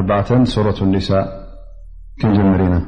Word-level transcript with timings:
ةسورة 0.00 0.76
النساء 0.82 1.28
كنمرينا 2.22 2.82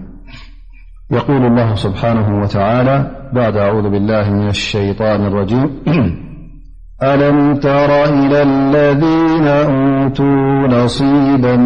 يقول 1.11 1.45
الله 1.47 1.75
سبحانه 1.75 2.43
وتعالى 2.43 3.11
بعد 3.33 3.57
أعوذ 3.57 3.91
بالله 3.91 4.31
من 4.33 4.49
الشيطان 4.49 5.27
الرجيم 5.27 5.71
ألم 7.03 7.57
تر 7.61 8.05
إلى 8.05 8.43
الذين 8.43 9.47
أوتوا 9.49 10.67
نصيبا 10.67 11.57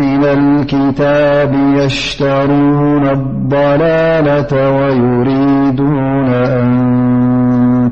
من 0.00 0.24
الكتاب 0.24 1.54
يشترون 1.76 3.06
الضلالة 3.08 4.70
ويريدون 4.74 6.28
أن 6.32 6.72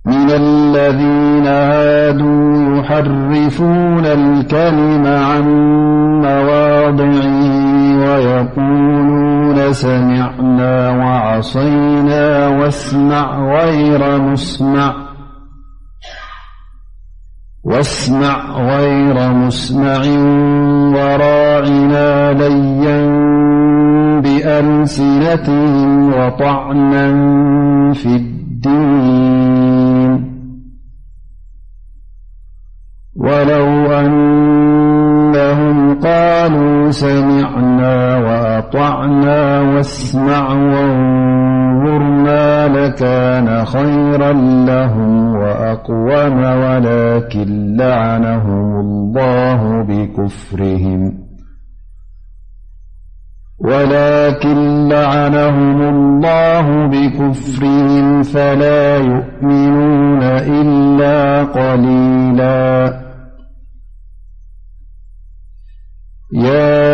من 0.05 0.29
الذين 0.31 1.47
آادوا 1.47 2.77
يحرفون 2.79 4.05
الكلم 4.05 5.05
عن 5.07 5.43
مواضعه 6.21 7.74
ويقولون 7.95 9.73
سمعنا 9.73 10.89
وعصينا 10.89 12.47
واسمع 17.63 18.63
غير 18.69 19.31
مسمع 19.43 20.05
وراعنا 20.95 22.33
ليا 22.33 22.99
بأنسنتهم 24.19 26.13
وطعنا 26.13 27.07
في 27.93 28.05
الدين 28.05 30.35
قالوا 36.03 36.91
سمعنا 36.91 38.15
وأطعنا 38.17 39.61
واسمع 39.61 40.53
واانظرنا 40.53 42.67
لكان 42.67 43.65
خيرا 43.65 44.33
لهم 44.65 45.35
وأقوم 45.35 45.95
ولكن 46.05 47.77
لعنهم 54.89 55.81
الله 55.81 56.87
بكفرهم 56.87 58.23
فلا 58.23 58.97
يؤمنون 58.97 60.23
إلا 60.23 61.43
قليلا 61.43 63.04
يا 66.33 66.85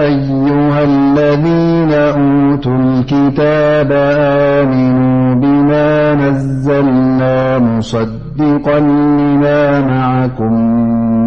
أيها 0.00 0.84
الذين 0.84 1.92
أوتوا 1.92 2.76
الكتاب 2.76 3.88
آمنوا 3.92 5.34
بما 5.34 6.14
نزلنا 6.14 7.58
مصدقا 7.58 8.78
لما 8.78 9.80
معكم 9.80 10.52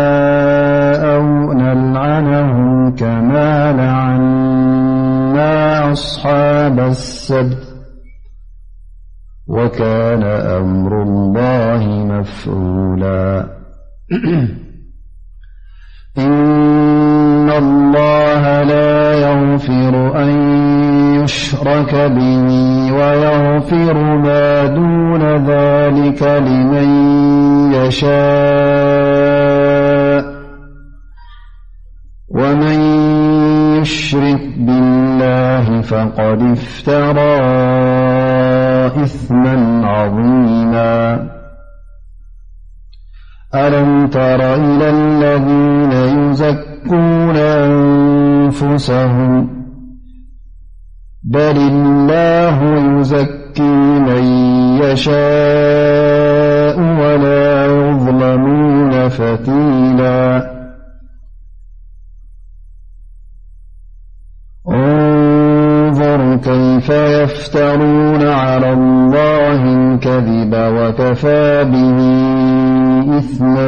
أو 1.16 1.54
نلعنهم 1.54 2.96
كما 2.96 3.74
لعنا 3.74 5.92
أصحاب 5.92 6.80
السبت 6.80 7.68
وكان 9.48 10.24
أمر 10.58 11.04
الله 11.04 11.88
مفؤولا 11.90 13.46
الله 17.58 18.64
لا 18.64 19.14
يغفر 19.14 20.24
أن 20.24 20.30
يشرك 21.24 21.96
به 21.96 22.50
ويغفر 22.94 23.94
ما 24.16 24.66
دون 24.66 25.22
ذلك 25.46 26.24
لمن 26.24 26.90
يشاء 27.74 30.34
ومن 32.30 32.80
يشرك 33.82 34.42
بالله 34.58 35.82
فقد 35.82 36.42
افترى 36.52 37.42
اثما 39.04 39.86
عظيما 39.88 41.28
ألم 43.56 44.08
تر 44.08 44.56
إلى 44.56 44.90
الذينيز 44.90 46.44
كونأنفسهم 46.90 49.48
بل 51.24 51.58
الله 51.58 52.76
يزكي 53.00 53.72
من 54.00 54.24
يشاء 54.84 56.80
ولا 56.80 57.66
يظلمون 57.66 59.10
فتيلا 59.10 60.54
انظر 64.70 66.36
كيف 66.38 66.90
يفترون 66.90 68.22
على 68.28 68.74
الله 68.74 69.64
الكذب 69.76 70.54
وكفى 70.56 71.64
به 71.64 72.00
إثما 73.20 73.68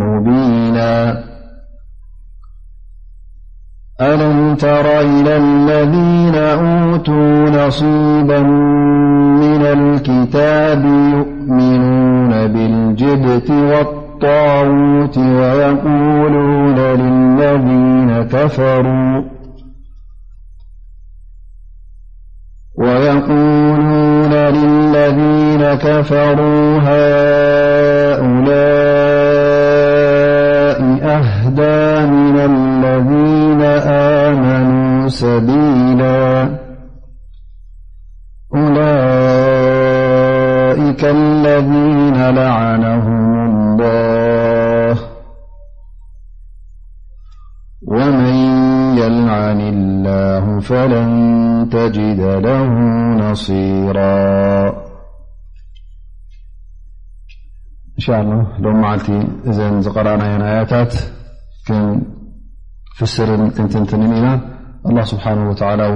مبينا 0.00 1.25
ألم 4.00 4.54
تر 4.56 5.00
إلى 5.00 5.36
الذين 5.36 6.34
أوتوا 6.34 7.66
نصيبا 7.66 8.40
من 9.40 9.60
الكتاب 9.62 10.84
يؤمنون 10.84 12.46
بالجبت 12.46 13.50
والطاووت 13.50 15.18
ويقولون 15.18 16.78
للذين 16.78 18.28
كفروا 25.76 26.80
هؤلء 26.82 28.50
أهدى 31.82 31.96
ذيآمنوابيلأولئك 32.96 34.62
الذين 41.04 42.16
لعنهم 42.30 43.38
الله 43.50 44.94
ومن 47.86 48.34
يلعن 49.00 49.60
الله 49.60 50.60
فلن 50.60 51.10
تجد 51.72 52.20
له 52.20 52.64
نصيرا 53.28 54.68
إن 57.96 58.02
شاء 58.04 58.22
للهلومعلت 58.22 59.10
إز 59.46 59.88
قرأنا 59.88 60.60
آيتات 60.60 60.94
فيسر 62.98 63.28
نننن 63.40 64.24
الله 64.88 65.02
سبحانه 65.12 65.44
وتعالى 65.50 65.86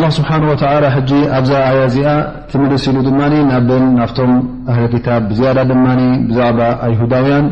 ላ 0.00 0.04
ስብሓን 0.16 0.42
ወተላ 0.48 0.84
ሕጂ 0.94 1.10
ኣብዛ 1.36 1.52
ዓያ 1.66 1.80
እዚኣ 1.90 2.08
እትምልስ 2.48 2.82
ኢሉ 2.90 2.96
ድማ 3.06 3.20
ናብን 3.50 3.84
ናብቶም 3.98 4.32
ኣህ 4.72 4.78
ክታብ 4.92 5.22
ብዝያዳ 5.30 5.58
ድማ 5.70 5.84
ብዛዕባ 6.28 6.58
ይሁዳውያን 6.92 7.46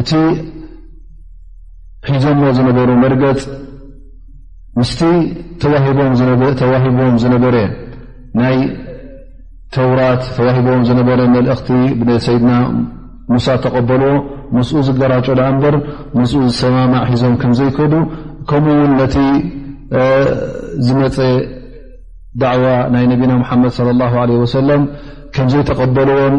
እቲ 0.00 0.10
ሒዞሞ 2.12 2.42
ዝነበሩ 2.58 2.88
መርገፅ 3.02 3.40
ምስቲ 4.78 5.00
ተዋሂቦም 6.60 7.16
ዝነበረ 7.26 7.56
ናይ 8.40 8.56
ተውራት 9.74 10.22
ተዋሂቦም 10.38 10.82
ዝነበረ 10.88 11.20
መልእኽቲ 11.34 11.68
ሰይድና 12.28 12.52
ሙሳ 13.34 13.46
ተቀበልዎ 13.66 14.10
ምስኡ 14.56 14.78
ዝገራጮ 14.88 15.26
ል 15.38 15.40
እምበር 15.52 15.76
ምስ 16.18 16.32
ዝሰማማዕ 16.48 17.04
ሒዞም 17.12 17.34
ከም 17.42 17.52
ዘይከዱ 17.58 17.94
ከምኡውን 18.48 18.92
ነቲ 19.00 19.16
ዝመፀ 20.88 21.18
ናይ 22.94 23.04
ነብና 23.10 23.32
መድ 23.62 23.72
صى 23.78 23.84
له 24.00 24.12
ع 24.22 24.24
ከምዘይተቐበልዎም 25.36 26.34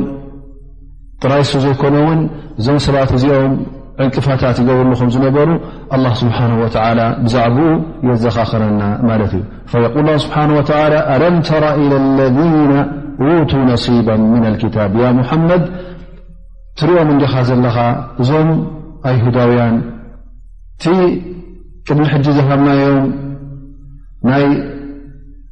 ጥራይሱ 1.24 1.52
ዘይኮኑውን 1.64 2.20
እዞም 2.60 2.78
ሰባት 2.86 3.10
እዚኦም 3.18 3.54
ዕንቅፋታት 4.04 4.58
ይገብርሉኹም 4.62 5.10
ዝነበሩ 5.16 5.50
له 6.04 6.12
ስሓه 6.22 6.50
و 6.62 6.64
ብዛዕኡ 7.24 7.58
የዘኻኸረና 8.08 8.82
ማለት 9.10 9.32
እዩ 9.40 10.18
ስه 10.24 10.34
ኣለም 11.14 11.36
ተራ 11.50 11.64
إى 11.82 11.88
ለذ 12.20 12.40
ت 13.50 13.52
نصيባ 13.70 14.08
ن 14.34 14.44
لكታብ 14.54 14.94
مመድ 15.18 15.64
ትሪኦም 16.80 17.10
እንዲኻ 17.14 17.34
ዘለኻ 17.50 17.78
እዞም 18.22 18.50
ኣይሁዳውያን 19.10 19.76
ቲ 20.82 20.84
ቅድሚ 21.88 22.02
ሕጂ 22.14 22.26
ዝሃዮም 22.38 23.06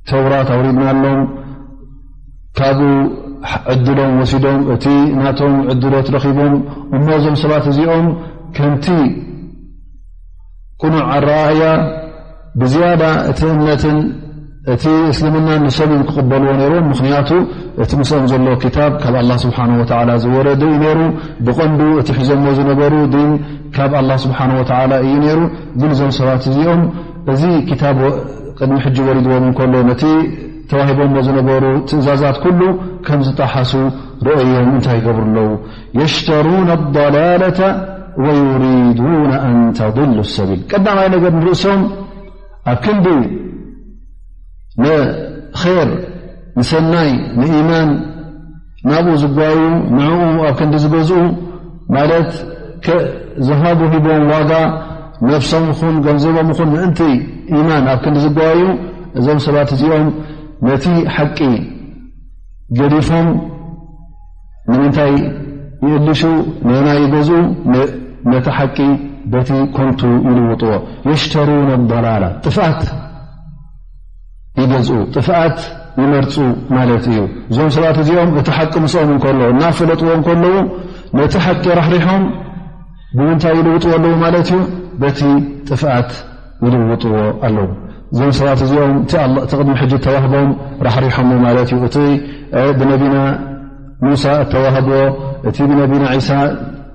ተውራት 0.10 0.48
ኣውሪድናሎም 0.56 1.22
ካብኡ 2.58 2.82
ዕድሎም 3.74 4.12
ወሲዶም 4.20 4.60
እቲ 4.74 4.86
ናቶም 5.24 5.56
ዕድሎት 5.72 6.08
ረኪቦም 6.16 6.54
እሞዞም 6.98 7.36
ሰባት 7.44 7.66
እዚኦም 7.72 8.06
ከምቲ 8.58 8.86
ቁኑዕ 10.82 11.04
ኣረኣእያ 11.16 11.64
ብዝያዳ 12.62 13.04
እቲ 13.32 13.40
እምነትን 13.56 13.98
እቲ 14.74 14.84
እስልምናን 15.12 15.60
ንሰብን 15.68 16.02
ክቕበልዎ 16.10 16.54
ነይሩም 16.60 16.86
ምክንያቱ 16.92 17.30
እቲ 17.84 17.92
ምስኦም 18.00 18.26
ዘሎ 18.32 18.48
ክታብ 18.64 18.94
ካብ 19.04 19.16
ኣላ 19.24 19.32
ስብሓ 19.44 19.58
ወላ 20.00 20.12
ዝወረዲ 20.24 20.64
እዩ 20.70 20.78
ነሩ 20.86 21.00
ብቐንዱ 21.48 21.82
እቲ 22.02 22.10
ሒዞዎ 22.20 22.46
ዝነገሩ 22.60 22.96
ድ 23.14 23.18
ካብ 23.76 23.92
ኣላ 24.02 24.12
ስብሓን 24.24 24.54
ወላ 24.62 24.92
እዩ 25.06 25.14
ነይሩ 25.26 25.42
ግልእዞም 25.82 26.14
ሰባት 26.20 26.46
እዚኦም 26.52 26.82
እዚ 27.34 27.44
ታ 27.84 27.94
ቅድሚ 28.60 28.76
ሕጂ 28.84 28.98
ወሪድዎም 29.08 29.46
ንከሎ 29.50 29.74
ነቲ 29.88 30.04
ተዋሂቦም 30.70 31.16
ዝነበሩ 31.28 31.64
ትእዛዛት 31.90 32.38
ኩሉ 32.44 32.62
ከም 33.06 33.20
ዝጠሓሱ 33.28 33.72
ርኦዮም 34.28 34.70
እንታይ 34.76 34.96
ይገብሩ 35.00 35.20
ኣለዉ 35.30 35.50
የሽተሩና 36.00 36.70
لضላላة 36.80 37.60
ወዩሪዱና 38.24 39.32
ኣን 39.50 39.58
ተضሉ 39.80 40.18
ሰቢል 40.36 40.62
ቀዳማይ 40.72 41.08
ነገር 41.16 41.32
ንርእሶም 41.40 41.82
ኣብ 42.74 42.78
ክንዲ 42.86 43.08
ንር 44.84 45.90
ንሰናይ 46.60 47.12
ንኢማን 47.40 47.90
ናብኡ 48.90 49.14
ዝጓዩ 49.24 49.58
ንዕኡ 49.98 50.22
ኣብ 50.50 50.56
ክንዲ 50.60 50.76
ዝገዝኡ 50.84 51.22
ማለት 51.96 52.32
ዝሃቡ 53.48 53.80
ሂቦም 53.94 54.24
ዋጋ 54.34 54.52
ነብሶም 55.32 55.66
ኹን 55.78 55.96
ገንዘቦም 56.06 56.50
ኹን 56.58 56.70
ምእንቲ 56.74 57.02
ኢማን 57.58 57.84
ኣብ 57.94 58.00
ክንዲ 58.04 58.18
ዝጓባዩ 58.26 58.62
እዞም 59.20 59.40
ሰባት 59.46 59.70
እዚኦም 59.76 60.06
ነቲ 60.68 60.86
ሓቂ 61.16 61.40
ገዲፎም 62.80 63.28
ንምንታይ 64.70 65.14
ይእልሹ 65.88 66.22
ነና 66.68 66.88
ይገዝኡ 67.02 67.40
ነቲ 68.32 68.46
ሓቂ 68.58 68.78
በቲ 69.34 69.50
ኮምቱ 69.78 70.02
ይልውጥዎ 70.28 70.72
የሽተሩና 71.10 71.70
ኣላላ 72.00 72.26
ጥፍኣት 72.46 72.84
ይገዝኡ 74.62 75.00
ጥፍኣት 75.16 75.58
ይመርፁ 76.02 76.36
ማለት 76.76 77.04
እዩ 77.12 77.20
እዞም 77.52 77.70
ሰባት 77.78 77.98
እዚኦም 78.04 78.32
እቲ 78.40 78.48
ሓቂ 78.58 78.74
ምስኦም 78.86 79.12
እከለ 79.18 79.42
እና 79.56 79.62
ፈለጥዎ 79.80 80.10
እከለዉ 80.22 80.56
ነቲ 81.20 81.34
ሓቂ 81.46 81.64
ራሕሪሖም 81.82 82.24
ብምንታይ 83.18 83.54
ይልውጥዎ 83.60 83.92
ኣለዎ 83.98 84.14
ማለት 84.26 84.50
እዩ 84.56 84.60
በቲ 85.02 85.20
ጥፍኣት 85.70 86.10
ዎ 86.64 86.66
ዞ 88.18 88.26
ሰት 88.38 88.60
ዚኦም 88.70 89.70
ሚ 89.70 89.98
ተهቦም 90.04 90.50
ራحሪح 90.88 91.16
ተوه 94.52 95.52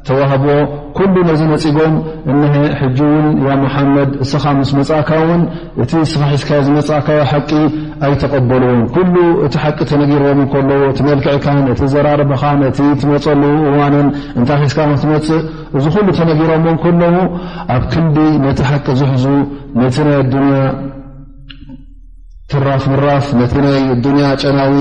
ተዋህቦ 0.09 0.45
ኩሉ 0.97 1.15
ነዚ 1.29 1.41
ነፂቦም 1.51 1.95
እንሀ 2.33 2.53
ሕጂ 2.81 2.99
እውን 3.07 3.27
ያ 3.47 3.57
ሙሓመድ 3.65 4.11
እስኻ 4.25 4.45
ምስ 4.59 4.71
መፅእካውን 4.79 5.41
እቲ 5.83 5.93
ስኻ 6.13 6.23
ሒዝካ 6.33 6.51
ዝመፃእካዮ 6.67 7.19
ሓቂ 7.31 7.51
ኣይተቐበልዎን 8.07 8.81
ኩሉ 8.97 9.15
እቲ 9.47 9.55
ሓቂ 9.65 9.79
ተነጊርዎም 9.91 10.41
ከለዉ 10.53 10.81
እቲ 10.93 11.01
መልክዕካን 11.09 11.59
እቲ 11.75 11.81
ዘራረበኻን 11.95 12.63
እቲ 12.71 12.79
ትመፀሉ 13.03 13.43
እዋንን 13.73 14.09
እንታይ 14.39 14.65
ስካ 14.75 14.79
ክትመፅእ 14.93 15.41
እዚ 15.79 15.85
ኩሉ 15.97 16.09
ተነጊሮምዎም 16.21 16.79
ከለዉ 16.85 17.17
ኣብ 17.77 17.85
ክንዲ 17.95 18.17
ነቲ 18.45 18.59
ሓቂ 18.71 18.87
ዝሕዙ 19.01 19.27
ነቲ 19.81 19.97
ናይ 20.09 20.17
ኣዱንያ 20.25 20.61
ፍራፍ 22.53 22.85
ምራፍ 22.93 23.27
ነቲ 23.41 23.53
ናይ 23.67 23.79
ንያ 24.19 24.31
ጨናዊ 24.45 24.73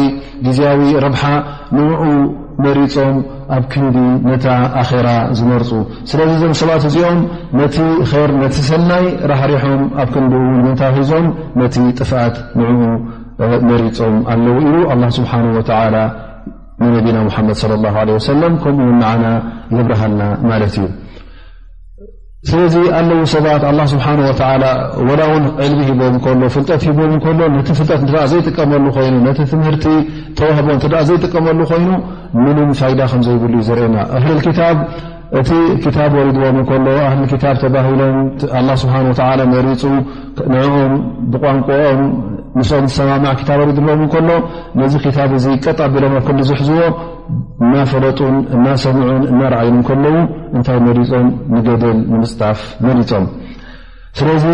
ግዜያዊ 0.46 0.82
ረብሓ 1.08 1.24
ንምዑ 1.78 2.00
መሪፆም 2.66 3.16
ኣብ 3.56 3.64
ክንዲ 3.74 3.98
ነታ 4.30 4.46
ኣኼራ 4.82 5.10
ዝመርፁ 5.40 5.70
ስለዚ 6.12 6.30
እዞም 6.38 6.54
ሰባት 6.62 6.84
እዚኦም 6.90 7.20
ነቲ 7.60 7.76
ር 8.28 8.30
ነቲ 8.42 8.56
ሰናይ 8.70 9.06
ራሕሪሖም 9.32 9.82
ኣብ 10.04 10.10
ክንዲ 10.16 10.34
እውን 10.42 10.58
ምንታ 10.66 10.82
ሒዞም 10.98 11.28
ነቲ 11.62 11.76
ጥፍኣት 12.00 12.36
ንዕኡ 12.60 12.82
መሪፆም 13.70 14.18
ኣለዉ 14.36 14.56
ኢሉ 14.68 14.78
ኣላ 14.94 15.04
ስብሓ 15.18 15.32
ወተ 15.58 15.72
ንነቢና 16.82 17.18
ሙሓመድ 17.28 17.58
ለ 17.82 18.02
ለ 18.10 18.10
ወሰለም 18.18 18.54
ከምኡ 18.64 18.84
ውን 18.90 18.98
ንዓና 19.02 19.24
የብርሃልና 19.78 20.22
ማለት 20.50 20.74
እዩ 20.80 20.84
ስለዚ 22.48 22.76
ኣለዉ 22.98 23.22
ሰባት 23.32 23.64
ስብሓ 23.94 24.06
ላውን 25.22 25.44
ዕልቢ 25.66 25.80
ሂቦም 25.90 26.14
ከሎ 26.26 26.42
ፍልጠት 26.56 26.84
ሂም 26.98 27.12
ከሎ 27.26 27.40
ነቲ 27.56 27.68
ፍልጠት 27.80 28.02
እ 28.06 28.12
ዘይጥቀመሉ 28.32 28.86
ኮይኑ 28.98 29.16
ነ 29.26 29.34
ትምህርቲ 29.52 29.86
ተዋህቦ 30.40 30.68
ዘይጥቀመሉ 31.10 31.60
ኮይኑ 31.72 31.90
ምንም 32.44 32.72
ፋይዳ 32.82 33.02
ከምዘይብሉ 33.14 33.54
ዩ 33.62 33.64
ዘርእየና 33.70 33.98
ታ 34.60 34.72
እቲ 35.38 35.50
ክታብ 35.82 36.12
ወሪድዎም 36.18 36.56
እንከሎ 36.60 36.86
ኣህሊ 37.08 37.32
ታብ 37.42 37.58
ተባሂሎም 37.64 38.16
ላ 38.68 38.76
ስብሓ 38.82 38.96
ወተ 39.08 39.20
መሪፁ 39.52 39.82
ናኦም 40.54 40.94
ብቋንቋኦም 41.32 42.02
ንስም 42.60 42.86
ዝሰማማዕ 42.92 43.38
ታ 43.50 43.58
ወሪድ 43.60 43.80
ለዎም 43.88 44.02
ንከሎ 44.06 44.30
ነዚ 44.80 44.94
ክታብ 45.04 45.34
እዙ 45.40 45.46
ቀጣቢሎም 45.66 46.16
ኣብ 46.20 46.24
ክሊዝሕዝዎ 46.30 46.80
እና 47.66 47.74
ፈለጡን 47.92 48.36
እና 48.58 48.66
ሰምዑን 48.84 49.22
እናርዓይን 49.34 49.78
ከለዉ 49.90 50.16
እንታይ 50.56 50.80
መሪፆም 50.88 51.28
ንገደል 51.58 51.98
ንምፅጣፍ 52.14 52.62
መሪፆም 52.88 53.28
ስለዚ 54.22 54.46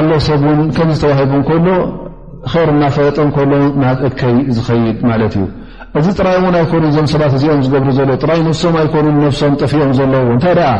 ኣሎ 0.00 0.08
ሰብን 0.28 0.60
ከምዝ 0.78 0.98
ተባሂቡ 1.06 1.34
ከሎ 1.50 1.66
ይር 2.52 2.68
እናፈለጠም 2.76 3.28
ከሎ 3.38 3.52
ናብ 3.82 3.98
እከይ 4.08 4.34
ዝኸይድ 4.56 4.98
ማለት 5.10 5.34
እዩ 5.40 5.44
እዚ 5.98 6.06
ጥራይ 6.18 6.36
እውን 6.40 6.54
ኣይኮኑ 6.60 6.82
እዞም 6.90 7.06
ሰባት 7.12 7.32
እዚኦም 7.38 7.60
ዝገብሩ 7.64 7.90
ዘሎ 7.98 8.10
ጥራይ 8.22 8.40
ነፍሶም 8.46 8.76
ኣይኮኑን 8.82 9.16
ነፍሶም 9.24 9.52
ጠፍኦም 9.62 9.90
ዘለዉ 9.98 10.24
እንታይ 10.36 10.54
ደኣ 10.58 10.70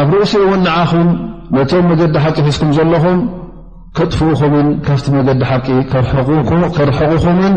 ኣብ 0.00 0.10
ርእሲኡ 0.20 0.42
እውን 0.46 0.60
ንዓኹም 0.66 1.08
ነቶም 1.56 1.84
መገዲ 1.90 2.14
ሓቂ 2.24 2.36
ሕዝኩም 2.46 2.70
ዘለኹም 2.78 3.18
ከጥፍኡኹምን 3.96 4.68
ካብቲ 4.86 5.06
መገዲ 5.16 5.42
ሓቂ 5.50 5.66
ከርሕቑኹምን 6.76 7.54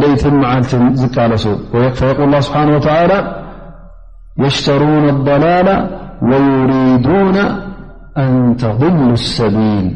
ለይትን 0.00 0.34
መዓልትን 0.42 0.84
ዝቃለሱ 1.02 1.44
ል 2.32 2.42
ስብሓን 2.48 2.70
የሽተሩና 4.44 5.06
ضላላ 5.26 5.68
ወዩሪዱና 6.30 7.36
ኣን 8.22 8.34
ተضሉ 8.60 8.98
ሰቢል 9.36 9.86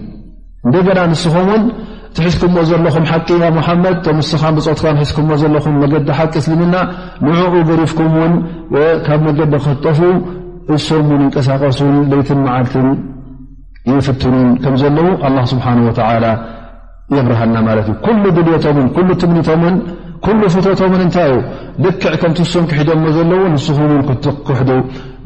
እንደገና 0.67 0.99
ንስኹምውን 1.11 1.63
ትሒስኩምዎ 2.17 2.63
ዘለኹም 2.71 3.05
ሓቂ 3.11 3.29
ናብ 3.43 3.53
ሙሓመድ 3.59 3.95
ቶም 4.05 4.19
ስኻን 4.31 4.55
ብፆትካ 4.59 4.87
ንሒስኩምዎ 4.97 5.37
ዘለኹም 5.43 5.75
መገዲ 5.83 6.09
ሓቂ 6.19 6.33
እስልምና 6.43 6.75
ንዕኡ 7.27 7.53
ገሪፍኩም 7.69 8.13
ውንካብ 8.21 9.21
መገዲ 9.29 9.53
ክህጠፉ 9.65 9.99
እስምን 10.75 11.21
ንቀሳቀሱን 11.29 11.95
ለትን 12.11 12.39
መዓልትን 12.47 12.89
ይፍትኑን 13.91 14.51
ከም 14.65 14.75
ዘለዉ 14.83 15.07
ኣ 15.29 15.47
ስብሓ 15.53 15.67
ተ 15.99 16.09
የብርሃና 17.17 17.57
ማለት 17.69 17.87
እዩ 17.91 17.95
ኩሉ 18.05 18.25
ድልዮቶምን 18.37 18.87
ሉ 19.07 19.09
ትግኒቶምን 19.23 19.75
ሉ 20.41 20.47
ፍቶቶምን 20.55 21.01
እንታይ 21.07 21.27
እዩ 21.33 21.41
ልክዕ 21.85 22.15
ከምቲስም 22.23 22.65
ክሒደዎ 22.71 23.05
ዘለዎ 23.17 23.43
ንስኹም 23.53 23.93
ክሕዱ 24.47 24.69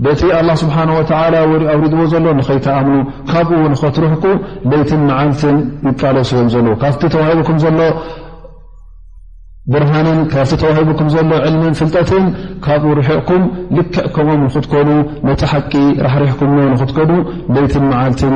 በቲ 0.05 0.23
ኣላه 0.39 0.57
ስብሓ 0.63 0.77
ኣውሪድዎ 0.89 2.01
ዘሎ 2.13 2.25
ንኸይተኣምኑ 2.39 2.97
ካብኡ 3.31 3.61
ኸትረሕኩ 3.83 4.25
ለይትን 4.71 5.03
መዓልትን 5.09 5.57
ይጣለሱ 5.89 6.31
ዮም 6.39 6.49
ዘለዉ 6.55 6.75
ካፍቲ 6.85 7.03
ተዋሂኩም 7.15 7.59
ዘሎ 7.65 7.79
ብርሃንን 9.75 10.19
ካብቲ 10.33 10.53
ተዋሂቡኩም 10.63 11.09
ዘሎ 11.15 11.31
ዕልምን 11.47 11.75
ፍልጠትን 11.79 12.25
ካብኡ 12.65 12.91
ርሑዕኩም 12.99 13.43
ልክዕ 13.77 14.03
ከምኦም 14.17 14.43
ንክትኮኑ 14.47 14.91
ነቲ 15.29 15.41
ሓቂ 15.53 15.73
ራሕሪሕኩም 16.07 16.53
ንክትኮኑ 16.73 17.11
ለይትን 17.55 17.85
መዓልትን 17.93 18.35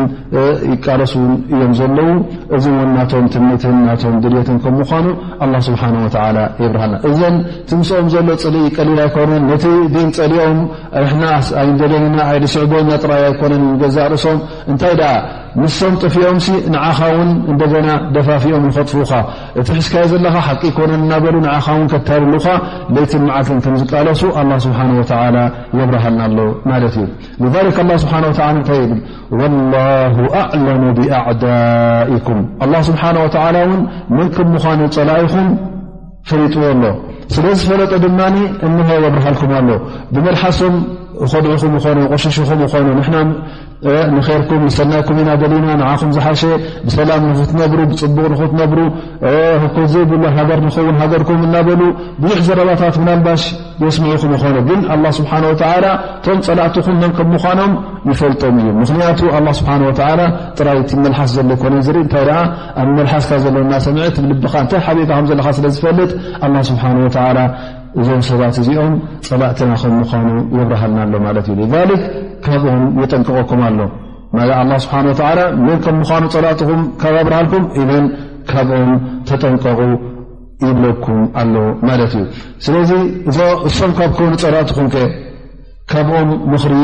ይቃለሱን 0.72 1.28
እዮም 1.52 1.72
ዘለዉ 1.80 2.08
እዚ 2.56 2.64
እውን 2.72 2.90
ናቶም 2.96 3.26
ትምኒትን 3.34 3.76
ናቶም 3.88 4.16
ድልትን 4.24 4.56
ከም 4.64 4.74
ምኳኑ 4.80 5.06
ኣላ 5.46 5.54
ስብሓወ 5.68 5.98
የብርሃና 6.64 6.96
እዘን 7.10 7.36
ትምስኦም 7.72 8.08
ዘሎ 8.14 8.28
ፅሊኢ 8.44 8.64
ቀሊል 8.78 9.00
ኣይኮነን 9.06 9.46
ነቲ 9.52 9.64
ድን 9.94 10.10
ፀሊኦም 10.18 10.58
ርሕናኣስኣይንደደና 11.04 12.18
ዓይድ 12.32 12.46
ስዕቦ 12.56 12.72
እናጥራይ 12.86 13.22
ኣይኮነን 13.30 13.64
ገዛ 13.84 13.96
ርእሶም 14.14 14.40
እንታይ 14.72 14.96
ደኣ 15.02 15.14
ንሶም 15.58 15.94
ጥፊኦምሲ 16.02 16.46
ንዓኻ 16.72 16.98
ውን 17.16 17.30
እንደገና 17.52 17.88
ደፋፊኦም 18.14 18.62
ንኸጥፉካ 18.68 19.12
እቲ 19.60 19.68
ሕዝካዮ 19.78 20.04
ዘለካ 20.12 20.36
ሓቂ 20.48 20.62
ኮነን 20.76 21.00
እናበሉ 21.06 21.34
ንዓኻ 21.46 21.66
ውን 21.78 21.88
ከታልሉካ 21.92 22.46
ለይቲን 22.94 23.22
መዓልትን 23.28 23.58
ከምዝቃለሱ 23.64 24.20
ስብሓ 24.66 24.78
ወ 24.98 25.02
የብርሃልና 25.78 26.22
ኣሎ 26.28 26.38
ማለት 26.72 26.94
እዩ 27.00 27.06
ክ 27.78 27.98
ስብሓ 28.04 28.14
እንታይ 28.52 28.82
ብል 28.92 29.00
ወላሁ 29.40 30.16
ኣዕለሙ 30.42 30.82
ብኣዕዳኢኩም 31.00 32.40
ስብሓ 32.90 33.02
ወ 33.24 33.28
እውን 33.64 33.82
መን 34.16 34.30
ከም 34.38 34.48
ምዃኑ 34.54 34.80
ፀላ 34.98 35.10
ይኹም 35.24 35.48
ፈሊጡዎ 36.30 36.64
ሎ 36.84 36.94
ስለዝፈለጠ 37.34 37.92
ድማ 38.06 38.20
እንሆ 38.68 38.88
የብርሃልኩም 39.06 39.52
ኣሎ 39.58 39.68
ብመድሓሶም 40.14 40.76
ኸድዑኹም 41.32 41.72
ኮኑ 41.84 41.96
ቁሸሽኹም 42.12 42.60
ኮይኑ 42.72 42.88
ንና 43.00 43.16
ንርኩም 44.12 44.62
ንሰናይኩም 44.66 45.18
ኢና 45.22 45.30
ደሊና 45.42 45.68
ንዓኹም 45.80 46.10
ዝሓሸ 46.16 46.42
ብሰላም 46.86 47.22
ንኽትነብሩ 47.30 47.80
ብፅቡቕ 47.90 48.22
ንኽትነብሩ 48.32 48.78
ኮዘይ 49.76 50.04
ብሎ 50.10 50.22
ሃገር 50.36 50.60
ንኸውን 50.66 50.96
ሃገድኩም 51.02 51.42
እናበሉ 51.46 51.80
ብዙሕ 52.22 52.38
ዘረባታት 52.48 52.96
ብናልባሽ 53.00 53.42
የስምዑኹም 53.84 54.32
ይኮኑ 54.36 54.56
ግን 54.68 54.80
ኣ 54.94 55.12
ስብሓንላ 55.18 55.72
እቶም 56.16 56.38
ፀላእትኹን 56.48 57.02
ከምምዃኖም 57.18 57.72
ይፈልጦም 58.12 58.58
እዩ 58.62 58.68
ምኽንያቱ 58.82 59.20
ኣ 59.38 59.56
ስብሓን 59.60 59.84
ጥራይቲ 60.58 60.92
መልሓስ 61.06 61.32
ዘሎ 61.38 61.50
ኮነ 61.64 61.76
ርኢ 61.96 62.00
እንታይ 62.04 62.24
ደኣ 62.30 62.38
ኣብ 62.82 62.88
መልሓስካ 63.00 63.32
ዘለና 63.46 63.72
ሰምዐት 63.88 64.16
ብልብኻ 64.30 64.54
እንታይ 64.64 64.82
ሓብእካ 64.88 65.12
ከምዘለካ 65.20 65.48
ስለዝፈልጥ 65.60 66.10
ስብሓ 66.70 66.84
ላ 67.38 67.50
እዞም 67.98 68.20
ሰባት 68.28 68.56
እዚኦም 68.62 68.92
ፀላእትና 69.28 69.72
ከም 69.82 69.94
ምኑ 70.26 70.36
የብርሃልና 70.58 70.98
ኣሎ 71.06 71.14
ማለት 71.26 71.46
እዩ 71.54 71.60
ክ 71.90 71.98
ካብኦም 72.46 72.82
የጠንቀቀኩም 73.02 73.60
ኣሎ 73.68 73.80
ስብሓ 74.84 74.96
ተ 75.18 75.32
ን 75.64 75.66
ከም 75.86 75.98
ምኑ 76.02 76.28
ፀላእትኹም 76.34 76.82
ካብ 77.02 77.16
ብርሃልኩም 77.28 77.64
ኢ 77.80 77.84
ካብኦም 78.52 78.92
ተጠንቀቁ 79.30 79.80
ይብለኩም 80.68 81.20
ኣሎ 81.42 81.54
ማለት 81.88 82.14
እዩ 82.18 82.24
ስለዚ 82.66 82.92
እእሶም 83.68 83.92
ካብ 83.98 84.10
ከኑ 84.18 84.32
ፀላእትኹም 84.44 84.88
ከ 84.94 85.04
ካብኦም 85.92 86.30
ምክሪ 86.52 86.74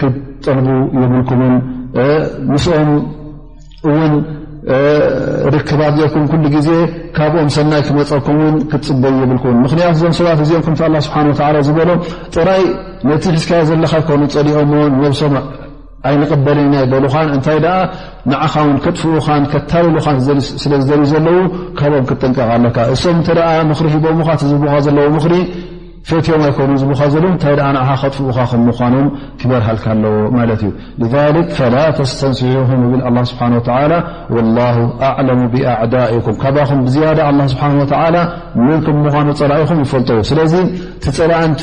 ክጠልቡ 0.00 0.68
የብልኩምን 1.00 1.54
ምስኦም 2.52 2.90
እውን 3.88 4.12
ርክባት 5.54 5.92
ዘኩም 6.00 6.24
ኩሉ 6.30 6.44
ግዜ 6.54 6.70
ካብኦም 7.16 7.48
ሰናይ 7.54 7.82
ክመፀኩም 7.88 8.38
ውን 8.44 8.56
ክትፅበይ 8.70 9.14
ይብልኩን 9.20 9.56
ምኽንያት 9.64 9.94
እዞም 9.96 10.12
ሰባት 10.18 10.40
እዚኦም 10.44 10.62
ከምቲ 10.66 10.80
ላ 10.94 11.00
ስብሓ 11.06 11.16
ወላ 11.50 11.56
ዝበሎም 11.68 12.00
ጥራይ 12.34 12.62
ነቲ 13.10 13.24
ሕዝካያ 13.36 13.60
ዘለካ 13.70 13.94
ኮኑ 14.08 14.22
ፀሊኦን 14.34 14.68
ነብሶም 15.04 15.34
ኣይንቐበለና 16.08 16.74
ይበሉኻን 16.84 17.30
እንታይ 17.36 17.58
ደኣ 17.64 17.76
ንዓኻ 18.30 18.54
ውን 18.66 18.76
ከጥፍኡኻን 18.84 19.42
ከታልሉኻን 19.54 20.18
ስለ 20.62 20.72
ዝደል 20.82 21.02
ዘለው 21.12 21.38
ካብኦም 21.78 22.04
ክትጥንቀቕ 22.10 22.48
ኣለካ 22.56 22.76
እሶም 22.94 23.16
እንተ 23.20 23.28
ደኣ 23.38 23.50
ምኽሪ 23.70 23.86
ሂቦምካ 23.94 24.28
ትዝቡካ 24.42 24.74
ዘለዎ 24.86 25.06
ምኽሪ 25.16 25.34
ፈትኦም 26.08 26.42
ኣይኮይኑ 26.46 26.72
ዝቡካ 26.82 27.00
ዘሎ 27.12 27.24
እንታይ 27.32 27.54
ኣ 27.66 27.68
ንሓ 27.76 27.88
ከጥፍኡኻ 28.02 28.38
ከም 28.50 28.62
ምኳኖም 28.68 29.06
ክበርሃልካ 29.40 29.84
ኣለዎ 29.94 30.16
ማለት 30.38 30.60
እዩ 30.66 30.72
ል 31.36 31.46
ላ 31.74 31.84
ተስተንስዑም 31.98 32.82
እብል 33.08 33.26
ስብሓ 33.30 33.40
ላ 33.92 33.96
ኣዕለሙ 35.10 35.40
ብኣዕዳኢኩም 35.54 36.36
ካብኹም 36.44 36.80
ብዝያዳ 36.88 37.18
ስብሓ 37.54 37.70
ል 38.16 38.18
ከምምኳኑ 38.86 39.28
ፀላ 39.40 39.52
ኢኹም 39.64 39.80
ይፈልጦ 39.86 40.08
ዩ 40.18 40.22
ስለዚ 40.32 40.52
ቲፅላእንት 41.04 41.62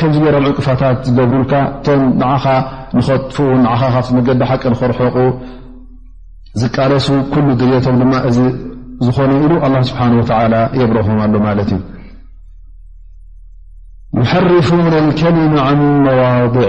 ከምዚ 0.00 0.16
ገሮም 0.24 0.44
ዕቅፋታት 0.48 0.98
ዝበግልካ 1.06 1.52
እቶም 1.76 2.00
ንዓኻ 2.20 2.44
ንኸጥፍውን 2.96 3.60
ን 3.64 3.72
ካብመገዲ 3.94 4.40
ሓቂ 4.50 4.62
ንኽርሐቁ 4.72 5.16
ዝቃለሱ 6.60 7.06
ኩሉ 7.32 7.46
ድልቶም 7.60 7.96
ድማ 8.02 8.14
እዚ 8.28 8.38
ዝኾነ 9.06 9.30
ኢሉ 9.44 9.52
ስብሓ 9.88 10.02
የብረሆም 10.80 11.18
ኣሎ 11.24 11.34
ማለት 11.48 11.70
እዩ 11.76 11.80
ይሓርፉና 14.22 14.86
ከሊም 15.22 15.52
ን 15.80 15.80
መዋضዕ 16.06 16.68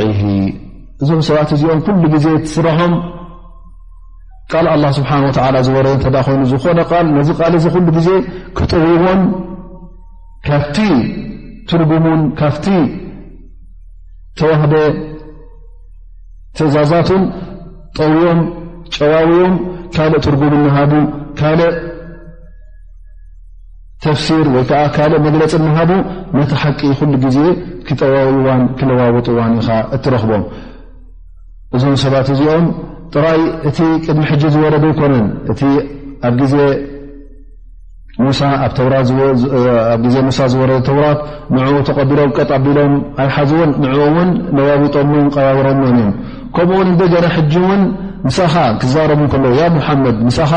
እዞም 1.03 1.21
ሰባት 1.27 1.51
እዚኦም 1.57 1.81
ኩሉ 1.87 2.01
ግዜ 2.15 2.25
ትስራሖም 2.45 2.93
ቃል 4.53 4.67
ስብሓ 4.99 5.11
ዝወረየ 5.67 5.95
እዳ 6.11 6.17
ኮይኑ 6.27 6.41
ዝኾነ 6.53 6.79
ል 7.03 7.07
ነዚ 7.17 7.29
ቃለዘ 7.41 7.65
ኩሉ 7.75 7.87
ግዜ 7.97 8.09
ክጥውቦም 8.57 9.21
ካብቲ 10.47 10.77
ትርጉሙን 11.69 12.21
ካፍቲ 12.41 12.67
ተዋህደ 14.37 14.73
ትእዛዛትን 16.57 17.23
ጠውዎም 17.97 18.39
ጨዋውዎም 18.95 19.53
ካልእ 19.95 20.21
ትርጉም 20.25 20.53
ናሃዱ 20.65 20.93
ካልእ 21.39 21.73
ተፍሲር 24.03 24.45
ወይ 24.55 24.63
ከዓ 24.69 24.81
ካልእ 24.97 25.19
መግለፂ 25.25 25.53
ናሃዱ 25.65 25.91
ነቲ 26.37 26.51
ሓቂ 26.61 26.79
ኩሉ 26.99 27.13
ግዜ 27.23 27.39
ክጠዋብዋን 27.87 28.61
ክለዋወጡ 28.79 29.27
ዋን 29.37 29.53
ኢ 29.61 29.79
እትረኽቦም 29.97 30.43
እዞም 31.77 31.95
ሰባት 32.03 32.27
እዚኦም 32.35 32.67
ጥራይ 33.13 33.41
እቲ 33.69 33.77
ቅድሚ 34.05 34.23
ሕጂ 34.31 34.43
ዝወረዱ 34.53 34.83
ይኮነን 34.91 35.25
እቲ 35.51 35.61
ኣብ 36.27 36.33
ግዜ 36.41 36.55
ኣብ 38.23 38.79
ግዜ 40.05 40.15
ሙሳ 40.27 40.39
ዝወረ 40.53 40.71
ተውራት 40.87 41.19
ንዕኡ 41.55 41.75
ተቐቢሎም 41.87 42.31
ቀጥ 42.37 42.49
ኣቢሎም 42.57 42.93
ኣብ 43.23 43.29
ሓዚውን 43.35 43.69
ንዕኡእውን 43.83 44.29
ለዋዊጦሞም 44.57 45.25
ቀባቢሮሞን 45.35 45.83
እዮም 45.91 46.13
ከምኡውን 46.55 46.87
እንደገና 46.93 47.25
ሕጂእውን 47.35 47.81
ምሳኻ 48.27 48.55
ክዛረቡ 48.81 49.21
ከለዉ 49.33 49.53
ያ 49.61 49.65
ሙሓመድ 49.77 50.17
ምሳኻ 50.29 50.51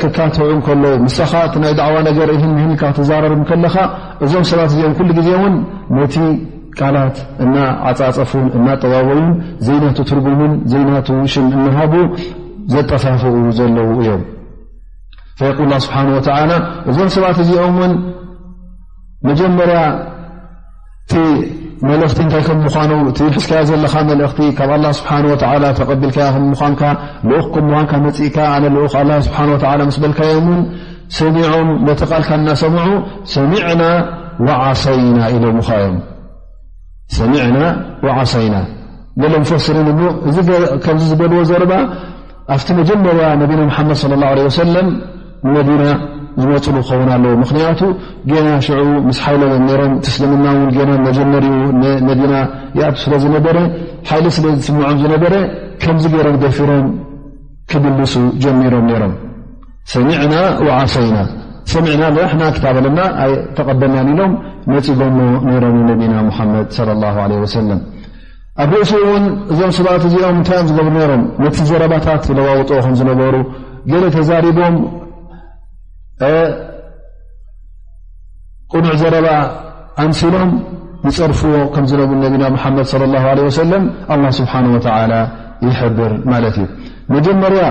ክካትውዑ 0.00 0.50
ከለዉ 0.66 0.98
ሳኻ 1.18 1.32
እ 1.56 1.60
ናይ 1.64 1.72
ዳዕዋ 1.80 1.96
ነገር 2.08 2.28
እህን 2.34 2.50
ምህኒካ 2.56 2.82
ትዛረብ 2.98 3.32
ከለካ 3.50 3.76
እዞም 4.24 4.44
ሰባት 4.50 4.70
እዚኦም 4.74 4.94
ኩሉ 4.98 5.08
ግዜ 5.20 5.28
እውን 5.38 5.54
ነቲ 5.98 6.16
ቃላት 6.80 7.16
እናዓፃፀፉን 7.44 8.46
እናጠባበዩን 8.58 9.30
ዘናቱ 9.68 9.98
ትርጉሙን 10.10 10.54
ዘናቱ 10.74 11.08
ሽም 11.36 11.46
እናሃቡ 11.58 11.94
ዘጠፋፍኡ 12.74 13.24
ዘለዉ 13.60 13.88
እዮም 14.02 14.22
ስሓ 15.84 15.98
እዞም 16.90 17.08
ሰባት 17.14 17.38
እዚኦም 17.44 17.76
ን 17.90 17.92
መጀመርያ 19.28 19.80
መእኽቲ 21.88 22.18
እታይ 22.24 22.42
ከምምኑ 22.46 22.66
ሕዝዮ 23.36 23.60
ዘለካ 23.70 23.94
እቲ 24.26 24.38
ካብ 24.58 24.72
ስ 24.98 25.02
ተቢል 25.78 26.18
ን 26.42 26.44
ን 28.02 28.18
ኢካ 28.26 28.38
ስ 29.96 29.98
በልካዮምን 30.04 30.60
ሰሚዖም 31.18 31.68
ተቃልካ 32.00 32.28
እናሰምዑ 32.40 32.86
ሚና 33.52 33.82
ዓይና 35.26 35.26
ሎም 39.32 39.42
ፈ 39.48 39.72
እከ 40.76 40.84
ዝበልዎ 41.10 41.40
ዘ 41.50 41.56
ኣብቲ 42.52 42.68
መጀመርያ 42.80 43.24
ነና 43.40 43.52
መድ 43.60 43.70
ص 43.74 44.04
ه 44.06 44.52
ሰለም 44.60 44.88
ዲና 45.68 45.84
ዝመፅሉ 46.42 46.70
ክኸውን 46.86 47.08
ለዉ 47.22 47.32
ምኽንያቱ 47.40 47.80
ገና 48.32 48.48
ሽዑ 48.66 48.78
ምስ 49.06 49.18
ሓይሎን 49.24 49.64
ሮም 49.80 49.92
ትስልምናውን 50.04 50.68
ና 50.76 50.92
መጀመርኡ 51.06 51.46
ና 52.32 52.36
ኣቱ 52.88 52.94
ስለዝነበረ 53.04 53.56
ሓይሊ 54.10 54.26
ስለዝስምዖም 54.36 54.96
ዝነበረ 55.02 55.34
ከምዚ 55.82 56.04
ገሮም 56.14 56.36
ደፊሮም 56.44 56.86
ክብልሱ 57.72 58.14
ጀሚሮም 58.44 58.86
ሮም 59.02 59.12
ሰሚዕና 59.94 60.34
ዓሰይና 60.78 61.18
ሰሚዕና 61.74 62.02
ሕና 62.32 62.42
ክታብለና 62.56 62.98
ተቐበልናን 63.58 64.08
ኢሎም 64.14 64.32
መፂ 64.72 64.86
ጎሞ 65.00 65.18
ነሮም 65.50 65.76
ነቢና 65.90 66.14
ሙሓመድ 66.30 66.68
ለ 67.32 67.40
ወሰለም 67.44 67.82
ኣብ 68.62 68.70
ርእሱ 68.78 68.94
እውን 69.04 69.24
እዞም 69.52 69.70
ሰብኣት 69.76 70.02
እዚኦም 70.08 70.34
እንታይም 70.38 70.66
ዝገብሩ 70.70 70.94
ም 71.14 71.20
ነቲ 71.44 71.58
ዘረባታት 71.68 72.24
ለዋውጦ 72.38 72.70
ኹም 72.86 72.94
ዝነገሩ 72.98 73.36
ገለ 73.92 74.02
ተዛሪቦም 74.16 74.74
ቁኑዕ 78.72 78.94
ዘረባ 79.02 79.28
ኣንስሎም 80.02 80.52
ይፀርፍዎ 81.06 81.54
ከም 81.74 81.84
ዝነብል 81.90 82.18
ነቢና 82.24 82.44
መድ 82.76 82.82
ሰለም 83.58 83.82
ስብሓ 84.38 84.52
ይሕብር 85.70 86.12
ማለት 86.32 86.54
እዩ 86.60 86.68
መጀመርያ 87.14 87.62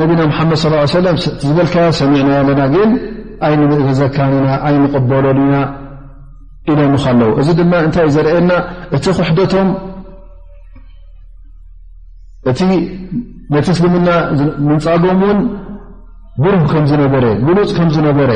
ነብና 0.00 0.20
ሓመድ 0.36 0.58
ص 0.62 1.24
ዝበልካ 1.48 1.74
ሰሚና 1.98 2.28
ኣለና 2.42 2.60
ግን 2.74 2.90
ኣይ 3.46 3.54
ንምእዘካኒና 3.60 4.46
ኣይንቕበለሉና 4.68 5.56
ኢሎም 6.72 6.94
ከለዉ 7.02 7.30
እዚ 7.40 7.48
ድማ 7.58 7.72
እንታእ 7.86 8.08
ዘርአየና 8.14 8.52
እቲ 8.98 9.04
ክ 9.16 9.26
ሕደቶም 9.30 9.68
እቲ 12.50 12.60
ተስሊምና 13.68 14.08
ምንፃጎም 14.68 15.20
ውን 15.26 15.38
ብሩህ 16.42 16.62
ከምዝነበረ 16.72 17.24
ጉሉፅ 17.46 17.72
ከምዝነበረ 17.78 18.30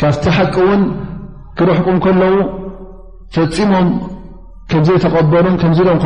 ካብቲ 0.00 0.24
ሓቂ 0.36 0.54
ውን 0.70 0.82
ክረሕቁም 1.58 1.98
ከለዉ 2.04 2.34
ፈሞም 3.36 3.88
ዘተበሉፈፂሞም 4.86 5.98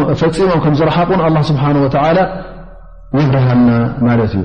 ከዝረሓቁን 0.65 1.33
ስሓ 1.49 1.65
و 3.17 3.19
ይብርሃልና 3.23 3.71
ማለት 4.07 4.33
እዩ 4.39 4.45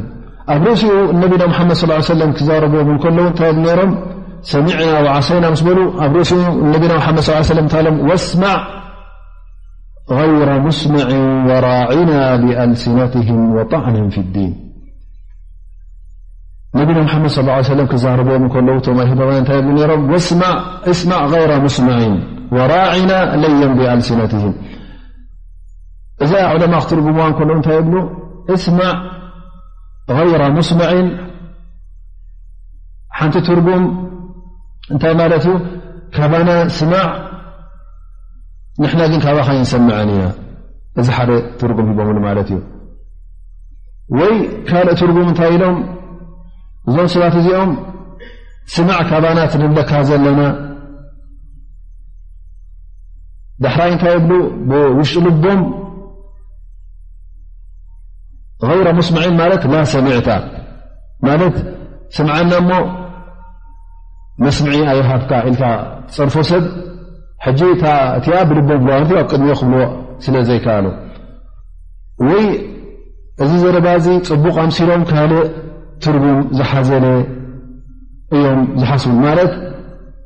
ኣብ 0.53 0.63
ርእሲኡ 0.67 0.91
ነና 1.21 1.43
መድ 1.69 1.73
ص 2.09 2.17
ለ 2.19 2.29
ክዛረብዎ 2.37 2.79
ዉ 2.91 3.63
ሮም 3.79 3.91
ሰሚዕና 4.51 4.95
ዓሰይና 5.15 5.45
ስ 5.61 5.67
በሉ 5.67 5.79
ኣብ 6.05 6.13
ርእሲኡ 6.19 6.39
ነና 6.75 7.03
መድ 7.07 7.19
ص 7.47 7.51
ሎም 7.87 8.07
ስዕ 8.29 8.45
غይر 10.19 10.49
ሙስምዕ 10.67 11.09
وራዕና 11.49 12.11
ብأልሲነትهም 12.43 13.39
وطዕን 13.57 13.95
ف 14.15 14.17
لዲን 14.25 14.51
ነ 16.77 16.81
መድ 16.87 16.97
صى 17.11 17.11
ه 17.11 17.11
ክም 17.11 17.95
غر 19.79 19.91
ስ 21.75 21.79
رعና 22.71 23.11
ለም 23.59 23.99
ሲነት 24.07 24.33
እዚ 26.23 26.31
ع 26.43 26.79
ክትጉ 26.91 27.57
ታይ 27.67 27.79
ስ 28.63 28.69
غر 30.17 30.41
ስم 30.69 30.81
ሓቲ 33.19 33.35
ትጉም 33.47 33.83
ታ 34.19 34.23
ዩ 35.11 35.27
ካ 36.15 36.25
ስ 36.77 36.83
ግን 39.11 39.21
ከሰዐ 39.27 39.59
እዚ 40.99 41.09
ደ 41.61 41.75
ጉም 41.77 41.87
ቦም 41.99 42.09
እዩ 44.17 44.33
ካ 44.67 44.71
ጉም 45.15 45.27
እታይ 45.31 45.49
ኢሎም 45.55 45.75
እዞም 46.87 47.07
ሰባት 47.13 47.35
እዚኦም 47.39 47.71
ስማዕ 48.75 48.99
ካባና 49.09 49.37
እትንብለካ 49.47 49.91
ዘለና 50.09 50.41
ዳሕራይ 53.63 53.89
እንታይ 53.93 54.15
ብሉ 54.25 54.33
ብውሽጡ 54.69 55.23
ልቦም 55.25 55.61
غይሮ 58.67 58.87
ሙስምዒን 58.99 59.35
ማለት 59.41 59.61
ላ 59.71 59.75
ሰሚዕታ 59.93 60.29
ማለት 61.27 61.55
ስምዓና 62.17 62.51
ሞ 62.69 62.71
መስምዒ 64.45 64.75
ኣይሃብካ 64.93 65.31
ኢል 65.49 65.55
ፀርፎ 66.15 66.35
ሰብ 66.51 66.63
ሕጂ 67.45 67.59
እቲኣ 68.19 68.37
ብልቦም 68.49 68.81
ብ 68.85 68.89
ኣብ 68.97 69.09
ቅድሚኦ 69.31 69.55
ክብልዎ 69.59 69.81
ስለ 70.25 70.35
ዘይከኣሉ 70.49 70.85
ወይ 72.29 72.45
እዚ 73.43 73.51
ዘረባዚ 73.63 74.05
ፅቡቕ 74.29 74.55
ኣምሲሎም 74.63 75.03
ካልእ 75.09 75.43
ትርጉም 76.03 76.39
ዝሓዘለ 76.57 77.05
እዮም 78.37 78.59
ዝሓስቡ 78.79 79.13
ማለት 79.27 79.53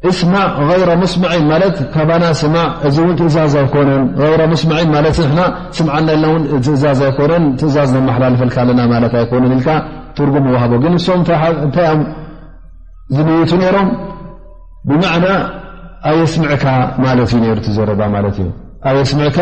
እስማዕ 0.09 0.47
ይሮ 0.79 0.89
ሙስማዒን 1.03 1.45
ማለት 1.51 1.75
ካባና 1.93 2.25
ስማ 2.39 2.55
እዚ 2.88 2.97
እውን 3.03 3.13
ትእዛዝ 3.19 3.53
ኣይኮነን 3.62 4.03
ይ 4.43 4.47
ሙስን 4.53 4.69
ማለት 4.95 5.17
ና 5.38 5.43
ስምዓና 5.77 6.09
ና 6.23 6.27
ትእዛዝ 6.65 7.01
ኣይኮነን 7.09 7.43
ትእዛዝ 7.59 7.91
መሓላለፈልካ 8.07 8.57
ለና 8.69 8.81
ማለት 8.93 9.13
ኣይኮነን 9.21 9.53
ኢል 9.59 9.63
ትርጉም 10.17 10.47
ዋሃቦ 10.55 10.73
ግን 10.86 10.93
ንሶም 10.97 11.21
እንታይ 11.65 11.88
ዝምይቱ 13.17 13.51
ነይሮም 13.62 13.88
ብማዕና 14.89 15.27
ኣ 16.09 16.13
የስምዕካ 16.21 16.65
ማለት 17.05 17.31
እዩ 17.38 17.45
እ 17.69 17.73
ዘረባ 17.77 18.01
ማለት 18.17 18.36
እዩ 18.43 18.49
ኣ 18.89 19.05
ስምዕካ 19.12 19.38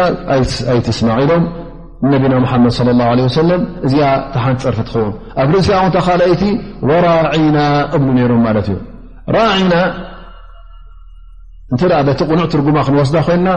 ኣይ 0.74 0.80
ትስማዕ 0.88 1.18
ኢሎም 1.26 1.44
ነቢና 2.12 2.34
ሓመድ 2.52 2.72
ص 2.78 2.80
ه 2.86 3.28
ሰለ 3.36 3.50
እዚ 3.88 3.96
ተሓንቲ 4.34 4.62
ፀርፊ 4.76 4.78
ትኸውን 4.88 5.12
ኣብ 5.42 5.50
ርእሲንታ 5.56 5.98
ካይቲ 6.08 6.44
ራዒና 6.92 7.58
እብሉ 7.96 8.18
ሮም 8.32 8.42
ማት 8.46 8.58
እዩ 8.72 8.78
ራዒና 9.36 9.74
እንተ 11.74 11.84
ቲ 12.20 12.24
ቕኑዕ 12.30 12.46
ትርጉማ 12.54 12.78
ክንወስዳ 12.88 13.18
ኮና 13.28 13.48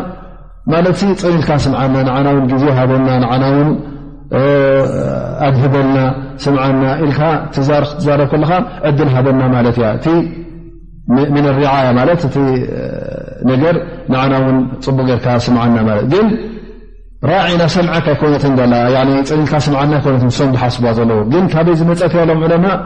ማለ 0.73 0.85
ፀሚኢልካ 1.01 1.51
ስዓና 1.65 2.29
ግዜ 2.53 2.65
ና 3.23 3.25
ኣድህበልና 5.47 5.97
ስና 6.43 6.59
ትር 7.01 7.23
ትዛረብ 7.97 8.31
ለካ 8.43 8.53
ዕድል 8.89 9.09
ሃና 9.15 9.41
ማ 9.55 9.65
ያ 9.79 9.91
እ 9.95 10.15
ር 11.51 12.17
እ 12.27 13.57
ነር 13.65 13.77
ና 14.13 14.21
ን 14.33 14.59
ፅቡቅ 14.85 15.09
ርካ 15.17 15.27
ስና 15.47 15.59
ግ 16.13 16.19
ራና 17.31 17.63
ሰምዓካ 17.75 18.07
ኮነት 18.21 18.43
ፅንልካ 19.29 19.55
ስምዓና 19.67 19.93
ኮነት 20.05 20.23
ም 20.29 20.33
ዝሓስዋ 20.37 20.87
ዘለዉ 20.99 21.21
ግን 21.33 21.45
ካበይ 21.53 21.77
ዝመፀተያሎም 21.81 22.41
ዑለማء 22.47 22.77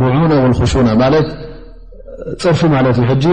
ሩዑና 0.00 0.32
ዑ 0.44 0.48
ሹ 0.58 0.64
ት 2.40 2.42
ፅርፊ 2.42 2.60
ማለት 2.74 2.96
እዩ 3.12 3.24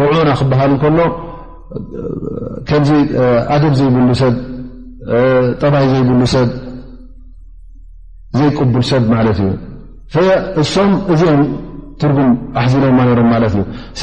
ሩዑና 0.00 0.28
ክበሃል 0.40 0.72
ከሎ 0.82 0.98
ከምዚ 2.68 2.90
ኣደብ 3.54 3.72
ዘይብሉ 3.78 4.08
ሰብ 4.22 4.34
ጠባይ 5.62 5.86
ዘይብሉ 5.92 6.20
ሰብ 6.34 6.50
ዘይቅብል 8.38 8.84
ሰብ 8.92 9.04
ት 9.38 10.18
እዩ 10.22 10.30
እሶም 10.62 10.92
እዚኦም 11.14 11.42
ትርጉም 12.00 12.32
ኣዚኖማ 12.62 12.98
ም 13.18 13.28
ማት 13.32 13.42
እዩ 13.56 13.62
ስ 13.98 14.02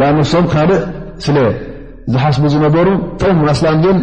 ኦም 0.06 0.18
ስሕ 0.30 0.40
ም 0.44 0.50
ካልእ 0.54 0.80
ስ 1.26 1.36
ዝሓስب 2.12 2.44
ዝነበሩ 2.54 2.88
ቶ 3.20 3.22
ኣላም 3.30 3.76
ግ 3.84 3.96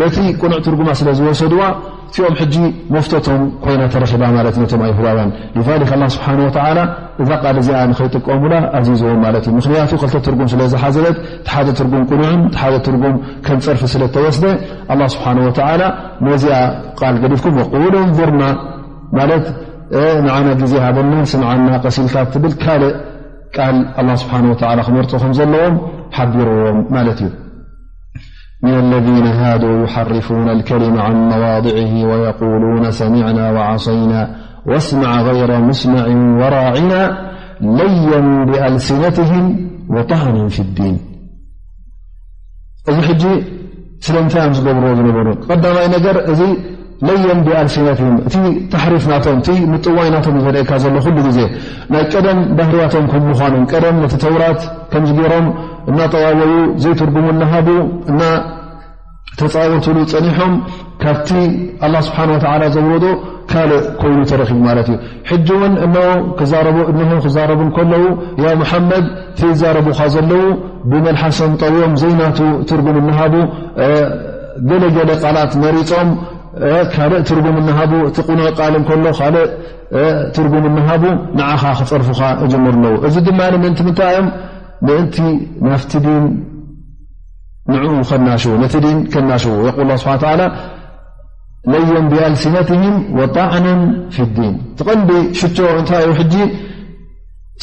በቲ 0.00 0.16
ቁኑዕ 0.40 0.58
ትርጉማ 0.64 0.88
ስለ 1.00 1.08
ዝወሰድዋ 1.18 1.62
እቲኦም 2.08 2.34
ሕጂ 2.40 2.54
መፍተቶም 2.94 3.40
ኮይና 3.62 3.82
ተረኪባ 3.92 4.24
ማለት 4.36 4.54
ነቶም 4.62 4.80
ኣየሁዳውያን 4.86 5.30
ክ 5.90 6.10
ስብሓወ 6.14 6.46
እዛ 7.24 7.30
ቃል 7.42 7.56
እዚኣ 7.62 7.78
ንከይጥቀሙላ 7.90 8.54
ኣዚዝዎም 8.78 9.18
ማለት 9.26 9.44
እዩ 9.48 9.54
ምክንያቱኡ 9.58 9.98
ክልተ 10.02 10.16
ትርጉም 10.26 10.48
ስለዝሓዘለት 10.52 11.16
ቲ 11.46 11.50
ሓደ 11.54 11.68
ትርጉም 11.78 12.04
ቁኑዕን 12.10 12.40
ቲሓደ 12.54 12.74
ትርጉም 12.88 13.16
ከም 13.46 13.60
ፀርፊ 13.66 13.82
ስለ 13.94 14.02
ተወስደ 14.16 14.44
ስብሓን 15.14 15.40
ወ 15.46 15.48
ነዚኣ 16.28 16.58
ቃል 17.00 17.16
ገሊፍኩም 17.24 17.56
መቁሎም 17.60 18.10
ዘርና 18.18 18.44
ማለት 19.20 19.46
ንዓና 20.26 20.46
ግዜ 20.62 20.72
ሃደና 20.84 21.12
ስምዓና 21.32 21.68
ቀሲልካ 21.84 22.14
እትብል 22.28 22.54
ካልእ 22.66 22.94
ቃል 23.56 23.76
ስብሓ 24.24 24.36
ክመርፅኦ 24.88 25.18
ከም 25.24 25.34
ዘለዎም 25.40 25.76
ሓቢርዎም 26.18 26.78
ማለት 26.98 27.18
እዩ 27.24 27.30
من 28.62 28.70
الذين 28.78 29.26
هادوا 29.26 29.84
يحرفون 29.84 30.48
الكلم 30.48 30.98
عن 31.00 31.16
مواضعه 31.28 32.04
ويقولون 32.08 32.90
سمعنا 32.90 33.50
وعصينا 33.50 34.36
واسمع 34.66 35.22
غير 35.22 35.60
مسمع 35.60 36.06
وراعنا 36.44 37.28
لي 37.60 38.10
بألسنتهم 38.50 39.44
وطعن 39.94 40.48
في 40.48 40.60
الدين 40.66 40.96
እዚ 42.90 43.00
ج 43.22 43.24
ስلن 44.06 44.26
ብر 44.76 44.84
ሩ 45.26 45.28
قمي 45.50 47.24
ر 47.24 47.26
ي 47.30 47.34
بأسه 47.46 47.88
እ 48.36 48.38
تحرፍ 48.72 49.02
مዋي 49.72 50.08
ل 50.14 50.24
ደم 52.26 52.38
ባህرያ 52.58 52.84
ن 53.50 53.96
ورت 54.12 54.24
مሮم 55.18 55.46
እናጠዋወዩ 55.90 56.52
ዘይትርጉሙ 56.82 57.26
እናሃቡ 57.34 57.68
እናተፃወትሉ 58.10 59.96
ፀኒሖም 60.12 60.52
ካብቲ 61.02 61.30
ኣላ 61.86 61.94
ስብሓን 62.06 62.30
ወ 62.34 62.68
ዘብረዶ 62.76 63.06
ካልእ 63.50 63.82
ኮይኑ 64.02 64.20
ተረኪቡ 64.30 64.58
ማለት 64.68 64.86
እዩ 64.92 64.96
ሕጂ 65.28 65.48
እውን 65.56 65.74
ሆ 66.04 66.06
ክዛረቡ 67.24 67.60
ከለዉ 67.76 68.04
ያ 68.44 68.48
መሓመድ 68.62 69.04
ትዛረቡካ 69.40 70.00
ዘለዉ 70.14 70.42
ብመልሓሰን 70.90 71.52
ጠውቦም 71.60 71.92
ዘይናቱ 72.02 72.38
ትርጉም 72.70 72.96
እናሃቡ 73.02 73.34
ገለገለ 74.70 75.10
ቓላት 75.22 75.52
መሪፆም 75.64 76.10
ካልእ 76.96 77.22
ትርጉም 77.28 77.56
ናሃቡ 77.68 77.92
እቲ 78.08 78.18
ቁኖ 78.28 78.40
ቃል 78.58 78.74
እከሎ 78.80 79.04
ካልእ 79.18 79.46
ትርጉም 80.36 80.64
እናሃቡ 80.70 81.02
ንዓኻ 81.38 81.62
ክፀርፉካ 81.80 82.22
እጅምር 82.44 82.74
ኣለዎ 82.78 82.94
እዚ 83.08 83.14
ድማ 83.26 83.40
ምንቲ 83.64 83.80
ምታይ 83.88 84.12
ዮም 84.16 84.28
ን 84.84 85.08
ና 87.70 87.76
ን 87.92 88.02
ከና 89.12 89.32
ናሽ 89.32 89.42
ለ 91.72 92.00
بأልሲነትه 92.10 92.82
وطዕن 93.18 93.66
ف 94.14 94.16
ዲን 94.34 94.54
ቐ 95.88 95.92
ሽ 96.18 96.20
እታ 96.20 96.40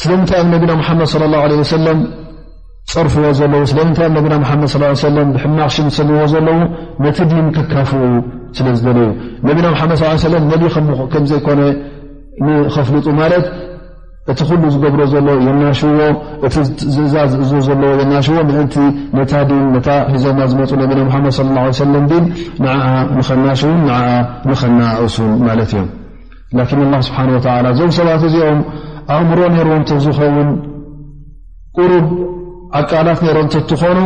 ስለምታይ 0.02 0.42
ነና 0.50 0.70
ድ 0.98 1.02
صى 1.12 1.18
الله 1.28 1.40
عله 1.44 1.58
ፀርፍዎ 2.92 3.24
صى 3.38 3.46
ሽዎ 3.60 3.64
ዘ 6.32 6.34
ቲ 7.16 7.60
ካፍ 7.72 7.90
ስዝዩ 8.56 8.86
ና 9.88 9.96
ድ 10.60 10.68
صلى 11.16 11.64
ፍልጡ 12.88 13.06
እቲ 14.32 14.40
ኩሉ 14.48 14.62
ዝገብሮ 14.74 15.00
ዘሎ 15.12 15.26
የናሽዎ 15.46 15.96
እቲ 16.46 16.54
ዝእዛዝ 16.94 17.32
ዝእዝ 17.48 17.64
ዘለዎ 17.68 17.90
የናሽዎ 18.00 18.36
ምእንቲ 18.50 18.74
ነታ 19.18 19.32
ዲን 19.48 19.64
ነታ 19.74 19.88
ሒዘማ 20.12 20.38
ዝመፁ 20.50 20.70
ነቢና 20.82 21.00
ሓመድ 21.14 21.50
ለ 21.56 21.64
ሰለም 21.80 22.04
ድን 22.10 22.24
ንዓ 22.64 22.72
ንኸናሽውን 23.16 23.76
ንዓ 23.88 23.96
ንከናእሱን 24.50 25.30
ማለት 25.48 25.72
እዮም 25.74 25.90
ላን 26.92 27.02
ስብሓ 27.08 27.18
እዞም 27.72 27.92
ሰባት 27.98 28.24
እዚኦም 28.28 28.60
ኣእምሮ 29.16 29.40
ነይሮዎም 29.56 29.84
ዝኸውን 30.06 30.50
ቁሩብ 31.78 32.06
ኣቃላት 32.80 33.20
ነሮም 33.26 33.48
እተትኾኑ 33.50 33.98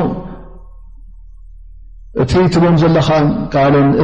እቲ 2.23 2.33
ትቦም 2.53 2.77
ዘለካ 2.83 3.09
ቃሎንእ 3.53 3.97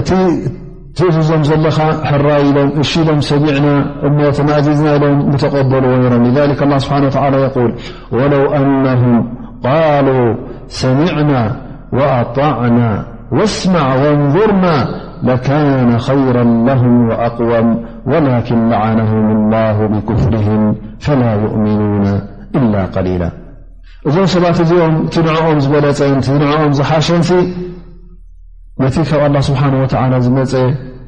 تእዞም 0.99 1.43
ዘኻ 1.49 1.79
حራ 2.09 2.27
ሎም 2.57 2.69
شሎም 2.91 3.19
سمعنا 3.31 3.75
እمأዝና 4.07 4.51
ኢሎم 4.97 5.19
متقبل 5.35 5.85
لذلك 6.29 6.59
الله 6.65 6.79
سبحنه 6.85 7.07
وى 7.25 7.41
يقول 7.47 7.71
ولو 8.19 8.43
أنهم 8.61 9.15
قالوا 9.69 10.27
سمعنا 10.83 11.41
وأطعنا 11.99 12.91
واسمع 13.37 13.85
وانظرنا 14.03 14.77
لكان 15.29 15.89
خيرا 16.09 16.45
لهم 16.69 16.93
وأقوم 17.11 17.69
ولكن 18.13 18.59
لعنهم 18.75 19.25
الله 19.37 19.77
بكفرهم 19.93 20.63
فلا 21.05 21.33
يؤمنون 21.45 22.05
إلا 22.59 22.83
قليلا 22.97 23.31
እዞም 24.09 24.27
ሰባት 24.33 24.57
እዚኦም 24.63 24.95
تنعኦም 25.15 25.59
ዝبለ 25.65 25.87
نعኦም 26.49 26.73
زሓሸن 26.79 27.21
ነቲ 28.83 28.97
ካብ 29.09 29.21
ኣላ 29.27 29.37
ስብሓ 29.49 29.61
ወ 29.81 30.17
ዝመፀ 30.25 30.53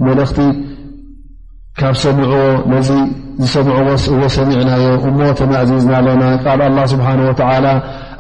መልእኽቲ 0.07 0.38
ካብ 1.79 1.94
ሰሚዕዎ 2.02 2.42
ነዚ 2.72 2.90
ዝሰምዕዎ 3.42 3.88
እዎ 4.12 4.20
ሰሚዕናዮ 4.37 4.85
እሞ 5.09 5.18
ተማእዚዝና 5.40 5.92
ኣለና 6.00 6.22
ካብ 6.44 6.61
ኣላ 6.68 6.79
ስብሓ 6.92 7.09
ወ 7.29 7.33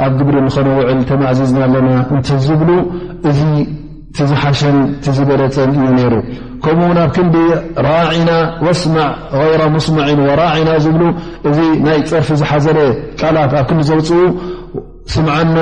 ኣብ 0.06 0.12
ግብሪ 0.20 0.34
ንኸነውዕል 0.46 0.98
ተማእዚዝና 1.10 1.60
ኣለና 1.68 1.90
እንተ 2.14 2.28
ዝብሉ 2.46 2.70
እዚ 3.30 3.40
ቲዝሓሸን 4.18 4.76
ቲዝበለፀን 5.06 5.70
እዩ 5.78 5.86
ነይሩ 6.00 6.14
ከምኡው 6.64 6.92
ና 6.98 7.06
ብ 7.08 7.14
ክንዲ 7.16 7.36
ራዒና 7.90 8.30
ወስማዕ 8.66 9.10
ይረ 9.52 9.62
ሙስማዒን 9.78 10.20
ወራዒና 10.28 10.70
ዝብሉ 10.84 11.02
እዚ 11.48 11.58
ናይ 11.86 11.98
ፀርፊ 12.10 12.28
ዝሓዘለ 12.42 12.78
ቃላት 13.20 13.52
ኣብ 13.60 13.66
ክንዲ 13.70 13.82
ዘውፅኡ 13.90 14.20
ስምዓና 15.14 15.56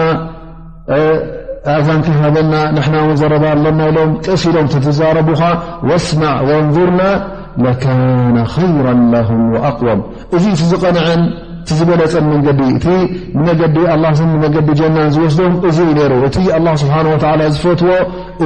እዛንከ 1.80 2.06
ሃዘና 2.22 2.54
ንሕና 2.76 2.96
ውን 3.08 3.16
ዘረዳ 3.20 3.44
ኣሎናኢሎም 3.56 4.10
ቀሲሎም 4.26 4.66
ትዛረቡኻ 4.86 5.42
ወስማዕ 5.88 6.36
ወንظርና 6.48 7.02
ለካነ 7.64 8.36
ይራ 8.78 8.86
ለም 9.12 9.40
ኣقወም 9.68 10.00
እዚ 10.36 10.44
እቲዝቐንዐን 10.54 11.22
ቲዝበለፀን 11.68 12.24
መንገዲ 12.32 12.60
እቲ 12.78 12.86
ንመዲ 13.44 13.60
መገዲ 14.44 14.68
ጀናን 14.80 15.08
ዝወስዶም 15.14 15.54
እዙ 15.68 15.78
ዩ 15.88 15.92
ነሩ 15.98 16.14
እቲ 16.28 16.36
ስሓ 16.82 16.94
ዝፈትዎ 17.54 17.94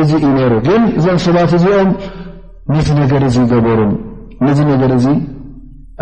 እዙ 0.03 0.11
ዩ 0.27 0.31
ነይሩ 0.37 0.53
ግን 0.69 0.83
እዞም 1.01 1.19
ሰባት 1.25 1.53
እዚኦም 1.59 1.91
ነቲ 2.75 2.89
ነገር 3.03 3.23
እ 3.29 3.33
ገበሩን 3.55 3.93
ነዚ 4.47 4.61
ነገር 4.73 4.91
እዚ 4.99 5.07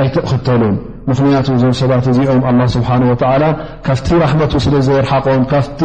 ኣይትክተሉን 0.05 0.77
ምኽንያቱ 1.09 1.47
እዞም 1.57 1.75
ሰባት 1.81 2.07
እዚኦም 2.13 2.43
ስሓ 2.75 2.91
ካብቲ 3.87 4.09
ራሕመቱ 4.25 4.53
ስለዘይርሓቆም 4.67 5.43
ካፍቲ 5.55 5.83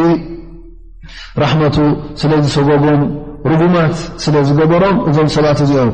ራሕመቱ 1.44 1.78
ስለ 2.22 2.32
ዝሰጎጎም 2.46 3.02
ርጉማት 3.52 3.96
ስለ 4.24 4.36
ዝገበሮም 4.48 4.98
እዞም 5.10 5.30
ሰባት 5.36 5.60
እዚኦም 5.66 5.92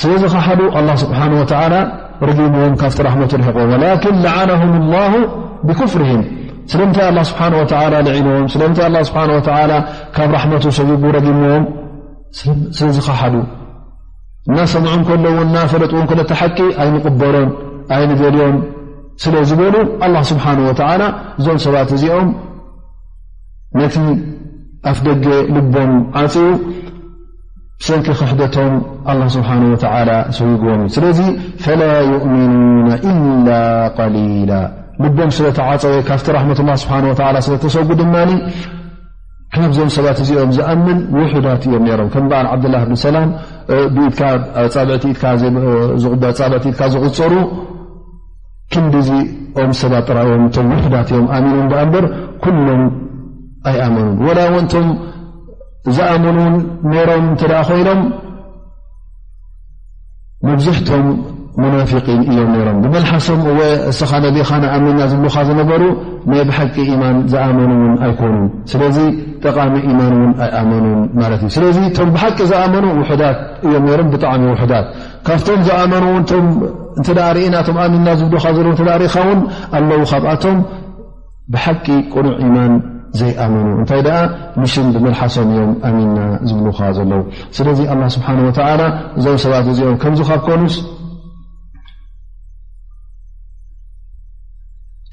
ስለ 0.00 0.10
ዝኸሓዱ 0.22 0.60
ስብሓ 1.04 1.20
ረጊሞዎም 2.28 2.74
ካብቲ 2.80 2.98
ራቱ 3.06 3.32
ርሕቆም 3.40 3.70
ላን 3.82 4.04
ላዓናهም 4.24 4.70
ላه 4.92 5.12
ብክፍርም 5.68 6.20
ስለንታይ 6.72 7.08
ስብሓ 7.30 7.42
ልዒልዎም 7.94 8.44
ስለንታይ 8.52 9.74
ካብ 10.16 10.30
ራመቱ 10.38 10.64
ሰጉጉ 10.78 11.02
ረጊሞዎም 11.16 11.64
ስለዝኸሓዱ 12.76 13.34
እናሰምዑን 14.50 15.02
ከለ 15.08 15.24
ና 15.54 15.58
ፈለጥዎን 15.72 16.06
ሎ 16.20 16.22
ተሓቂ 16.30 16.58
ኣይንቕበሮን 16.82 17.50
ኣይንገልዮም 17.96 18.56
ስለዝበሉ 19.24 19.74
ስብሓ 20.30 20.46
እዞም 21.40 21.58
ሰባት 21.66 21.90
እዚኦም 21.96 22.28
ነቲ 23.80 23.94
ኣፍ 24.90 24.98
ደገ 25.06 25.24
ልቦም 25.56 25.92
ዓፅኡ 26.20 26.46
ሰንኪ 27.86 28.06
ክሕደቶም 28.18 28.72
ኣ 29.10 29.14
ስብሓ 29.34 29.48
ወተ 29.72 29.84
ሰይግቦም 30.38 30.80
እዩ 30.86 30.90
ስለዚ 30.96 31.20
ፈላ 31.64 31.82
ይእምኑና 32.10 32.94
እላ 33.10 34.06
ሊላ 34.16 34.52
ልቦም 35.04 35.30
ስለተዓፀወ 35.36 35.94
ካብቲ 36.08 36.26
ራሕመት 36.36 36.58
ስብሓ 36.82 36.94
ወ 37.10 37.14
ስለተሰጉ 37.46 37.88
ድማ 38.00 38.14
ካብዞም 39.54 39.88
ሰባት 39.94 40.18
እዚኦም 40.24 40.50
ዝኣምን 40.56 40.98
ውሕዳት 41.16 41.62
እዮም 41.68 41.84
ሮም 42.00 42.06
ከም 42.12 42.26
በኣል 42.30 42.46
ዓብድላ 42.52 42.76
ብንሰላም 42.90 43.28
ብብቲ 43.94 45.18
ዝغፀሩ 46.96 47.32
ክንዲዚ 48.74 49.08
ኦም 49.62 49.72
ሰባት 49.80 50.04
ጥራዮም 50.10 50.44
እ 50.48 50.52
ውሑዳት 50.74 51.08
እዮም 51.14 51.26
ኣሚኖም 51.38 51.66
ኣ 51.82 51.86
በ 51.92 51.96
ንቶም 53.62 54.86
ዝኣመኑን 55.96 56.54
ሮም 57.08 57.24
እ 57.34 57.46
ኮይኖም 57.68 58.00
መብዝሕቶም 60.48 61.04
ናፊን 61.72 62.20
እዮም 62.32 62.52
ሮም 62.66 62.76
ብመሓሶም 62.84 63.40
ኻ 63.92 64.50
ኻ 64.50 64.50
ኣሚና 64.76 65.00
ዝብሉካ 65.12 65.36
ዝነበሩ 65.48 65.82
ናይ 66.30 66.40
ብሓቂ 66.50 66.76
ማን 67.02 67.16
ዝኣመኑን 67.32 67.84
ኣይኮኑን 68.06 68.46
ስለ 68.72 68.82
ጠቃሚ 69.44 69.74
ማን 69.98 70.14
ን 70.22 70.32
ኣይመኑን 70.60 71.00
ት 71.40 71.40
እዩ 71.40 71.50
ስለ 71.98 72.06
ብሓቂ 72.16 72.38
ዝኣመኑ 72.52 72.86
ዳት 73.22 73.38
እዮም 73.66 73.84
ም 74.04 74.08
ብጣሚ 74.14 74.42
ውዳት 74.62 74.86
ካብቶም 75.26 75.60
ዝኣመኑ 75.70 76.04
እና 77.48 77.58
ምና 77.96 78.06
ዝ 78.22 78.30
ለ 78.86 79.02
እኻ 79.10 79.16
ን 79.36 79.40
ኣለዉ 79.80 80.00
ካብኣቶም 80.14 80.58
ብሓቂ 81.54 81.86
ቁኑዕ 82.14 82.38
ማን 82.56 82.72
ዘኑእንታይ 83.18 84.00
ደምሽን 84.06 84.86
ብመልሓሶም 84.94 85.48
እዮም 85.52 85.72
ኣሚንና 85.88 86.18
ዝብልካ 86.48 86.78
ዘለዉ 86.98 87.22
ስለዚ 87.56 87.80
ስብሓ 88.16 88.28
ላ 88.80 88.84
እዞም 89.20 89.36
ሰባት 89.44 89.66
እዚኦም 89.72 89.96
ከምዚ 90.02 90.20
ካብኮኑስ 90.28 90.76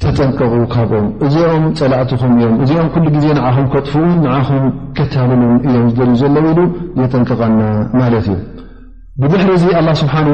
ተጠንቀቑ 0.03 0.53
ካብኦም 0.73 1.07
እዚኦም 1.27 1.65
ፀላዕትኹም 1.79 2.31
እዮም 2.37 2.55
እዚኦም 2.65 2.87
ኩሉ 2.93 3.05
ግዜ 3.15 3.25
ንዓኹም 3.39 3.67
ከጥፍውን 3.73 4.13
ንዓኹም 4.25 4.63
ከታልሉን 4.99 5.57
እዮም 5.67 5.89
ዝደልዩ 5.91 6.15
ዘለው 6.21 6.45
ኢሉ 6.51 6.61
የጠንቀቐና 7.01 7.59
ማለት 8.01 8.27
እዩም 8.31 8.41
ብድሕሪ 9.21 9.51
እዚ 9.59 9.65
ኣ 9.81 9.83
ስብሓን 10.03 10.27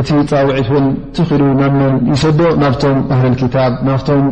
እቲ 0.00 0.08
ፃውዒት 0.30 0.68
ውን 0.74 0.86
ትኽሉ 1.16 1.42
ናብመን 1.60 1.96
ይሰዶ 2.12 2.40
ናብቶም 2.62 2.96
ታ 3.56 3.62
ናቶም 3.88 4.22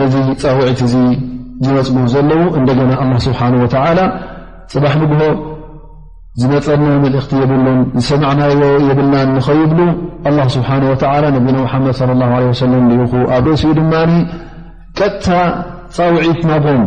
ነዚ 0.00 0.14
ፃውዒት 0.42 0.80
እዙ 0.86 0.94
ዝመፅሉ 1.66 1.98
ዘለዉ 2.12 2.42
እንደገና 2.60 2.90
ኣላ 3.02 3.12
ስብሓን 3.26 3.54
ወላ 3.62 3.98
ፅባሕ 4.72 4.94
ንግሆ 5.02 5.20
ዝመፀና 6.40 6.84
መልእኽቲ 7.02 7.32
የብሉን 7.42 7.80
ዝሰማዕናዮ 8.00 8.52
የብልናን 8.88 9.28
ንኸይብሉ 9.36 9.80
ኣ 10.28 10.46
ስብሓ 10.56 10.68
ወላ 10.92 11.24
ነቢና 11.36 11.56
ሙሓመድ 11.66 11.94
ሰለም 12.62 12.84
ኢኹ 13.04 13.12
ኣብ 13.36 13.44
ደእሲ 13.48 13.64
እኡ 13.68 13.74
ድማ 13.78 13.92
ቀጥታ 14.98 15.26
ፃውዒት 15.96 16.40
ናቦም 16.50 16.82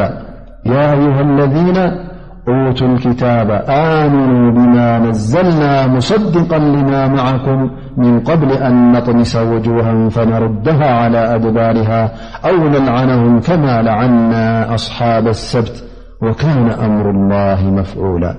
ፅ 0.00 0.02
يا 0.66 0.92
أيها 0.92 1.20
الذين 1.20 1.76
أوتوا 2.48 2.86
الكتاب 2.88 3.50
آمنوا 3.68 4.50
بما 4.52 4.98
نزلنا 4.98 5.86
مصدقا 5.86 6.58
لما 6.58 7.08
معكم 7.08 7.70
من 7.96 8.20
قبل 8.20 8.52
أن 8.52 8.92
نطنس 8.92 9.36
وجوها 9.36 10.08
فنردها 10.08 10.94
على 11.02 11.18
أدبارها 11.34 12.12
أو 12.48 12.68
نلعنهم 12.68 13.40
كما 13.40 13.82
لعنا 13.82 14.74
أصحاب 14.74 15.28
السبت 15.28 15.84
وكان 16.22 16.70
أمر 16.70 17.10
الله 17.10 17.70
مفعولا 17.70 18.34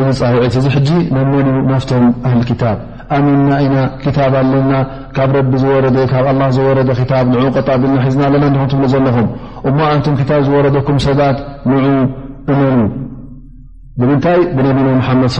إذ 0.00 0.10
صع 0.10 0.42
زحجي 0.48 1.10
نمن 1.12 1.66
نفت 1.72 1.92
أهل 2.24 2.38
الكتاب 2.38 2.95
ኣሚንና 3.14 3.52
ኢና 3.64 3.76
ክታብ 4.04 4.34
ኣለና 4.42 4.72
ካብ 5.16 5.30
ረቢ 5.36 5.50
ዝወረ 5.62 5.86
ካብ 6.12 6.26
ኣ 6.46 6.48
ዝወረ 6.56 6.78
ክታ 7.00 7.12
ን 7.28 7.36
ጣብልና 7.68 7.96
ሒዝና 8.06 8.22
ለና 8.34 8.44
እንዲም 8.50 8.66
ትብ 8.72 8.82
ዘለኹም 8.92 9.26
እ 9.68 9.72
ኣንቱም 9.88 10.14
ታብ 10.30 10.40
ዝወረደኩም 10.46 10.96
ሰባት 11.06 11.38
ን 11.70 11.82
እመኑ 12.52 12.80
ብምንታይ 14.00 14.40
ብነቢና 14.56 14.88
ሓመድ 15.08 15.38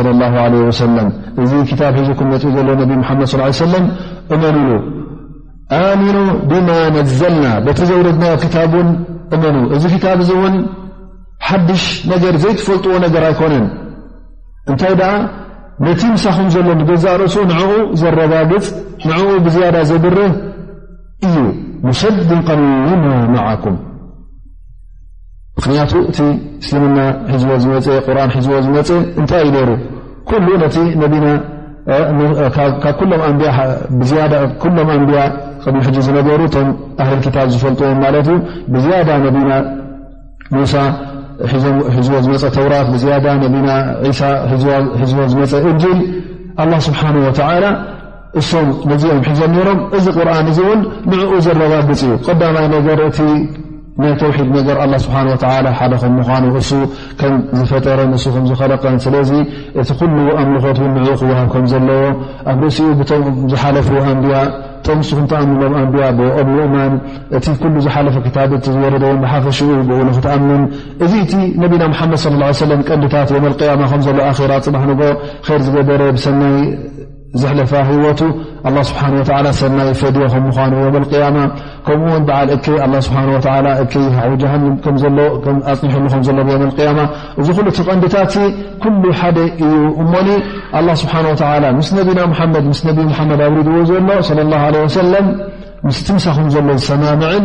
ለም 0.99 1.09
እዚ 1.45 1.53
ታ 1.81 1.91
ሒዙኩም 1.97 2.29
መፅኡ 2.35 2.53
ዘሎ 2.57 2.69
ነ 2.79 2.99
መድ 3.01 3.23
ص 3.61 3.71
ለም 3.73 3.87
እመኑሉ 4.37 4.69
ኣሚኑ 5.81 6.19
ድማ 6.51 6.69
ነዘልና 6.97 7.45
በቲ 7.67 7.79
ዘውረድናዮ 7.91 8.35
ታ 8.57 8.67
ን 8.89 8.89
እመኑ 9.37 9.57
እዚ 9.77 9.85
ታብ 10.05 10.21
እዚ 10.25 10.31
እውን 10.39 10.55
ሓድሽ 11.49 11.85
ነገር 12.13 12.35
ዘይትፈልጥዎ 12.45 12.95
ነገር 13.07 13.23
ኣይኮነን 13.31 13.67
እታይ 14.73 14.95
ነቲ 15.85 16.03
ምሳኹም 16.13 16.47
ዘሎ 16.55 16.69
ገዛ 16.91 17.05
ርእሱ 17.23 17.37
ንኡ 17.49 17.61
ዘረጋግፅ 18.01 18.67
ንኡ 19.09 19.25
ብዝያዳ 19.45 19.77
ዘብርህ 19.91 20.33
እዩ 21.27 21.37
ንሸድ 21.87 22.17
ቀ 22.47 22.57
ማዓኩም 23.35 23.77
ብክንያቱ 25.57 25.93
እቲ 26.11 26.19
እስልምና 26.63 26.99
ዎ 27.35 27.59
ዎ 28.55 28.61
መ 28.77 28.81
እንታይ 29.21 29.45
ዩ 29.57 29.67
ሩ 29.69 29.73
ም 31.15 32.25
ኣንብያ 33.29 33.51
ሕ 35.87 36.01
ዝነገሩ 36.07 36.41
እቶም 36.49 36.69
ታ 37.37 37.47
ዝፈልጥዎም 37.53 38.01
ማት 38.05 38.29
ብዝያዳ 38.75 39.09
ነና 39.37 39.51
ሙሳ 40.55 40.75
ሒዝዎ 41.97 42.17
ዝመፀ 42.25 42.45
ተውራት 42.57 42.87
ብዝያዳ 42.95 43.27
ነቢና 43.45 43.69
ሳ 44.21 44.31
ሒዝቦ 45.01 45.19
ዝመፀ 45.35 45.53
እንል 45.73 46.71
ስብሓ 46.89 47.01
እሶም 48.41 48.67
ነዚኦም 48.91 49.19
ሒዞም 49.27 49.53
ነሮም 49.57 49.79
እዚ 49.97 50.05
ቁርን 50.17 50.47
እዚ 50.53 50.59
እውን 50.65 50.81
ንዕኡ 51.11 51.31
ዘረጋግፅ 51.45 51.91
እዩ 52.07 52.13
ቅዳማይ 52.27 52.67
ነገር 52.73 52.99
እቲ 53.07 53.19
ናይ 54.03 54.13
ተውሒድ 54.21 54.49
ነገር 54.57 54.79
ስሓ 55.05 55.15
ሓደም 55.79 56.13
ምኑ 56.17 56.53
እሱ 56.61 56.71
ከም 57.21 57.35
ዝፈጠረን 57.59 58.13
እ 58.17 58.21
ከምዝኸለቀን 58.35 58.99
ስለዚ 59.05 59.31
እቲ 59.83 59.89
ኩሉ 60.01 60.17
ኣምልኮት 60.43 60.81
ንኡ 60.97 61.07
ክወሃብ 61.21 61.49
ከም 61.55 61.65
ዘለዎ 61.73 62.03
ኣብ 62.53 62.59
ርእሲኡ 62.65 62.91
ብምም 63.27 63.39
ዝሓለፉ 63.53 63.89
ኣንብያ 64.13 64.37
እቶም 64.87 64.99
ንሱ 65.03 65.11
ክንትኣምሎም 65.19 65.73
ኣንብያ 65.79 66.09
ብኦምእማን 66.19 66.93
እቲ 67.37 67.47
ኩሉ 67.63 67.75
ዝሓለፈ 67.87 68.17
ክታብ 68.27 68.51
እቲ 68.59 68.65
ዝወረደዎን 68.75 69.19
ብሓፈሽኡ 69.25 69.69
ኡ 69.99 69.99
ንክትኣምም 70.09 70.63
እዚ 71.05 71.13
ቲ 71.31 71.35
ነቢና 71.63 71.83
ሓመድ 72.01 72.21
صለ 72.25 72.43
ሰለም 72.65 72.83
ቀንዲታት 72.91 73.31
ዮም 73.37 73.47
ቅያማ 73.61 73.83
ከምዘሎ 73.93 74.19
ኣራ 74.45 74.53
ፅባሕ 74.67 74.85
ንጎ 74.93 75.01
ይር 75.49 75.61
ዝገበረ 75.67 76.01
ብሰናይ 76.19 76.59
ዝሕለፋ 77.41 77.71
ህወቱ 77.89 78.21
ስብሓ 78.89 79.03
ሰናይ 79.61 79.91
ፈድዮም 80.01 80.45
ምኑ 80.55 81.17
ማ 81.37 81.45
ከምኡ 81.87 82.15
በዓ 82.29 82.41
እ 82.97 83.01
ስ 83.07 83.11
ሃዊ 83.15 84.43
ሃንም 84.53 84.75
ኣፅኒሑምሎ 85.71 86.63
እዝሉቲ 87.41 87.79
ቐንዲታ 87.91 88.15
ኩሉ 88.85 89.03
ሓደ 89.21 89.39
እዩ 89.67 89.75
እሞኒ 90.05 90.29
ስብሓ 91.03 91.17
ምስ 91.79 91.91
ነና 91.99 92.21
መድ 92.55 92.67
ስ 92.81 92.89
መድ 92.89 92.99
ኣውሪድዎ 93.49 93.77
ዘሎ 93.93 94.09
ሰለም 94.99 95.29
ምስ 95.89 95.99
ትምሳ 96.07 96.25
ኹም 96.37 96.47
ዘሎ 96.55 96.69
ዝሰማምዕን 96.83 97.45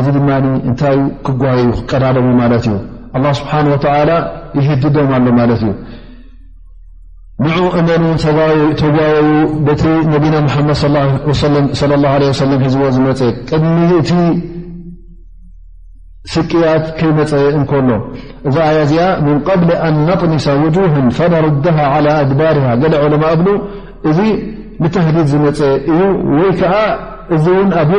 እዚ 0.00 0.06
ድማ 0.16 0.30
እታይ 0.70 0.98
ክጓየ 1.26 1.60
ክቀዳሎም 1.76 2.26
ት 2.64 2.68
እዩ 3.18 3.24
ስብሓ 3.38 3.52
ይህድዶም 4.64 5.12
ሎ 5.26 5.30
ማት 5.38 5.50
እዩ 5.56 5.64
ን 7.84 8.04
እ 8.10 8.18
ተጓ 8.82 8.98
ቲ 9.80 9.94
ነቢና 10.14 10.36
መድ 10.52 10.70
ه 12.26 12.60
ዝ 12.76 12.78
ዝ 13.14 13.30
ቅድሚ 13.50 13.78
እቲ 14.02 14.10
ስቅያት 16.32 16.86
ከይመፀ 16.98 17.32
እከሎ 17.62 17.88
እዛ 18.48 18.56
ያ 18.76 18.78
ዚኣ 18.90 19.02
ምن 19.26 19.36
قብ 19.48 19.62
ነطኒሰ 20.08 20.46
وج 20.64 20.76
ሩዳ 21.46 21.66
على 21.94 22.10
ድባር 22.30 22.56
ለማ 23.12 23.24
እ 23.40 23.54
እዚ 24.10 24.18
ንተዲድ 24.82 25.18
ዝመፀ 25.32 25.58
እዩ 25.92 26.00
ወይ 26.38 26.50
ከዓ 26.60 26.74
እዚ 27.34 27.44
ኣብ 27.80 27.90
ዮ 27.92 27.98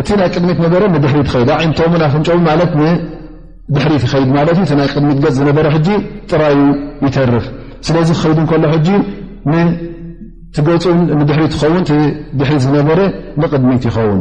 እቲ 0.00 0.08
ናይ 0.20 0.28
ቅድሚት 0.34 0.58
ነበረ 0.64 0.82
ንድሕሪት 0.94 1.28
ኸድ 1.34 1.50
ኣዒንቶ 1.58 1.78
ኣፍንጮም 2.08 2.42
ማለት 2.48 2.70
ንድሕሪት 2.82 4.02
ይኸይድ 4.06 4.28
ማለት 4.38 4.56
ዩ 4.60 4.64
እ 4.72 4.76
ናይ 4.80 4.88
ቅድሚት 4.94 5.18
ገፅ 5.24 5.34
ዝነበረ 5.38 5.68
ጂ 5.86 5.90
ጥራዩ 6.30 6.58
ይተርፍ 7.06 7.46
ስለዚ 7.86 8.08
ክኸይዱ 8.16 8.38
ን 8.44 8.46
ከሎ 8.50 8.64
ሕጂ 8.74 8.88
ፁን 10.84 10.98
ድሕሪት 11.28 11.54
ኸውን 11.60 11.82
ድሕሪት 12.40 12.60
ዝነበረ 12.66 12.98
ንቅድሚት 13.42 13.84
ይኸውን 13.90 14.20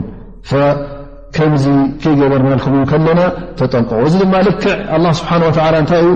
ከምዚ 1.35 1.65
ከገበር 2.01 2.41
ልኩም 2.51 2.75
ከሎና 2.89 3.21
ተጠንቀቁ 3.59 3.97
እዚ 4.07 4.13
ድማ 4.21 4.33
ልክዕ 4.47 4.73
ኣ 4.95 5.13
ስብሓና 5.19 5.41
ወ 5.47 5.49
እንታይ 5.79 6.01
ዩ 6.05 6.09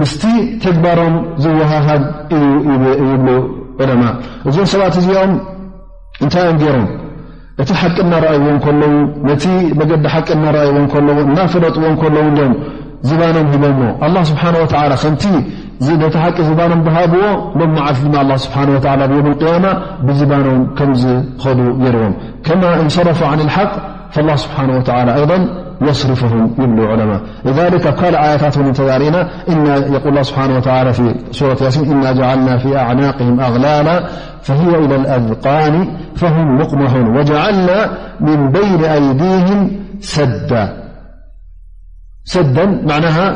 ምስቲ 0.00 0.22
ተግባሮም 0.64 1.14
ዝወሃሃል 1.44 2.02
እ 2.36 2.40
ዑለማ 3.82 4.02
እዞም 4.48 4.66
ሰባት 4.74 4.96
እዚኦም 5.00 5.32
እንታይ 6.24 6.44
ዮም 6.48 6.58
ገይሮም 6.62 6.86
እቲ 7.62 7.70
ሓቂ 7.80 7.96
እናረኣይዎን 8.06 8.58
ከለዉ 8.64 8.92
ነቲ 9.28 9.44
ነገዲ 9.80 10.04
ሓቂ 10.14 10.26
እናኣዎ 10.36 10.62
ዉ 10.74 11.16
እናፍረጥዎን 11.30 11.96
ለዉ 12.16 12.50
ዝባኖም 13.08 13.46
ሂቦሞ 13.52 13.80
ስብሓ 14.30 14.42
ከንቲ 15.02 15.22
ነቲ 16.02 16.14
ሓቂ 16.24 16.36
ዝባኖም 16.48 16.80
ዝሃብዎ 16.88 17.22
ሎዓፍ 17.60 18.00
ድ 18.14 18.40
ስሓ 18.46 18.56
ዮም 18.70 19.28
ያ 19.66 19.68
ብዚባኖም 20.08 20.60
ከምዝከዱ 20.80 21.60
ጀርዎም 21.84 22.14
ከ 22.46 22.50
እንሰረፉ 22.82 23.20
ሓ 23.56 23.68
فالله 24.12 24.36
سبحانه 24.44 24.74
وتعالى 24.78 25.10
أيضا 25.20 25.38
يصرفهم 25.90 26.40
ل 26.76 26.80
علماء 26.92 27.20
لذلك 27.44 27.84
كاليتات 28.00 28.56
منتارينا 28.66 29.20
يقول 29.96 30.08
الله 30.12 30.22
سبحانه 30.30 30.54
وتعالى 30.58 30.90
في 30.96 31.04
صورة 31.38 31.58
ياسين 31.64 31.84
إنا 31.92 32.10
جعلنا 32.20 32.54
في 32.62 32.70
أعناقهم 32.84 33.40
أغلالا 33.48 33.96
فهي 34.46 34.72
إلى 34.84 34.96
الأذقان 35.02 35.74
فهم 36.20 36.46
مقمح 36.60 36.92
وجعلنا 37.16 37.78
من 38.26 38.38
بين 38.56 38.80
أيديهم 38.96 39.60
سدا 40.00 40.64
سدا 42.24 42.64
معناها 42.90 43.26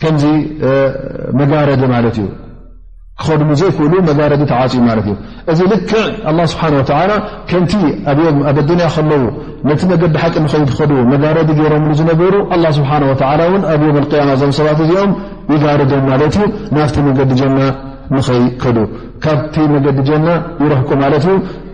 كنزي 0.00 0.36
مجاردمالت 1.40 2.18
ክኸድሙ 3.20 3.50
ዘይክእሉ 3.60 3.92
መጋረዲ 4.08 4.42
ተዓፅኡ 4.50 4.80
ማለት 4.88 5.06
እዩ 5.10 5.14
እዚ 5.52 5.58
ልክዕ 5.72 6.02
ስብሓ 6.52 6.62
ላ 7.10 7.12
ከንቲ 7.50 7.72
ኣብዮም 8.12 8.38
ኣብ 8.50 8.56
ኣዱኒያ 8.62 8.88
ከለዉ 8.94 9.22
ነቲ 9.68 9.80
መገዲ 9.92 10.14
ሓቂ 10.22 10.34
ንኸይከዱ 10.44 10.90
መጋረዲ 11.12 11.48
ገሮምሉ 11.60 11.92
ዝነበሩ 12.00 12.34
ኣ 12.54 12.58
ስብሓ 12.78 12.90
ን 13.02 13.06
ኣብ 13.74 13.82
ዮም 13.88 13.96
ያማ 14.20 14.32
እዞም 14.36 14.52
ሰባት 14.58 14.80
እዚኦም 14.86 15.12
ይጋርዶን 15.54 16.04
ማለት 16.10 16.36
ዩ 16.42 16.46
ናፍቲ 16.78 16.96
መገዲ 17.08 17.30
ጀና 17.40 17.58
ንኸይከዱ 18.16 18.76
ካብቲ 19.26 19.56
መገዲ 19.74 19.98
ጀና 20.10 20.28
ይረህቁ 20.64 20.90
ማለት 21.04 21.24
እዩ 21.30 21.34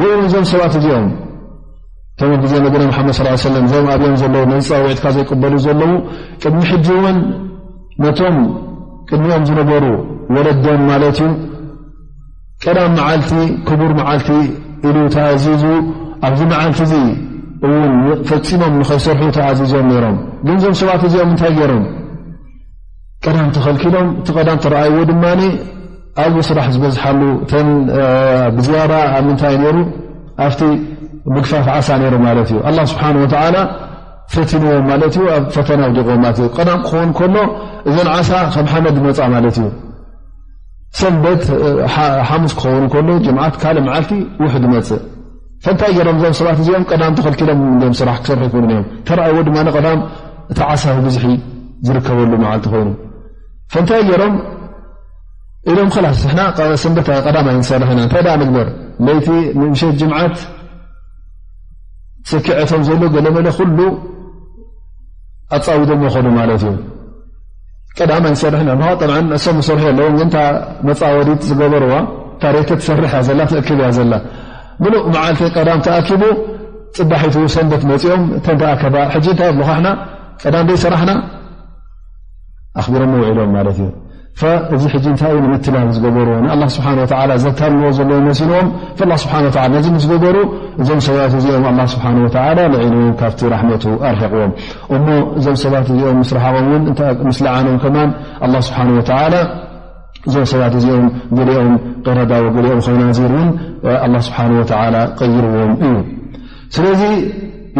ወ 0.00 0.04
እዞም 0.24 0.44
ሰባት 0.50 0.74
እዚኦም 0.78 1.06
እቶም 2.12 2.30
ግዜ 2.42 2.52
ነቢና 2.64 2.82
መሓመድ 2.90 3.14
ስ 3.18 3.22
ሰለም 3.48 3.64
እዞም 3.68 3.86
ኣብዮም 3.94 4.14
ዘለዉ 4.20 4.42
ነፃውዒትካ 4.58 5.04
ዘይቅበሉ 5.16 5.54
ዘለዉ 5.66 5.92
ቅድሚ 6.42 6.60
ሕጂ 6.70 6.86
ውን 7.04 7.18
ነቶም 8.04 8.36
ቅድሚኦም 9.10 9.44
ዝነበሩ 9.48 9.84
ወለደን 10.34 10.80
ማለት 10.90 11.18
ዩ 11.24 11.28
ቀዳም 12.64 12.92
መዓልቲ 12.98 13.30
ክቡር 13.68 13.90
መዓልቲ 14.00 14.28
ኢሉ 14.88 14.96
ተኣዚዙ 15.14 15.64
ኣብዚ 16.28 16.40
መዓልቲ 16.52 16.80
እዚ 16.88 16.94
እውን 17.66 17.92
ፈፂሞም 18.28 18.74
ንኸይሰርሑ 18.80 19.22
ተዓዚዞም 19.38 19.86
ነሮም 19.92 20.16
ግንዞም 20.46 20.74
ሰባት 20.80 21.02
እዚኦም 21.08 21.30
እንታይ 21.32 21.52
ገይሮም 21.58 21.84
ቀዳም 23.24 23.48
ተኸልኪሎም 23.56 24.08
እቲ 24.20 24.28
ቀዳም 24.38 24.58
ተረኣይዎ 24.64 24.98
ድማ 25.10 25.24
ኣብኡ 26.24 26.36
ስራሕ 26.48 26.66
ዝበዝሓሉ 26.74 27.22
ብራ 28.66 28.92
ኣብ 29.16 29.24
ምታይ 29.30 29.56
ሩ 29.76 29.78
ኣብቲ 30.44 30.60
መግፋፍ 31.36 31.66
ዓሳ 31.78 31.88
ሩ 32.14 33.26
ት 33.30 33.60
ስብሓ 34.30 34.34
ፈትንዎም 34.34 34.86
ኣ 35.34 35.34
ፈተና 35.54 35.82
ዲቕዎ 35.96 36.14
ም 36.22 36.26
ክኸውን 36.56 37.10
ከሎ 37.18 37.36
እ 37.90 37.92
ዓሳ 38.14 38.30
ከ 38.54 38.64
ሓመድ 38.74 38.96
መፃ 39.06 39.18
እዩ 39.56 39.66
ሰንት 41.00 41.42
ሓሙስ 42.30 42.52
ክኸውን 42.58 42.86
ት 43.54 43.56
ካእ 43.62 43.78
መልቲ 43.88 44.10
ው 44.44 44.70
መፅእ 44.74 45.00
ፈንታይ 45.64 45.98
ም 46.14 46.18
ዞም 46.24 46.34
ሰት 46.40 46.58
እዚኦም 46.62 46.82
ም 47.10 47.14
ተልኪሎም 47.18 47.92
ስራ 48.00 48.10
ክሰር 48.24 48.42
ተዎ 49.08 49.36
ድ 49.46 49.48
እ 50.52 50.54
ሳ 50.82 50.84
ብብዙሒ 50.98 51.26
ዝርከበሉ 51.86 52.32
ልቲ 53.74 53.90
ይኑ 54.10 54.22
ኢሎም 55.70 55.88
ከላስና 55.94 56.40
ሰት 56.82 56.98
ዳም 57.36 57.46
ይ 57.52 57.56
ንሰርሕና 57.60 58.00
እንታይ 58.06 58.24
ንግበር 58.42 58.68
ለይቲ 59.06 59.26
ምእምሸት 59.60 59.94
ጅምዓት 60.00 60.36
ስኪዐቶም 62.30 62.82
ዘሎ 62.88 63.02
ገለ 63.14 63.26
መለ 63.36 63.46
ኩሉ 63.56 63.78
ኣፃዊ 65.56 65.80
ዶም 65.88 66.00
ኮኑ 66.14 66.26
ማለት 66.38 66.62
እዩ 66.70 66.76
ቀዳም 67.98 68.24
ኣይ 68.28 68.32
ንሰርሕና 68.36 68.70
እሶም 69.38 69.58
ሰርሑ 69.68 69.98
ኣ 70.44 70.46
መፃወዲት 70.88 71.42
ዝገበርዎ 71.48 71.92
ታሬተ 72.42 72.70
ሰርሕእያ 72.88 73.20
ዘላ 73.28 73.40
ትእክብ 73.50 73.78
እያ 73.84 73.90
ዘላ 73.98 74.14
ምሉእ 74.82 75.04
ዓል 75.24 75.36
ቀዳም 75.58 75.78
ተኣኪቡ 75.86 76.22
ፅባሒቱ 76.96 77.36
ሰንበት 77.54 77.82
መፅኦም 77.92 78.22
ተንተኣከ 78.44 78.82
ሕ 79.14 79.18
ንታይ 79.34 79.48
ኣካና 79.54 79.86
ቀዳም 80.42 80.66
ደሰራሕና 80.70 81.12
ኣኽቢረ 82.80 83.02
ንውዒዶም 83.10 83.50
ማለት 83.56 83.78
እዩ 83.82 83.88
እዚ 84.76 84.82
ሕ 84.92 84.96
እንታይ 85.10 85.30
ዩ 85.34 85.36
ንምትላ 85.44 85.76
ዝገበሩ 85.96 86.28
ን 86.44 86.66
ስ 86.72 86.76
ዘታልዎ 87.44 87.84
ዘለዎ 87.98 88.18
መሲንዎም 88.26 88.66
ስብ 89.22 89.30
ነዚ 89.94 90.06
ገበሩ 90.12 90.36
እዞም 90.82 91.00
ሰባት 91.06 91.32
እዚኦም 91.38 91.68
ስሓ 91.92 92.04
ዝንዎም 92.24 93.14
ካብቲ 93.20 93.40
ራሕመቱ 93.54 93.84
ኣርሕቕዎም 94.10 94.52
እሞ 94.96 95.06
እዞም 95.38 95.56
ሰባት 95.62 95.88
እኦም 95.94 96.18
ስረም 96.30 97.30
ስዓኖም 97.38 97.76
ከማ 97.84 97.96
ስብሓ 98.68 98.78
እዞም 100.28 100.46
ሰባት 100.52 100.72
እዚኦም 100.80 101.06
ግኦም 101.38 101.70
ቀረዳ 102.08 102.32
ግኦም 102.58 102.80
ከናዚር 102.88 103.34
ን 104.16 104.20
ስሓ 104.28 104.38
ቀይርዎም 105.22 105.72
እዩ 105.88 105.94
ስለዚ 106.76 107.02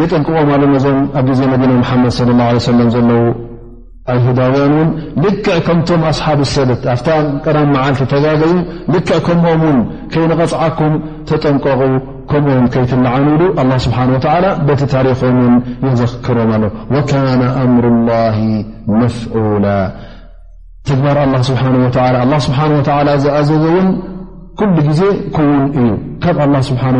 የጠንቅቦም 0.00 0.48
ኣ 0.54 0.78
ዞም 0.86 0.98
ኣብ 1.20 1.26
ግዜ 1.32 1.40
ነቢና 1.54 1.74
ሓመድ 1.90 2.14
ለى 2.38 2.46
ه 2.60 2.64
ሰለ 2.66 2.80
ዘለው 2.96 3.24
ኣይ 4.12 4.18
ሂዳውያን 4.24 4.72
እን 4.80 4.88
ልክዕ 5.22 5.54
ከምቶም 5.66 6.02
ኣስሓብ 6.10 6.40
ሰበት 6.54 6.82
ኣ 6.92 6.96
ቀዳም 7.44 7.68
መዓልቲ 7.74 8.02
ተጋዩ 8.12 8.42
ልክዕ 8.94 9.16
ከምኦምን 9.26 9.78
ከይነቐፅዓኩም 10.12 10.92
ተጠንቀቁ 11.28 11.80
ከምኦም 12.30 12.66
ከይትለዓኑ 12.74 13.26
ሉ 13.40 13.78
ስ 13.84 13.88
በቲ 14.68 14.82
ታሪምን 14.92 15.54
ዘኽክሮም 16.00 16.52
ኣሎ 16.58 16.64
ነ 17.40 17.46
ምሩ 17.74 17.86
لላ 18.02 18.18
መፍዑላ 19.00 19.66
ትግባር 20.90 21.18
ስ 21.48 22.44
ስ 22.46 23.24
ዝኣዘውን 23.24 23.88
ኩሉ 24.60 24.76
ግዜ 24.88 25.00
ክውን 25.36 25.62
እዩ 25.78 25.88
ካብ 26.26 26.36
ዓ 26.44 26.60
ስብሓ 26.68 26.92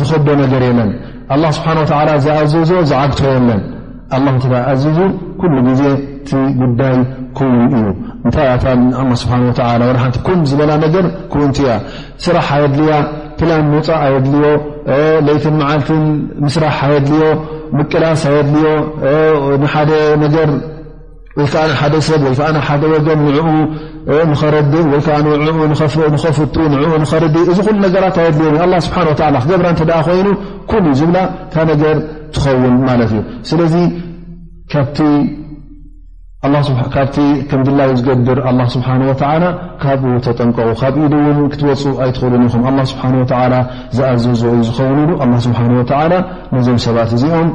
ዝከዶ 0.00 0.28
ነገር 0.42 0.62
የለን 0.68 0.90
ኣ 1.34 1.36
ስብሓ 1.56 1.76
ዝኣዘዞ 2.24 2.70
ዝዓግቶ 2.90 3.20
የለን 3.34 3.60
ኣዝዙ 4.70 4.98
ኩሉ 5.40 5.54
ግዜ 5.66 5.82
ቲ 6.28 6.40
ጉዳይ 6.62 6.96
ክውን 7.38 7.58
እዩ 7.78 7.84
እንታይ 8.24 8.48
ኣታ 8.54 8.64
ስብሓ 9.22 9.34
ሓንቲ 10.00 10.22
ኩን 10.26 10.40
ዝበላ 10.50 10.70
ነገር 10.84 11.06
ክውንቲ 11.32 11.58
ያ 11.68 11.72
ስራሕ 12.24 12.48
ኣየድልያ 12.56 12.94
ፕላን 13.38 13.64
መውፃዕ 13.74 13.98
ኣየድልዮ 14.08 14.46
ለይትን 15.26 15.54
መዓልትን 15.60 16.02
ምስራሕ 16.46 16.74
ሃየድልዮ 16.82 17.24
ምቅላስ 17.78 18.22
ኣየድልዮ 18.32 18.66
ንሓደ 19.64 19.90
ነር 20.22 20.50
ወይ 21.38 21.46
ከዓን 21.52 21.72
ሓደ 21.80 21.94
ሰብ 22.06 22.20
ወይ 22.26 22.32
ከዓን 22.38 22.56
ሓደ 22.68 22.82
ወገን 22.92 23.18
ንዕኡ 23.26 23.46
ንኸረድእ 24.30 24.84
ወይ 24.92 25.00
ከዓ 25.06 25.16
ንንኸፍጡ 25.70 26.54
ንዕኡ 26.72 26.92
ንኸረዲእ 27.02 27.44
እዚ 27.52 27.58
ኩሉ 27.66 27.76
ነገራት 27.86 28.16
ኣወድልዮ 28.22 28.50
ኣ 28.62 28.80
ስብሓን 28.86 29.06
ወላ 29.12 29.36
ክገብራ 29.44 29.66
እንተ 29.74 29.80
ደኣ 29.90 29.98
ኮይኑ 30.08 30.28
ኩሉ 30.70 30.86
ዝብላ 31.00 31.16
ንካ 31.50 31.56
ነገር 31.72 31.96
ትኸውን 32.34 32.74
ማለት 32.88 33.12
እዩ 33.14 33.20
ስለዚ 33.50 33.74
ካብቲ 36.96 37.16
ከም 37.48 37.62
ድላዩ 37.68 37.90
ዝገብር 38.02 38.38
ኣ 38.50 38.50
ስብሓን 38.74 39.02
ወላ 39.12 39.44
ካብኡ 39.84 40.12
ተጠንቀቑ 40.26 40.68
ካብ 40.82 40.94
ኢሉ 41.04 41.14
እውን 41.30 41.48
ክትወፁ 41.54 41.82
ኣይትኽእሉን 42.02 42.44
ይኹም 42.48 42.52
ስብሓ 42.92 43.04
ወላ 43.44 43.54
ዝኣርዘዝ 43.96 44.42
እዩ 44.56 44.60
ዝኸውን 44.68 44.98
ኢሉ 45.06 45.10
ኣ 45.24 45.42
ስብሓን 45.48 45.72
ወላ 45.80 46.12
ነዞም 46.54 46.78
ሰባት 46.88 47.10
እዚኦም 47.18 47.48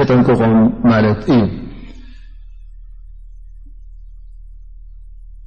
የጠንቅቖም 0.00 0.54
ማለት 0.90 1.22
እዩ 1.36 1.40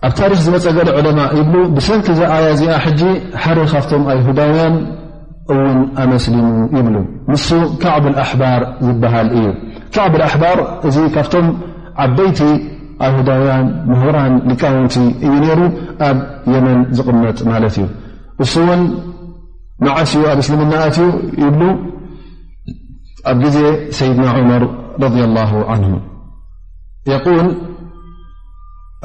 ኣብ 0.07 0.13
ታሪክ 0.19 0.39
ዝመፀገለ 0.45 0.89
ለማ 1.07 1.19
ይብ 1.39 1.51
ብሰንቲ 1.77 2.07
ዚያ 2.19 2.29
ዚኣ 2.59 2.73
ጂ 2.99 3.09
ሓሪ 3.43 3.57
ካብቶም 3.71 4.03
ኣሁዳውያን 4.13 4.75
እውን 5.53 5.79
ኣመስሊሙ 6.03 6.45
ይብل 6.77 6.95
ንሱ 7.31 7.47
ካዕب 7.83 8.05
ኣحባር 8.23 8.61
ዝበሃል 8.85 9.27
እዩ 9.37 9.45
ካ 9.95 9.99
ኣባር 10.35 10.59
እዚ 10.87 10.97
ካብቶም 11.15 11.47
ዓበይቲ 12.05 12.39
ኣሁዳውያን 13.07 13.67
ምሁራን 13.89 14.33
ቃውንቲ 14.61 14.95
እዩ 15.27 15.33
ነሩ 15.49 15.59
ኣብ 16.07 16.17
የመን 16.53 16.79
ዝቕመጥ 16.97 17.39
ማለት 17.51 17.75
እዩ 17.79 17.87
እሱ 18.45 18.53
ውን 18.69 18.83
መዓስ 19.85 20.11
ዩ 20.19 20.23
ኣብ 20.31 20.39
እስልምናትዩ 20.45 21.07
ይብ 21.45 21.61
ኣብ 23.31 23.37
ግዜ 23.45 23.57
ሰይድና 23.99 24.27
መር 24.51 24.63
ረض 25.01 25.13
لله 25.23 25.51
ه 27.23 27.27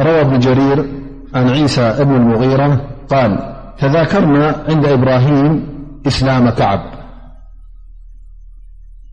روى 0.01 0.21
ابن 0.21 0.39
جرير 0.39 0.89
عن 1.35 1.49
عيسى 1.49 2.05
بن 2.05 2.15
المغيرة 2.15 2.81
قال 3.11 3.57
تذاكرنا 3.79 4.65
عند 4.69 4.87
إبراهيم 4.87 5.67
إسلام 6.07 6.51
كعب 6.51 6.81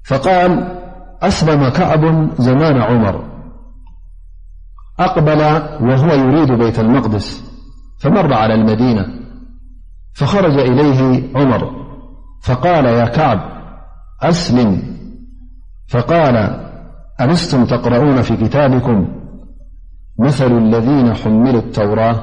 فقال 0.06 0.76
أسلم 1.22 1.70
كعب 1.70 2.30
زمان 2.40 2.82
عمر 2.82 3.24
أقبل 5.00 5.40
وهو 5.90 6.14
يريد 6.14 6.52
بيت 6.52 6.80
المقدس 6.80 7.44
فمر 8.00 8.34
على 8.34 8.54
المدينة 8.54 9.06
فخرج 10.14 10.60
إليه 10.60 11.24
عمر 11.38 11.72
فقال 12.44 12.86
يا 12.86 13.06
كعب 13.06 13.40
أسلم 14.24 14.82
فقال 15.88 16.64
ألستم 17.22 17.66
تقرأون 17.66 18.22
في 18.22 18.38
كتابكم 18.38 19.23
مثل 20.20 20.58
الذين 20.58 21.14
حملوا 21.14 21.62
التوراة 21.62 22.16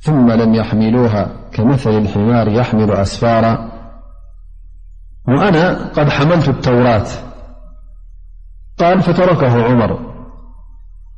ثم 0.00 0.30
لم 0.32 0.54
يحملوها 0.54 1.28
كمثل 1.52 1.90
الحمار 1.90 2.48
يحمل 2.48 2.90
أسفارا 2.92 3.68
وأنا 5.28 5.88
قد 5.88 6.08
حملت 6.08 6.48
التورات 6.48 7.10
قال 8.78 9.02
فتركه 9.02 9.64
عمر 9.64 10.14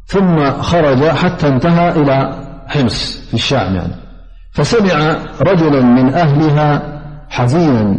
ثم 0.06 0.50
خرج 0.50 1.04
حتى 1.04 1.48
انتهى 1.48 1.90
إلى 2.02 2.42
حمص 2.68 3.20
في 3.28 3.34
الشاعمعن 3.34 3.90
فسمع 4.52 5.18
رجلا 5.42 5.80
من 5.80 6.12
أهلها 6.14 6.82
حزينا 7.28 7.98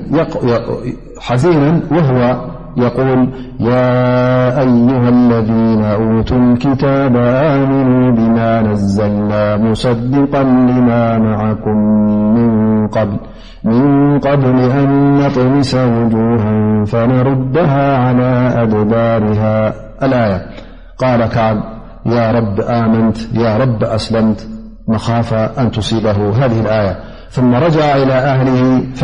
وهو 1.92 2.48
يقول 2.78 3.30
يا 3.60 3.90
أيها 4.60 5.10
الذين 5.10 5.84
أوتوا 5.84 6.54
اكتاب 6.54 7.16
آمنوا 7.18 8.12
بما 8.12 8.62
نزلنا 8.62 9.58
مصدقا 9.58 10.44
لما 10.44 11.18
معكم 11.18 11.78
من 13.64 14.20
قبل 14.20 14.60
أن 14.60 15.18
نطمس 15.18 15.76
وجوها 15.76 16.86
فنردها 16.86 17.98
على 17.98 18.62
أدبارها 18.64 19.74
الآية 20.04 20.42
قال 20.98 21.26
كعب 21.28 21.58
يا 22.06 22.32
رب 22.32 22.60
آمنت 22.62 23.18
يا 23.34 23.58
رب 23.58 23.84
أسلمت 23.84 24.48
مخاف 24.88 25.34
أن 25.34 25.72
تصيبه 25.72 26.46
هذه 26.46 26.60
الآية 26.60 26.96
ثم 27.30 27.56
رجع 27.56 27.96
إلى 27.96 28.14
أهلهف 28.14 29.04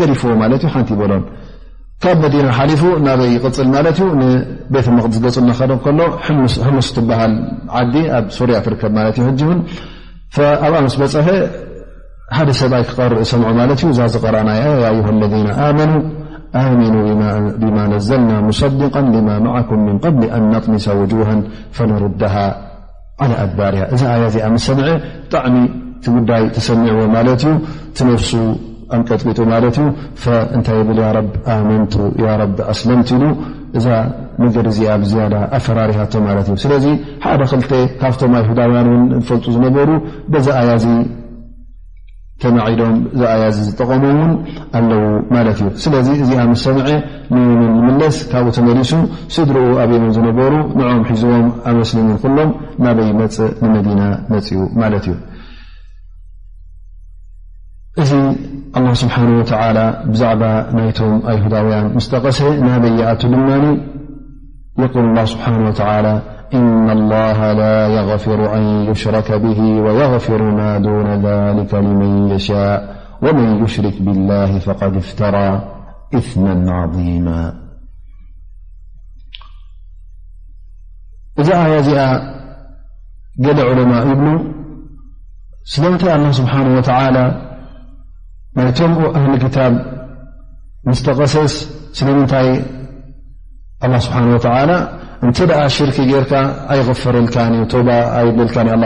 ዲፍዎ 0.00 0.32
ሓንቲ 0.74 0.92
ይሎም 1.02 1.24
ካብ 2.04 2.16
መዲና 2.24 2.46
ሓሊፉ 2.56 2.82
ናበይ 3.04 3.30
ቅፅል 3.44 3.68
ማለት 3.74 3.98
እዩ 4.04 4.08
ንቤተ 4.20 4.86
መቅዲስ 4.96 5.18
ገፁ 5.24 5.36
ናኸደ 5.48 5.72
ከሎ 5.84 6.00
ሕሙስ 6.66 6.88
ትበሃል 6.96 7.34
ዓዲ 7.80 7.94
ኣብ 8.16 8.26
ሱርያ 8.36 8.56
ትርከብ 8.64 8.92
ማለት 8.98 9.16
እ 9.20 9.24
ሕ 9.26 9.48
ውን 9.50 9.60
ኣብኣ 10.66 10.74
ምስ 10.86 10.94
በፀሐ 11.02 11.28
ሓደ 12.36 12.48
ሰብኣይ 12.60 12.84
ክር 12.90 13.12
ሰምዖ 13.30 13.48
ማለ 13.60 13.70
እ 13.92 13.94
ዛ 14.00 14.08
ዝ 14.14 14.22
ረአ 14.36 14.42
ና 14.48 14.58
ዩ 14.98 15.00
ለذ 15.22 15.34
ኣመኑ 15.68 15.92
ኣኑ 16.64 16.80
ብማ 17.62 17.76
ነዘልና 17.94 18.30
صድቃ 18.60 18.94
ማ 19.28 19.38
ማኩም 19.46 19.80
ምን 19.86 19.96
قብሊ 20.04 20.22
ነطምሰ 20.52 20.86
وج 21.00 21.12
ሩድ 22.04 22.20
ኣባር 23.44 23.74
እዚ 23.94 24.02
ኣ 24.12 24.16
ዚኣ 24.36 24.48
ሰምዐ 24.68 24.86
ብጣዕሚ 25.24 25.56
ጉዳይ 26.16 26.44
ሰሚዕዎ 26.68 27.00
ማለት 27.16 27.42
እዩ 27.48 27.52
ትነብሱ 27.96 28.30
ኣም 28.94 29.00
ቀጥቢጡ 29.08 29.38
ማለት 29.52 29.76
እዩ 29.82 29.86
እንታይ 30.56 30.78
ብል 30.88 31.00
ብ 31.26 31.28
ኣመንቱ 31.54 31.94
ያ 32.24 32.26
ረቢ 32.40 32.56
ኣስለምቲ 32.72 33.08
ኢሉ 33.16 33.24
እዛ 33.78 33.86
ነገድ 34.42 34.66
እዚ 34.72 34.78
ኣብ 34.94 35.02
ዝያዳ 35.10 35.34
ኣፈራርያቶ 35.58 36.12
ማለት 36.28 36.46
እዩ 36.52 36.56
ስለዚ 36.64 36.84
ሓደ 37.24 37.40
ክልተ 37.52 37.72
ካብቶም 38.00 38.32
ኣይሁዳውያን 38.40 38.88
እውን 38.92 39.02
ዝፈልጡ 39.22 39.44
ዝነበሩ 39.56 39.88
በዛ 40.34 40.46
ኣያዚ 40.62 40.86
ተማዒዶም 42.42 42.94
ዛኣያዚ 43.20 43.56
ዝጠቐሞም 43.66 44.16
ውን 44.22 44.32
ኣለው 44.78 45.02
ማለት 45.34 45.58
እዩ 45.62 45.68
ስለዚ 45.84 46.08
እዚኣ 46.24 46.40
ምስ 46.50 46.60
ሰምዐ 46.66 46.88
ንምን 47.34 47.60
ምለስ 47.86 48.16
ካብኡ 48.32 48.48
ተመሊሱ 48.56 48.92
ስድሪኡ 49.36 49.68
ኣብን 49.84 50.02
ዝነበሩ 50.16 50.52
ንኦም 50.78 51.00
ሒዝቦም 51.10 51.46
ኣመስሊምን 51.70 52.16
ኩሎም 52.24 52.50
ናበይ 52.86 53.08
መፅ 53.20 53.36
ንመዲና 53.64 54.02
መፅ 54.34 54.46
ዩ 54.54 54.58
ማለት 54.82 55.04
እዩእዚ 58.02 58.12
الله 58.76 58.92
سبحانه 58.92 59.38
وتعالى 59.38 60.02
بزعب 60.06 60.42
نيتم 60.74 61.10
هداويان 61.44 61.94
مستقس 61.94 62.42
ابتمان 62.42 63.64
يقول 64.78 65.04
الله 65.04 65.24
سبحانه 65.24 65.60
وتعالى 65.68 66.14
إن 66.54 66.90
الله 66.98 67.52
لا 67.52 67.78
يغفر 67.88 68.56
أن 68.56 68.62
يشرك 68.90 69.32
به 69.32 69.60
ويغفر 69.86 70.42
ما 70.42 70.78
دون 70.78 71.08
ذلك 71.26 71.74
لمن 71.74 72.28
يشاء 72.28 72.96
ومن 73.22 73.64
يشرك 73.64 74.02
بالله 74.02 74.58
فقد 74.58 74.96
افترى 74.96 75.48
إثما 76.14 76.54
عظيما 76.72 77.40
ج 81.46 81.48
علماء 83.68 84.02
ابن 84.16 84.26
ست 85.64 85.84
الله 86.16 86.30
سبحانه 86.40 86.72
وتعالى 86.78 87.45
ናይቶምኡ 88.58 89.00
ኣህሊ 89.18 89.34
ታ 89.54 89.58
ስተቐሰስ 90.98 91.54
ስለምንታይ 91.98 92.46
ስሓ 94.04 94.16
እተ 95.40 95.50
ሽርክ 95.76 95.98
ካ 96.30 96.34
ኣይغፈረካ 96.72 97.36
ካ 97.72 98.76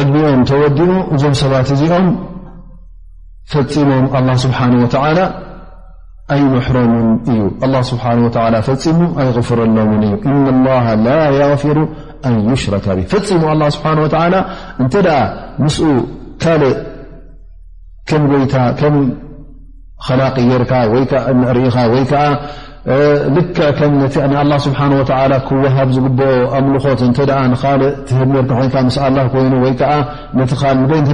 ዕኒኦም 0.00 0.40
ተወዲዑ 0.50 0.88
እዞም 1.14 1.34
ሰባት 1.42 1.68
እዚኦም 1.76 2.06
ፈፂሞም 3.52 4.04
الله 4.18 4.36
ስብሓه 4.44 4.70
و 4.82 4.84
ኣይ 6.34 6.40
ምሕሮምን 6.54 7.06
እዩ 7.30 7.38
له 7.72 7.80
ስه 7.88 7.96
ፈፂሙ 8.68 9.00
ኣይغፍረሎም 9.20 9.90
እዩ 10.06 10.12
إن 10.30 10.44
الله 10.54 10.84
ላ 11.06 11.08
يغፊሩ 11.40 11.78
ኣن 12.26 12.34
يሽرከ 12.50 12.86
ፈፂሙ 13.12 13.42
له 13.60 13.68
ስሓه 13.76 13.98
و 14.04 14.06
እንተ 14.82 14.92
ምስ 15.64 15.76
ካልእ 16.42 16.74
ከም 18.08 18.22
ይታ 18.42 18.54
ም 18.92 18.96
خላقየርካ 20.06 20.72
ዕርኢኻ 21.48 21.76
ይ 21.94 22.04
ክ 22.86 22.88
ክሃብ 23.76 25.88
ዝ 25.94 25.96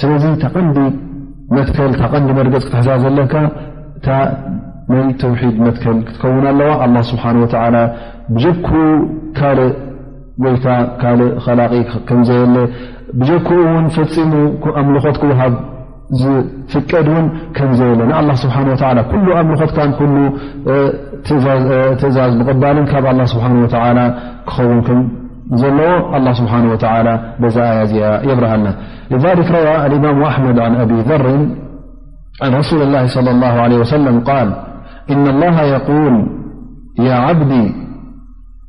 ስለዚ 0.00 0.24
ቐንዲ 0.54 0.78
መ 1.54 1.62
ቐንዲ 2.00 2.28
መርገፅ 2.38 2.62
ክትሕዛብ 2.68 2.98
ዘለካ 3.04 3.34
እ 3.46 4.20
ናይ 4.98 5.08
ተውሒድ 5.22 5.56
መትከል 5.64 5.98
ክትከውን 6.06 6.44
ኣለዋ 6.52 6.70
ስብሓ 7.10 7.24
ብጀክኡ 8.34 8.70
ካልእ 9.38 9.70
ጎይታ 10.44 10.66
ካእ 11.00 11.14
ላ 11.58 11.62
ዘበለ 12.28 12.56
ብክኡ 13.20 13.58
ን 13.84 13.86
ፈፂሙ 13.96 14.32
ኣምልኾት 14.82 15.16
ክሃብ 15.22 15.54
ዝፍቀድ 16.20 17.06
ውን 17.14 17.26
ከምዘበለ 17.56 18.00
ንኣ 18.10 18.20
ስብሓ 18.44 18.54
ሉ 18.66 19.28
ኣምልኾት 19.40 19.72
ትእዛዝ 22.00 22.32
ብቅባልን 22.38 22.86
ካብ 22.92 23.04
ስሓ 23.32 23.44
ክኸውን 24.48 24.80
زالله 25.56 26.32
سبحانه 26.32 26.72
وتعالى 26.72 27.22
بزأ 27.40 27.82
يبره 28.32 28.54
النا 28.54 28.74
لذلك 29.10 29.50
روى 29.50 29.86
الإمام 29.86 30.22
أحمد 30.22 30.58
عن 30.58 30.74
أبي 30.76 30.94
ذر 31.00 31.26
عن 32.42 32.54
رسول 32.54 32.82
الله- 32.82 33.06
صلى 33.06 33.30
الله 33.30 33.46
عليه 33.60 33.76
وسلم- 33.78 34.20
قال 34.30 34.54
إن 35.10 35.26
الله 35.26 35.62
يقول 35.62 36.26
يا 37.00 37.14
عبدي 37.14 37.72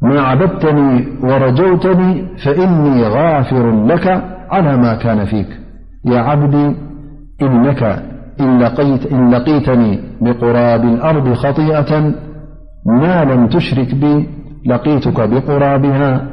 ما 0.02 0.22
عبدتني 0.22 1.08
ورجوتني 1.24 2.28
فإني 2.46 3.04
غافر 3.08 3.86
لك 3.86 4.24
على 4.52 4.78
ما 4.78 4.94
كان 4.96 5.26
فيك 5.26 5.48
يا 6.06 6.20
عبدي 6.20 6.76
إنك 7.42 7.84
إن 9.14 9.30
لقيتني 9.30 10.00
بقراب 10.22 10.84
الأرض 10.84 11.34
خطيئة 11.34 12.00
ما 12.86 13.24
لم 13.26 13.48
تشرك 13.48 13.96
بي 13.96 14.28
لقيتك 14.66 15.30
بقرابها 15.30 16.33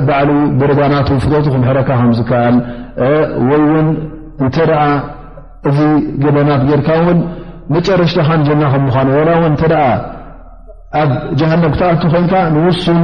ባዕሉ 0.08 0.30
ብርዳናት 0.60 1.08
ፍቶቱ 1.24 1.46
ሕረካ 1.68 1.88
ከምዝከኣል 2.00 2.56
ወይ 3.50 3.60
እውን 3.66 3.88
እንተ 4.44 4.56
እዚ 5.68 5.78
ገበናት 6.24 6.62
ጌርካ 6.70 6.88
ውን 7.06 7.20
መጨረሽታኻ 7.74 8.28
ንጀና 8.40 8.62
ከምዃኑ 8.72 9.08
ላ 9.28 9.32
ውን 9.42 9.54
እተ 9.58 9.64
ኣብ 11.02 11.10
ጀሃነም 11.40 11.72
ክትኣቱ 11.74 12.02
ኮይንካ 12.14 12.34
ንውሱን 12.54 13.00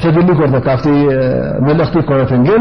ተድሊ 0.00 0.20
መእክቲ 1.68 1.94
ኮነት 2.08 2.32
ግ 2.48 2.52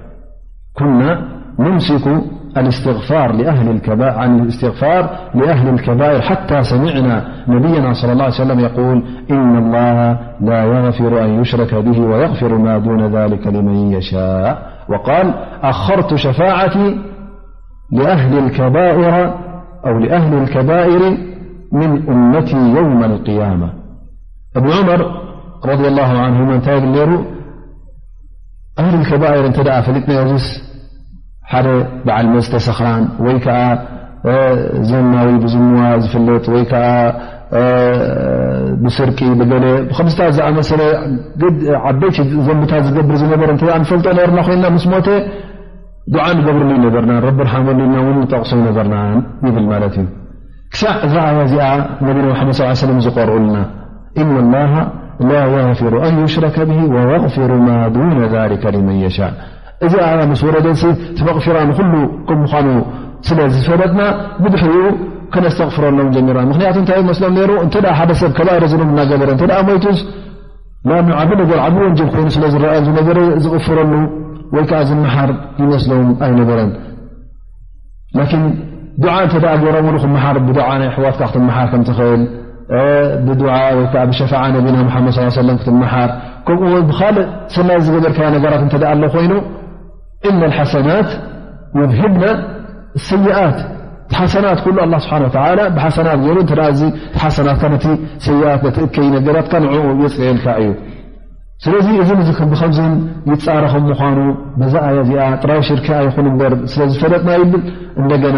كنا 0.73 1.27
نمسك 1.59 2.05
تغرأعن 2.85 3.69
الاستغفار 4.39 5.09
لأهل 5.35 5.69
الكبائر 5.75 6.21
حتى 6.21 6.63
سمعنا 6.63 7.25
نبينا 7.47 7.93
صلى 7.93 8.11
الله 8.11 8.23
عليه 8.23 8.33
وسلم 8.35 8.59
يقول 8.59 9.03
إن 9.31 9.57
الله 9.57 10.19
لا 10.41 10.63
يغفر 10.63 11.25
أن 11.25 11.41
يشرك 11.41 11.75
به 11.75 11.99
ويغفر 12.01 12.57
ما 12.57 12.77
دون 12.77 13.05
ذلك 13.15 13.47
لمن 13.47 13.91
يشاء 13.91 14.71
وقال 14.89 15.33
أخرت 15.63 16.15
شفاعتي 16.15 16.97
أكبائرأو 17.93 19.33
لأهل 19.99 20.37
الكبائر 20.37 21.17
من 21.71 22.09
أمتي 22.09 22.57
يوم 22.75 23.03
القيامة 23.03 23.73
بن 24.55 24.71
عمر- 24.71 25.21
رضي 25.65 25.87
الله 25.87 26.17
عنهمت 26.17 26.69
للر 26.69 27.25
ኣህሪከባኤር 28.79 29.45
እንተ 29.49 29.57
ፍሊጥናየስ 29.87 30.45
ሓደ 31.51 31.67
በዓል 32.07 32.27
መዝተሰኻን 32.33 33.01
ወይ 33.25 33.35
ከዓ 33.45 33.57
ዘናዊ 34.89 35.29
ብዝሙዋ 35.43 35.83
ዝፍለጥ 36.03 36.43
ወይ 36.53 36.63
ከዓ 36.71 36.85
ብስርቂ 38.83 39.19
ብገለ 39.39 39.65
ብከምዝታት 39.89 40.33
ዝዓመሰለ 40.37 40.81
ዓበይቲ 41.89 42.17
ዘንብታት 42.47 42.83
ዝገብር 42.89 43.15
ዝነበር 43.23 43.49
እ 43.53 43.55
ንፈልጦ 43.85 44.05
ነበርና 44.17 44.39
ኮይና 44.49 44.65
ምስ 44.75 44.85
ሞተ 44.93 45.07
ድዓ 46.13 46.23
ንገብርሉዩ 46.37 46.77
ነበርና 46.85 47.13
ረቢ 47.27 47.39
ርሓምሉ 47.47 47.77
ኢልና 47.85 47.97
ውን 48.05 48.15
ንጠቕሶ 48.21 48.51
ነበርናን 48.67 49.19
ይብል 49.49 49.65
ማለት 49.73 49.95
እዩ 50.01 50.07
ክሳዕ 50.73 50.95
እዛኣያ 51.07 51.41
እዚኣ 51.49 51.67
ነቢና 52.07 52.27
ሓመድ 52.39 52.55
ስ 52.61 52.83
ለም 52.89 52.99
ዝቆርኡልና 53.07 53.55
ላ 55.29 55.33
يغፍሩ 55.63 55.93
ን 56.13 56.15
يሽረከ 56.23 56.55
ብ 56.69 56.71
ويغፍሩ 56.95 57.51
ማ 57.67 57.69
دن 57.95 58.09
ذ 58.33 58.35
لمን 58.75 58.97
يሻء 59.05 59.29
እዚ 59.85 59.93
ምስ 60.31 60.41
ወለሲ 60.47 60.81
መቕፍራንኩሉ 61.27 61.93
ከም 62.27 62.37
ምኳኑ 62.43 62.67
ስለ 63.27 63.39
ዝፈረጥና 63.55 64.01
ብድ 64.43 64.55
ኡ 64.85 64.87
ከነስተቕፍረሎም 65.33 66.09
ጀሚራ 66.15 66.37
ምክንያቱ 66.51 66.75
እንታይ 66.81 66.99
መስሎም 67.09 67.35
ሩ 67.49 67.51
እተ 67.65 67.75
ሓደ 67.99 68.11
ሰብ 68.21 68.31
ከ 68.37 68.41
ዘኖ 68.71 68.81
ናበረ 68.99 69.29
እ 69.35 69.61
ሞቱስ 69.69 69.99
ዓብ 71.21 71.31
ነር 71.39 71.59
ዓብ 71.67 71.75
ወንጀ 71.87 71.99
ኮይኑ 72.15 72.27
ስለ 72.35 72.43
ዝረአዮም 72.55 72.91
ነ 73.07 73.19
ዝቕፍረሉ 73.45 73.91
ወይ 74.55 74.63
ከዓ 74.69 74.79
ዝመሓር 74.89 75.29
ይመስሎም 75.63 76.07
ኣይ 76.25 76.31
ነገረን 76.41 76.71
እተ 79.25 79.43
ገ 79.63 79.87
ሉክሓር 80.05 80.37
ብ 80.47 80.51
ሕዋትካ 80.97 81.19
ክትመሓር 81.29 81.67
ከምትኽእል 81.73 82.23
ሸ 84.17 84.27
ና 84.33 85.55
ክትመሓር 85.61 86.11
ከምኡ 86.47 86.71
ብካእ 86.89 87.17
ሰናይ 87.55 87.77
ዝገር 87.85 88.03
ራት 88.53 88.73
ኣሎ 88.91 89.03
ኮይኑ 89.15 89.33
ና 90.41 90.49
ሓሰናት 90.57 91.09
ይብህብና 91.79 92.23
ሰይት 93.07 93.59
ሓሰናት 94.19 94.59
ብሓ 94.65 94.79
ሓት 95.11 95.35
እይ 95.43 95.53
ራ 96.61 96.63
ን 99.63 99.67
የፅልካ 100.05 100.57
እዩ 100.63 100.81
ስለ 101.63 101.73
እ 101.83 102.15
ብ 102.17 102.81
ይፃረኹ 103.35 103.73
ምኑ 103.85 104.23
ዛ 104.73 104.75
ዚ 105.07 105.11
ጥራይ 105.43 105.59
ሽርክ 105.69 105.87
ይ 106.03 106.33
በ 106.41 106.43
ስዝፈለጥና 106.73 107.29
ብ 107.53 107.53
እና 108.31 108.37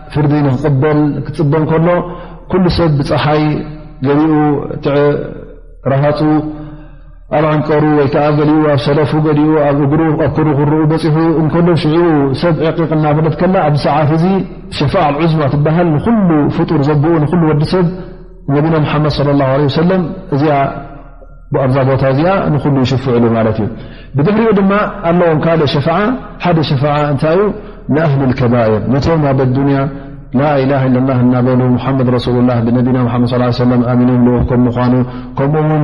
ፍር 0.13 0.25
ክፅበ 1.27 1.53
ከሎ 1.71 1.87
ل 2.63 2.65
ሰብ 2.77 2.91
ብፀሓይ 2.99 3.43
ገኡ 4.05 4.21
ራሃፁ 5.91 6.19
ኣብ 7.35 7.43
ዓንቀሩ 7.51 7.83
ኣብ 8.25 8.39
ሰለፉ 8.87 9.11
ክ 11.53 11.77
ሰብ 11.83 12.61
ዕናለ 12.95 13.21
ኣሰዓት 13.73 14.13
ሸ 14.77 14.89
ዑዝማ 15.23 15.41
ትበሃል 15.55 15.89
ሉ 15.95 16.31
ፍጡር 16.59 16.79
ዘብኡ 16.91 17.43
ወዲ 17.51 17.63
ሰብ 17.75 17.87
ነቢና 18.55 18.75
መድ 19.03 19.11
ص 19.17 19.79
ه 19.89 19.99
እ 20.35 20.39
ዛ 21.73 21.79
ቦታ 21.87 22.03
እዚ 22.13 22.21
ን 22.51 22.83
ሽፍሉ 22.91 23.13
እዩ 23.19 23.57
ብድሕሪኡ 24.17 24.49
ድማ 24.59 24.71
ኣለዎም 25.09 25.39
ካ 25.45 25.51
ሸ 25.73 25.77
ደ 26.57 26.63
ሸ 26.69 26.73
ታይዩ 27.21 27.41
ንኣሊ 27.95 28.31
ከባር 28.39 28.69
ነቶም 28.93 29.21
ኣብዱንያ 29.31 29.79
ላኢላ 30.39 30.71
ኢለላ 30.87 31.09
እናበሉ 31.23 31.59
መድ 31.99 32.07
ረሱሉ 32.17 32.35
ላ 32.49 32.53
ብነቢና 32.67 32.97
መድ 33.23 33.31
ለ 33.41 33.49
ኣሚኖም 33.93 34.21
ል 34.27 34.39
ከም 34.51 34.61
ምኑ 34.65 35.01
ከምኡ 35.39 35.55
ውን 35.71 35.83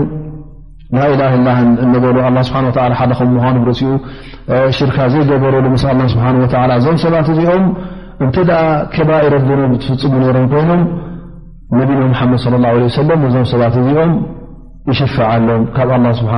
ላኢላ 0.98 1.22
ላ 1.48 1.58
እንበሉ 1.86 2.16
ስሓ 2.50 2.58
ሓደ 3.02 3.12
ከም 3.20 3.32
ምኑ 3.54 3.64
ርሲኡ 3.72 3.92
ሽርካ 4.78 4.98
ዘይገበረሉ 5.16 5.66
ስ 5.84 5.96
ስሓ 6.16 6.24
እዞም 6.80 6.98
ሰባት 7.06 7.30
እዚኦም 7.36 7.66
እንቲ 8.26 8.36
ደኣ 8.50 8.62
ከባረትኖ 8.96 9.60
ትፍፅሙ 9.84 10.14
ነሮም 10.24 10.48
ኮይኖም 10.54 10.82
ነቢና 11.80 12.02
መድ 12.32 12.54
ለى 12.64 12.72
ሰለም 13.00 13.22
ዞም 13.36 13.46
ሰባት 13.54 13.76
እዚኦም 13.82 14.14
ይሽሎም 14.90 15.62
ካብ 15.78 15.90
ስሓ 16.20 16.32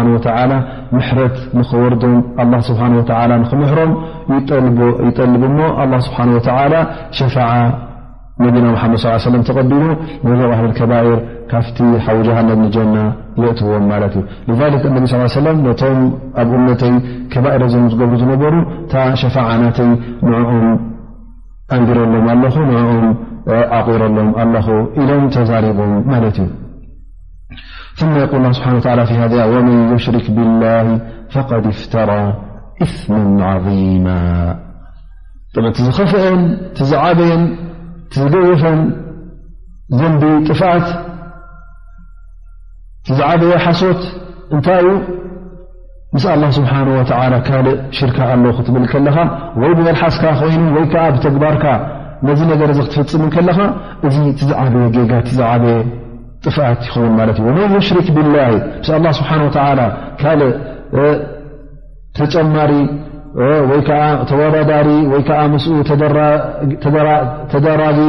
ምሕረት 0.96 1.36
ንኽወርዶም 1.58 2.22
ስሓ 2.70 2.80
ንክምሕሮም 3.42 3.92
ይጠልብ 5.08 5.44
ሞ 5.58 5.60
ስብሓ 6.08 6.58
ሸፋዓ 7.20 7.52
ነቢና 8.44 8.68
መድ 8.82 8.94
ተቐቢሉ 9.48 9.84
ነኣ 10.40 10.52
ከባር 10.80 11.08
ካፍቲ 11.52 11.78
ሓዊ 12.06 12.18
ጃሃነድ 12.28 12.60
ንጀና 12.64 12.96
የእትዎም 13.44 13.86
ማለት 13.92 14.14
እዩ 14.52 14.58
ነቢ 14.96 15.04
ስ 15.14 15.18
ሰም 15.36 15.58
ነቶም 15.68 16.00
ኣብ 16.42 16.52
እነተይ 16.60 16.94
ከባኤር 17.34 17.64
ም 17.84 17.90
ዝገብሩ 17.94 18.14
ዝነበሩ 18.22 18.54
እታ 18.84 18.94
ሸፈዓናተይ 19.24 19.92
ንኦም 20.30 20.68
ኣንግረሎም 21.78 22.26
ኣለኹ 22.36 22.56
ንኦም 22.72 23.08
ዓቂረሎም 23.80 24.32
ኣለኹ 24.44 24.68
ኢሎም 25.02 25.26
ተዛሪቦም 25.36 25.92
ማለት 26.12 26.40
እዩ 26.44 26.48
ث 28.00 28.04
يል 28.08 29.56
መን 29.66 29.80
يሽርክ 29.94 30.26
ብالله 30.36 30.86
فقድ 31.34 31.64
اፍتራى 31.74 32.24
እثማ 32.86 33.28
عظيم 33.52 34.06
ዝኸፍአን 35.86 36.42
ዝዓበየን 36.90 37.44
ዝገበፈን 38.20 38.80
ዘንዲ 40.00 40.24
ጥፋት 40.48 40.88
ዝዓበየ 43.18 43.54
ሓሶት 43.66 44.02
እንታይ 44.54 44.82
ዩ 44.88 44.90
ምስ 46.16 46.24
لله 46.36 46.50
ስሓه 46.58 47.08
ካልእ 47.48 47.78
ሽርካ 47.98 48.18
ኣለ 48.34 48.46
ክትብል 48.58 48.86
ከለኻ 48.92 49.18
ወይ 49.62 49.72
ብመልሓስካ 49.78 50.24
ኮይኑ 50.42 50.62
ወይ 50.76 50.86
ዓ 51.06 51.06
ብተግባርካ 51.16 51.66
ነዚ 52.28 52.40
ነገር 52.54 52.70
ክትፍፅም 52.78 53.24
ከለኻ 53.36 53.60
እዚ 54.08 54.16
ዝዓበየ 54.50 54.86
ጋ 55.12 55.12
ዝበየ 55.38 55.78
ጥት 56.48 56.84
ውን 57.00 57.14
መን 57.58 57.74
ሽርክ 57.88 58.08
ብላ 58.18 58.36
ስ 59.20 59.30
ካል 60.22 60.42
ተጨማሪ 62.18 62.72
ይ 63.78 63.82
ተወዳዳሪ 64.30 64.90
ወይዓ 65.12 65.40
ስ 65.64 65.66
ተዳራጊ 67.54 68.00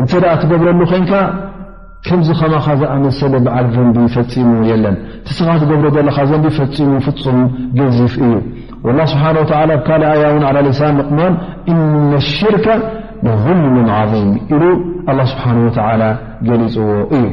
እንተ 0.00 0.10
ትገብረሉ 0.42 0.80
ኮንካ 0.92 1.12
ከምዚ 2.06 2.28
ኸማኻ 2.40 2.66
ዝኣመሰለ 2.80 3.32
በዓል 3.46 3.66
ዘንቢ 3.74 3.96
ፈፂሙ 4.14 4.50
የለን 4.68 4.94
ቲስኻ 5.28 5.48
ትገብሮ 5.62 5.86
ዘለካ 5.96 6.18
ዘን 6.30 6.44
ፈፂሙ 6.58 6.92
ፍፁም 7.06 7.40
ገዚፍ 7.80 8.14
እዩ 8.26 8.96
ስ 9.12 9.18
ኣብ 9.32 9.70
ካል 9.88 10.02
ኣያውን 10.12 10.44
ልሳን 10.68 10.98
ቕማን 11.08 11.34
እነ 11.74 12.12
ሽርከ 12.32 12.66
ظልሙ 13.44 13.74
عظም 13.98 14.30
ኢሉ 14.54 14.62
ስሓ 15.34 15.44
ገሊፅዎ 16.48 16.88
እዩ 17.18 17.24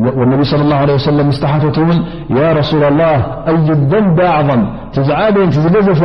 والنبي 0.00 0.44
صلى 0.44 0.62
الله 0.62 0.76
عليه 0.84 0.94
وسلم 0.94 1.26
مستحتن 1.28 2.02
يا 2.38 2.48
رسول 2.60 2.82
الله 2.90 3.16
أي 3.48 3.54
الذنب 3.54 4.20
أعظم 4.20 4.60
تزعابن 4.96 5.50
تززف 5.54 6.00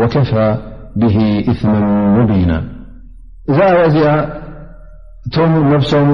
ወከፋ 0.00 0.30
ብሂ 1.00 1.16
እማ 1.52 1.72
ሞቢና 2.16 2.52
እዛ 3.50 3.58
ኣያ 3.72 3.82
ዚኣ 3.94 4.08
እቶም 5.28 5.52
ነብሶም 5.72 6.08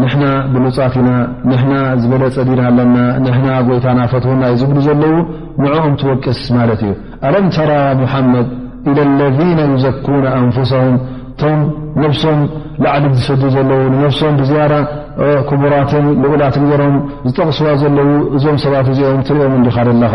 ንሕና 0.00 0.24
ብሉፃትኢና 0.52 1.08
ንሕና 1.50 1.72
ዝበለፀ 2.02 2.36
ዲና 2.48 2.60
ኣለና 2.70 2.96
ንሕና 3.24 3.48
ጎይታና 3.68 4.00
ፈትውና 4.12 4.42
ዩ 4.52 4.54
ዝግሉ 4.60 4.78
ዘለዉ 4.86 5.14
ንዐኦም 5.62 5.94
ትወቅስ 6.02 6.40
ማለት 6.58 6.80
እዩ 6.86 6.92
ኣለም 7.28 7.46
ተራ 7.56 7.72
ሙሓመድ 8.02 8.48
ኢላ 8.90 8.98
ለذና 9.20 9.58
ዩዘኩና 9.74 10.24
ኣንፍሳም 10.40 10.92
እቶም 11.32 11.60
ነብሶም 12.04 12.38
ላዕልም 12.84 13.12
ዝስድ 13.18 13.42
ዘለዉ 13.56 13.80
ንነብሶም 13.94 14.34
ብዝያራ 14.40 14.72
ክቡራትን 15.50 16.06
ልኡላትን 16.22 16.64
ዜሮም 16.70 16.96
ዝጠቕስዋ 17.28 17.66
ዘለዉ 17.82 18.08
እዞም 18.38 18.56
ሰባት 18.64 18.86
እዚኦም 18.94 19.20
ትሪኦም 19.28 19.54
እንዲኻደኣለኻ 19.58 20.14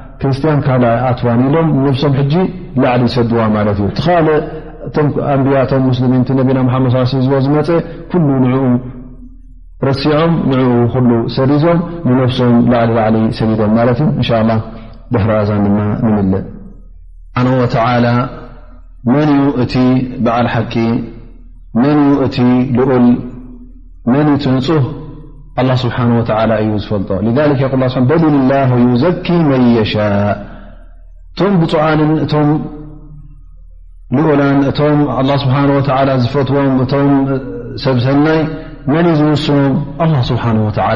ክርስቲያን 0.21 0.59
ካ 0.65 0.69
ኣትዋን 1.11 1.39
ኢሎም 1.47 1.69
ሶም 2.01 2.13
ላዕሊ 2.83 3.03
ሰድዋ 3.17 3.39
ዩ 3.81 3.85
ትኻ 3.97 4.07
ኣንብያቶም 5.33 5.83
ስሚን 5.97 6.23
ና 6.37 6.39
ድ 6.89 6.89
ብ 6.89 7.05
ዝ 7.11 7.27
ዝመፀ 7.45 7.69
ንኡ 8.43 8.55
ርሲዖም 9.87 10.33
ንኡ 10.51 11.11
ሰሪዞም 11.37 11.79
ንፍሶም 12.09 12.55
ላዕሊ 12.71 12.91
ላዕሊ 12.97 13.15
ሰዲዶም 13.39 13.71
ዩ 14.21 15.25
ዛን 15.49 15.63
ድ 15.67 16.39
ምእ 17.41 17.43
ዎተ 17.61 17.75
መን 19.11 19.29
እቲ 19.63 19.75
በዓል 20.25 20.47
ሓቂ 20.53 20.73
መ 21.81 21.85
እ 22.25 22.47
ልል 22.79 23.07
መን 24.11 24.27
ንፁህ 24.33 24.83
ስብሓ 25.83 25.95
እዩ 26.63 26.69
ዝፈልጦ 26.83 27.09
ል 27.25 27.29
በልላ 28.09 28.51
ዩዘኪ 28.87 29.27
መን 29.49 29.63
የሻ 29.77 29.95
እቶም 31.33 31.53
ብፁዓንን 31.61 32.11
እቶም 32.25 32.49
ልኡላን 34.15 34.57
እቶም 34.69 34.97
ስብሓ 35.43 35.57
ዝፈትዎም 36.23 36.71
እቶም 36.85 37.09
ሰብ 37.85 37.97
ሰናይ 38.05 38.39
መን 38.93 39.07
ዝውስኖም 39.19 39.73
ስብሓ 40.29 40.43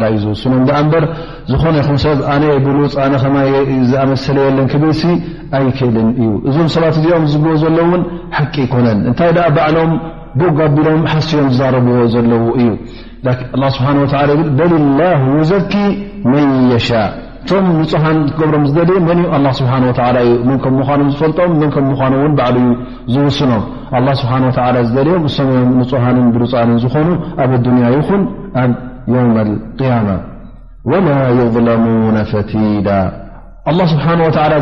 እዩ 0.09 0.17
ዝውስኖም 0.23 0.61
ኣ 0.77 0.81
እምበር 0.83 1.03
ዝኾነ 1.51 1.75
ይኹም 1.81 1.97
ሰብ 2.05 2.19
ኣነ 2.33 2.43
ብልፅ 2.65 2.93
ኣነ 3.03 3.13
ከማ 3.23 3.35
ዝኣመሰለየለን 3.91 4.67
ክበልሲ 4.71 5.01
ኣይክእልን 5.57 6.09
እዩ 6.21 6.29
እዞም 6.49 6.69
ሰባት 6.75 6.95
እዚኦም 7.01 7.25
ዝብልዎ 7.33 7.53
ዘለእውን 7.63 8.03
ሓቂ 8.37 8.53
ይኮነን 8.65 8.99
እንታይ 9.09 9.31
ደኣ 9.37 9.47
ባዕሎም 9.57 9.91
ቦጋቢሎም 10.39 11.03
ሓስዮም 11.11 11.47
ዝዛረብዎ 11.53 11.97
ዘለዉ 12.15 12.45
እዩ 12.61 12.69
ስ 13.27 14.17
በልላ 14.57 14.99
ውዘቲ 15.35 15.73
መን 16.31 16.49
ሻ 16.87 16.99
ቶም 17.49 17.65
ንፁሃን 17.79 18.17
ክገብሮም 18.29 18.63
ዝደልዮ 18.69 18.99
መ 19.45 19.49
ስሓ 19.59 19.71
እዩ 20.21 20.31
መን 20.47 20.57
ከም 20.63 20.73
ምኖም 20.79 21.09
ዝፈልጦም 21.19 21.51
ን 21.61 21.69
ከም 21.75 21.85
ምኖም 22.01 22.33
ባዕል 22.39 22.57
ዩ 23.15 23.15
ዝውስኖም 23.15 23.63
ስብሓ 24.21 24.39
ዝደልዮም 24.89 25.25
እሰምኦም 25.29 25.69
ንፁሃንን 25.81 26.27
ብሉፃንን 26.37 26.79
ዝኾኑ 26.85 27.09
ኣብ 27.43 27.51
ንያ 27.75 27.87
ይኹን 27.97 28.23
ኣብ 28.63 28.71
ው 29.13 29.15
ያ 29.91 29.99
ላ 31.37 31.39
ظለሙ 31.57 31.85
ፈቲዳ 32.31 32.89
ስብሓ 33.93 34.07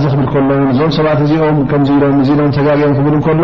እዚ 0.01 0.05
ክብል 0.13 0.27
ከሎ 0.35 0.49
እዞም 0.73 0.91
ሰት 0.99 1.21
እዚኦም 1.27 1.57
ምኢም 2.27 2.51
ተጋኦም 2.59 2.93
ክብል 2.99 3.15
ከሎ 3.27 3.43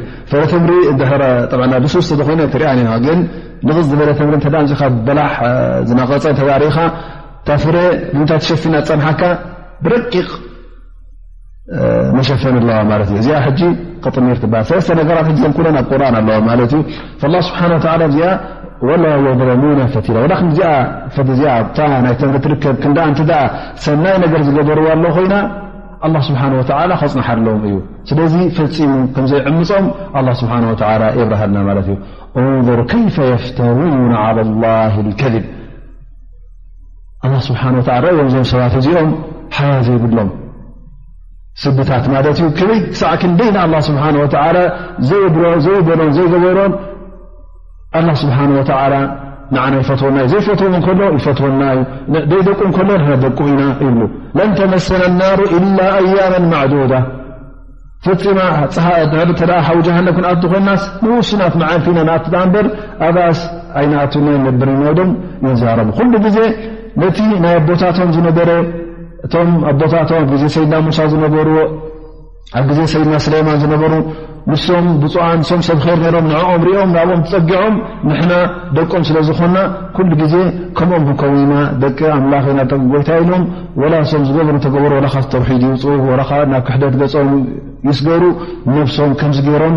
ዝ 3.90 3.92
በ 3.92 4.60
ዝغፀ 5.86 6.52
ሪኻ 6.64 6.76
ታፍረ 7.48 7.76
ብንታይ 8.16 8.38
ትሸፊና 8.42 8.74
ፀንሓካ 8.88 9.22
ብረቂቕ 9.84 10.28
መሸፈን 12.16 12.54
ኣለዋ 12.60 12.76
ማት 12.90 13.10
እ 13.18 13.20
ዚ 13.26 13.30
ክጥሚር 14.04 14.38
ትሃ 14.42 14.52
ሰሰ 14.70 14.86
ነራት 14.98 15.28
ኣብ 15.48 15.60
ቁር 15.90 16.02
ኣለዋ 16.10 16.36
ማት 16.48 16.60
እዩ 16.66 16.74
ስብሓ 17.22 17.62
ዚኣ 18.16 18.28
ላ 19.02 19.06
ظለኑና 19.38 19.80
ፈቲ 19.94 20.06
ፈ 21.16 21.86
ናትከብ 22.04 22.36
ክ 22.62 23.34
ሰናይ 23.86 24.16
ነገር 24.24 24.40
ዝገደርዋ 24.48 24.86
ኣሎ 24.96 25.04
ኮይና 25.16 25.34
ስብሓ 26.28 26.42
ክፅናሓ 27.02 27.28
ሎዎም 27.46 27.62
እዩ 27.68 27.76
ስለዚ 28.10 28.34
ፈፂሙ 28.58 28.92
ከምዘይዕምፆም 29.14 29.86
ስ 30.40 30.50
የብርሃና 31.20 31.56
ት 31.78 31.88
እዩ 31.88 31.92
እንظር 32.40 32.80
ከيፈ 32.92 33.16
يፍተውን 33.34 33.94
عى 34.24 34.30
ل 34.60 35.08
ከذብ 35.20 35.44
ስብሓ 37.46 37.62
ዮም 38.14 38.28
ዞም 38.34 38.44
ሰባት 38.50 38.74
እዚኦም 38.78 39.08
ሓያ 39.56 39.72
ዘይብሎም 39.86 40.28
ስብታት 41.62 42.04
ማለት 42.14 42.36
ዩ 42.42 42.46
ክበይ 42.58 42.80
ሳዕ 43.00 43.12
ክ 43.20 43.24
ንደይ 43.32 43.50
ና 43.72 43.80
ስብሓ 43.88 44.04
ይበሮም 45.24 45.60
ዘይገበሮ 45.66 46.58
ስብሓ 48.22 48.38
ፈትወናእዩ 49.88 50.22
ዘይፈትዎ 50.32 50.68
ከሎ 50.86 51.00
ይፈትዎና 51.18 51.62
ዩ 52.32 52.36
ደቁ 52.48 52.60
ከሎ 52.76 52.90
ደቁ 53.24 53.38
ኢና 53.52 53.60
ይብ 53.86 53.98
ለን 54.38 54.50
ተመስና 54.58 55.02
ናሩ 55.20 55.40
إላ 55.58 55.78
ኣያም 56.00 56.44
ማዕዳ 56.52 56.92
ፍፂማ 58.04 58.38
ፀሓ 58.74 58.88
ተ 59.40 59.52
ሓዊ 59.68 59.78
ጃሃን 59.86 60.06
ክኮናስ 60.44 60.84
ንውስናት 61.04 61.54
ዓንና 61.70 62.10
ት 62.26 62.34
እንበር 62.44 62.66
ኣብስ 63.08 63.40
ይናእት 63.84 64.14
ንብርዶም 64.46 65.10
ይዛረቡ 65.48 65.88
ሉ 66.12 66.20
ግዜ 66.26 66.38
ነቲ 67.02 67.18
ናይ 67.44 67.54
ኣቦታቶም 67.60 68.10
ዝነደረ 68.16 68.50
እቶም 69.26 69.50
ኣቦታቶም 69.70 70.16
ኣብ 70.22 70.26
ግዜ 70.34 70.44
ሰይድና 70.54 70.74
ሙሳ 70.86 70.98
ዝነበሩ 71.12 71.48
ኣብ 72.58 72.64
ግዜ 72.70 72.80
ሰይድና 72.92 73.16
ስሌማን 73.26 73.58
ዝነበሩ 73.64 73.92
ንሶም 74.50 74.86
ብፅዓን 75.00 75.38
ንሶም 75.42 75.60
ሰብ 75.66 75.78
ኸይሩ 75.84 76.00
ነሮም 76.04 76.26
ንዕኦም 76.30 76.62
ሪኦም 76.68 76.90
ናብኦም 76.96 77.20
ትፀጊዖም 77.26 77.74
ንሕና 78.08 78.32
ደቆም 78.76 79.02
ስለ 79.08 79.16
ዝኮና 79.28 79.56
ኩሉ 79.96 80.10
ግዜ 80.22 80.34
ከምኦም 80.78 81.04
ክንከምና 81.08 81.52
ደቂ 81.82 81.98
ኣምላኽኢና 82.14 82.60
ጠጎይታ 82.72 83.08
ኢሎም 83.24 83.44
ወላሶም 83.82 84.24
ዝገበሩ 84.28 84.56
ተገብሩ 84.66 84.90
ወላካብ 85.00 85.26
ተውሒድ 85.34 85.62
ይውፅህ 85.68 85.92
ናብ 86.54 86.64
ክሕደት 86.68 86.96
ገፆም 87.02 87.30
ይስገሩ 87.90 88.22
ነብሶም 88.78 89.12
ከምዝገይሮም 89.22 89.76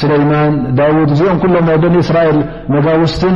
ስلማ 0.00 0.32
ዳድ 0.78 0.96
እዚኦም 1.14 1.38
ሎም 1.54 1.66
ن 1.92 1.96
ስራኤል 2.08 2.38
ነጋውስት 2.74 3.20
ቶ 3.22 3.32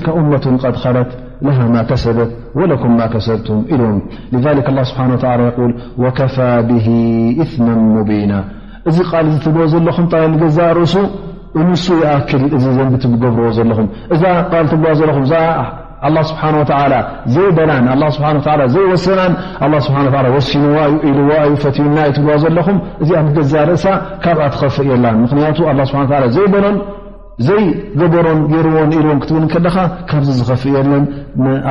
ك 1.88 1.92
ሰብ 2.04 2.18
ሎ 2.58 3.82
لذ 5.94 6.16
ك 6.18 6.20
ثم 7.54 7.94
بين 8.10 8.32
እዚ 8.88 8.98
ትብ 9.44 9.56
ዘሎ 9.70 10.46
ዛእ 10.56 10.76
እሱ 10.84 10.98
እዚንሱ 11.58 11.84
ይኣክል 12.02 12.42
እዚ 12.56 12.64
ዘንብ 12.78 12.94
ትገብርዎ 13.02 13.48
ዘለኹም 13.58 13.86
እዛ 14.14 14.22
ቃል 14.52 14.66
ትብልዋ 14.72 14.90
ዘለኹም 15.00 15.22
እዛ 15.28 15.34
ስብሓ 16.30 16.42
ዘይበላን 17.34 17.86
ስ 18.16 18.44
ዘይወሰናን 18.74 19.32
ስ 19.86 19.88
ወሲንዋ 20.36 20.76
ኢልዋ 21.08 21.30
ፈትና 21.62 21.96
ይ 22.08 22.12
ትብልዋ 22.18 22.34
ዘለኹም 22.44 22.76
እዚኣ 23.04 23.20
ገዛ 23.38 23.54
ርእሳ 23.70 23.84
ካብኣ 24.24 24.44
ትኸፍ 24.56 24.76
የላን 24.90 25.16
ምክንያቱ 25.24 25.58
ስ 26.26 26.30
ዘይበሎን 26.36 26.76
ዘይገበሮን 27.48 28.38
ገርዎን 28.52 28.92
ኢልዎን 28.98 29.18
ክትብል 29.22 29.44
ከለካ 29.52 29.76
ካብዚ 30.10 30.28
ዝኸፍ 30.40 30.62
የለን 30.76 31.04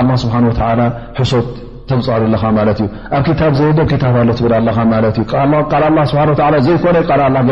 ን 0.09 0.19
ስብሓ 0.23 0.35
ወ 0.79 0.89
ሕሶት 1.19 1.49
ተብፅሉኣለካ 1.89 2.43
ማለት 2.59 2.77
እዩ 2.83 2.87
ኣብ 3.17 3.27
ታብ 3.39 3.53
ዘወዶም 3.59 3.89
ታብሎ 4.01 4.31
ትብልለማት 4.39 5.17
እ 5.77 6.51
ል 6.53 6.57
ዘይኮነ 6.67 6.97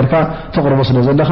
ርካ 0.06 0.14
ተቕርቦ 0.56 0.80
ስለዘለካ 0.90 1.32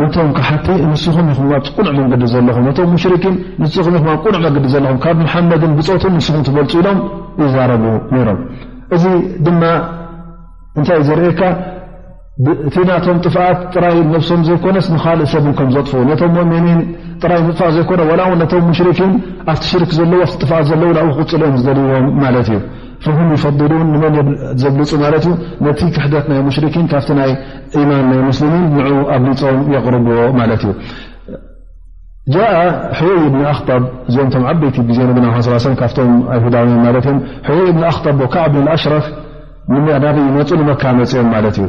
ነቶም 0.00 0.28
ካብሓቲ 0.36 0.68
ንስኹም 0.92 1.26
ኹቁኑዕ 1.38 1.92
መንገዲ 1.98 2.22
ዘለኹም 2.32 2.64
ነቶም 2.68 2.88
ሙሽርኪን 2.94 3.34
ንስኹም 3.62 3.96
ኹ 4.04 4.14
ቁኑዕ 4.24 4.40
መንገዲ 4.46 4.66
ዘለኹም 4.74 4.98
ካብ 5.04 5.18
መሓመድን 5.24 5.72
ብፆትን 5.78 6.12
ንስኹም 6.18 6.42
ትበልፁ 6.48 6.72
ኢሎም 6.80 6.98
ይዛረቡ 7.42 7.84
ነይሮም 8.14 8.40
እዚ 8.96 9.04
ድማ 9.46 9.62
እንታይ 10.78 10.96
እዩ 11.02 11.06
ዘርእካ 11.10 11.40
እቲ 12.52 12.76
ናቶም 12.88 13.18
ጥፍት 13.26 13.58
ጥራይ 13.74 13.96
ሶም 14.28 14.40
ዘይኮነ 14.46 14.78
ካልእ 15.02 15.26
ሰብ 15.32 15.44
ም 15.48 15.68
ዘጥፍ 15.74 15.92
ؤኒ 15.98 16.08
ራይ 17.30 17.40
ጥፋ 17.50 17.60
ዘኮነ 17.76 18.00
ሽን 18.98 19.12
ኣ 19.52 19.54
ሽርክ 19.70 19.92
ለ 20.12 20.24
ጥት 20.30 20.42
ለ 20.80 20.82
ብ 20.96 21.12
ክፅልኦም 21.20 21.54
ዝደልዎም 21.64 22.08
እዩ 22.30 22.58
ፈሉ 23.44 23.70
ን 23.84 24.26
ዘልፁ 24.62 25.24
ቲ 25.78 25.90
ክሕደት 25.96 26.26
ናይ 26.32 26.40
ሽ 26.56 26.60
ካ 26.74 27.02
ይ 27.12 27.86
ማን 27.90 28.04
ናይ 28.10 28.20
ን 28.50 29.06
ኣብፆም 29.18 29.58
ቅርብዎ 29.84 30.18
ሕወይ 32.98 33.24
ብ 33.34 33.38
ኣክብ 33.54 33.82
እም 34.26 34.44
ዓበይቲ 34.50 34.76
ዜ 34.96 34.98
ካ 35.80 35.92
ዳ 36.54 36.66
ይ 36.72 36.98
ኣክብ 37.94 38.20
ከዓ 38.34 38.44
ኣሽፍ 38.76 39.06
ር 40.02 40.14
መፁ 40.36 40.56
መካመፅኦም 40.68 41.28
ት 41.54 41.58
እዩ 41.60 41.68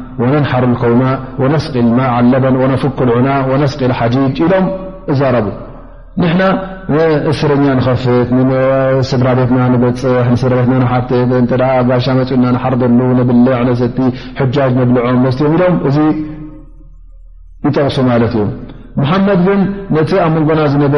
وነሓሩ 0.21 0.65
ኮውና 0.81 1.03
ነስቂ 1.53 1.73
ለበን 2.33 2.55
ነፍክ 2.73 2.97
ልዑና 3.09 3.29
ነስቂ 3.63 3.79
ሓጂጅ 3.99 4.39
ኢሎም 4.45 4.65
እዛረቡ 5.11 5.47
ንና 6.21 6.41
ስርኛ 7.39 7.65
ንፍት 7.79 8.01
ስድራቤትና 9.09 9.59
በፅ 9.83 10.01
ስድራቤና 10.41 10.81
ሓ 10.93 11.83
ጋሻ 11.89 12.07
መፅኡና 12.19 12.45
ሓር 12.63 12.73
ሉ 12.99 13.01
ንብልዕነሰቲ 13.19 13.97
ጃጅ 14.57 14.71
ንብልዖም 14.79 15.19
መስትኦም 15.25 15.53
ኢሎም 15.57 15.77
እዚ 15.89 15.97
ይጠቕሱ 17.67 17.97
ማለት 18.11 18.33
እዩ 18.39 18.45
ሓመድ 19.09 19.39
ግን 19.47 19.59
ነቲ 19.95 20.11
ኣብ 20.25 20.31
መንጎና 20.37 20.61
ዝነበ 20.73 20.95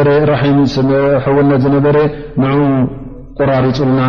ውነት 1.40 1.60
ዝነበረ 1.66 1.98
ን 2.44 2.62
ቆራሪፁልና 3.40 4.00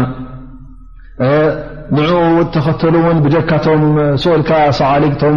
ንዕኡ 1.96 2.22
ተኸተሉውን 2.54 3.18
ብጀካቶም 3.24 3.82
ስኡልካ 4.22 4.50
ሰዓሊግ 4.78 5.12
ቶም 5.20 5.36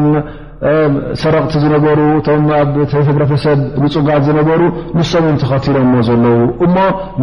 ሰረቕቲ 1.22 1.54
ዝነበሩ 1.64 2.00
እቶም 2.20 2.46
ኣብ 2.60 2.74
ተፈረተሰብ 2.92 3.60
ንፁጋት 3.84 4.22
ዝነበሩ 4.28 4.62
ንስምን 4.98 5.36
ተኸትሎሞ 5.42 5.94
ዘለዉ 6.08 6.40
እሞ 6.68 6.76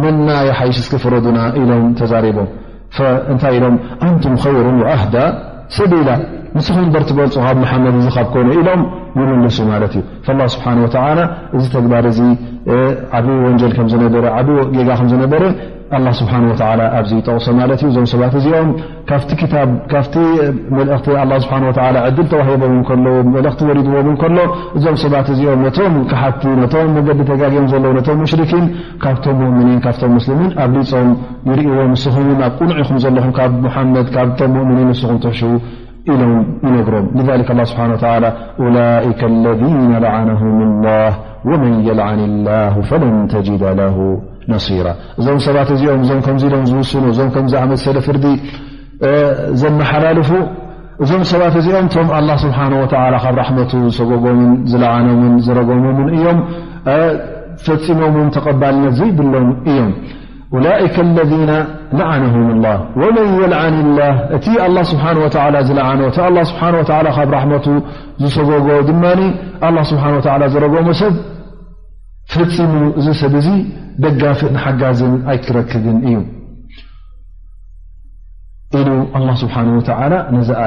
መናዮ 0.03 0.47
ሓይሽ 0.59 0.77
ዝክፍረዱና 0.85 1.39
ኢሎም 1.63 1.85
ተዛሪቦም 2.01 2.49
እንታይ 3.33 3.53
ኢሎም 3.59 3.75
ኣንቱም 4.07 4.35
ከይሩን 4.43 4.79
ኣህዳ 4.95 5.15
ሰቢላ 5.77 6.09
ንስኹ 6.55 6.77
በር 6.93 7.03
ትበልፁ 7.09 7.35
ካብ 7.45 7.57
መሓመድ 7.63 7.95
ዚካብ 8.07 8.27
ኮነ 8.33 8.49
ኢሎም 8.61 8.81
ይምልሱ 9.19 9.57
ማለት 9.73 9.93
እዩ 10.01 10.47
ስብሓ 10.55 10.65
እዚ 11.63 11.65
ተግባር 11.77 12.05
እዙ 12.11 12.19
ዓብዪ 13.17 13.35
ወንጀ 13.45 13.63
ዝዓ 13.93 14.01
ጌጋ 14.75 14.85
ከዝነበረ 14.99 15.43
ስብሓ 16.19 16.33
ኣብዚ 16.99 17.11
ጠቕሶ 17.25 17.45
ማለት 17.59 17.79
ዩ 17.83 17.89
እዞም 17.91 18.05
ሰባት 18.13 18.33
እዚኦም 18.39 18.69
ካብቲ 19.09 19.29
ታ 19.51 19.63
ካብቲ 19.91 20.13
መልእኽቲ 20.77 21.07
ስብሓ 21.43 21.89
ዕድል 22.07 22.25
ተዋሂቦም 22.33 22.73
ከለዉ 22.87 23.19
መልእኽቲ 23.35 23.61
ወሪድዎም 23.69 24.07
ንከሎ 24.13 24.37
እዞም 24.79 24.95
ሰባት 25.03 25.27
እዚኦም 25.33 25.61
ነቶም 25.65 25.95
ክሓቲ 26.11 26.41
ነቶም 26.61 26.89
መገዲ 26.97 27.19
ተጋጊም 27.31 27.67
ዘለዉ 27.73 27.91
ነቶም 27.99 28.17
ሙሽርኪን 28.23 28.65
ካብቶም 29.05 29.37
ሙእምኒን 29.43 29.79
ካብቶም 29.87 30.11
ሙስልሚን 30.17 30.51
ኣብ 30.65 30.71
ሊፆም 30.77 31.09
ይርእዎም 31.51 31.91
ንስኹምን 31.95 32.41
ኣብ 32.49 32.53
ቁኑዒ 32.59 32.77
ኢኹም 32.85 32.99
ዘለኹም 33.05 33.33
ካብ 33.39 33.51
ሙሓመድ 33.67 34.09
ካብቶም 34.17 34.51
ሙእምኒን 34.57 34.87
ንስኹም 34.93 35.19
ትሕሽቡ 35.25 35.53
ይሮ 36.09 36.21
ذ 37.27 37.45
ስብሓ 37.69 38.07
أላئ 38.15 38.31
ለذ 39.45 40.03
ዓነهም 40.15 40.57
اه 40.95 41.13
ወመን 41.49 41.73
የልعኒ 41.87 42.19
ه 42.89 42.91
ለን 43.01 43.15
ተج 43.33 43.47
ነصራ 44.53 44.87
እዞም 45.19 45.37
ሰባት 45.45 45.69
እዚኦም 45.75 46.01
እዞም 46.05 46.19
ከ 46.25 46.31
ሎም 46.53 46.63
ዝውስኑ 46.71 47.03
እዞም 47.13 47.29
ከምዝዓመሰለ 47.35 47.95
ፍርዲ 48.07 48.25
ዘመሓላልፉ 49.61 50.29
እዞም 51.03 51.23
ሰባት 51.31 51.55
እዚኦም 51.61 51.87
ቶም 51.93 52.07
ስሓه 52.43 52.71
ካብ 53.23 53.33
ራመቱ 53.41 53.71
ዝሰጎጎምን 53.85 54.51
ዝለዓኖምን 54.73 55.33
ዝረጎሞምን 55.47 56.09
እዮም 56.17 56.39
ፈፂሞምም 57.65 58.27
ተቐባልነት 58.35 58.93
ዘይብሎም 58.99 59.49
እዮም 59.71 59.89
ላئከ 60.65 60.95
ለذና 61.17 61.51
ላዓነهም 61.99 62.47
ላ 62.63 62.67
ወመን 63.01 63.29
የልዓኒ 63.41 63.75
ላ 63.99 64.01
እቲ 64.37 64.45
ስብሓ 64.91 65.05
ዝለዓኖ 65.69 66.01
እቲ 66.11 66.17
ስሓ 66.51 66.61
ካብ 67.17 67.29
ራመቱ 67.37 67.65
ዝሰጎጎ 68.23 68.67
ድማ 68.89 69.03
ስብሓ 69.91 70.03
ዝረጎሞ 70.53 70.87
ሰብ 71.01 71.15
ፍልፂሙ 72.33 72.73
እዚ 72.99 73.07
ሰብ 73.23 73.33
እዙ 73.41 73.47
ደጋፍእ 74.03 74.55
ሓጋዝን 74.65 75.13
ኣይክረክብን 75.33 75.97
እዩ 76.09 76.15
ኢሉ 78.81 78.89
ስብሓ 79.41 79.55
ነዚ 79.67 79.89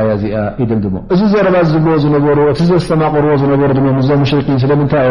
ኣያ 0.00 0.10
እዚኣ 0.18 0.36
ኢድም 0.62 0.78
ድሞ 0.84 0.96
እዚ 1.14 1.20
ዘረባ 1.32 1.56
ዝብልዎ 1.70 1.94
ዝነሩ 2.04 2.38
እቲ 2.52 2.60
ስተማቅርዎ 2.84 3.32
ዝነሩ 3.42 3.70
ድሞ 3.78 3.86
ዞ 4.10 4.22
ሽርኪን 4.32 4.58
ስለምንታይ 4.64 5.08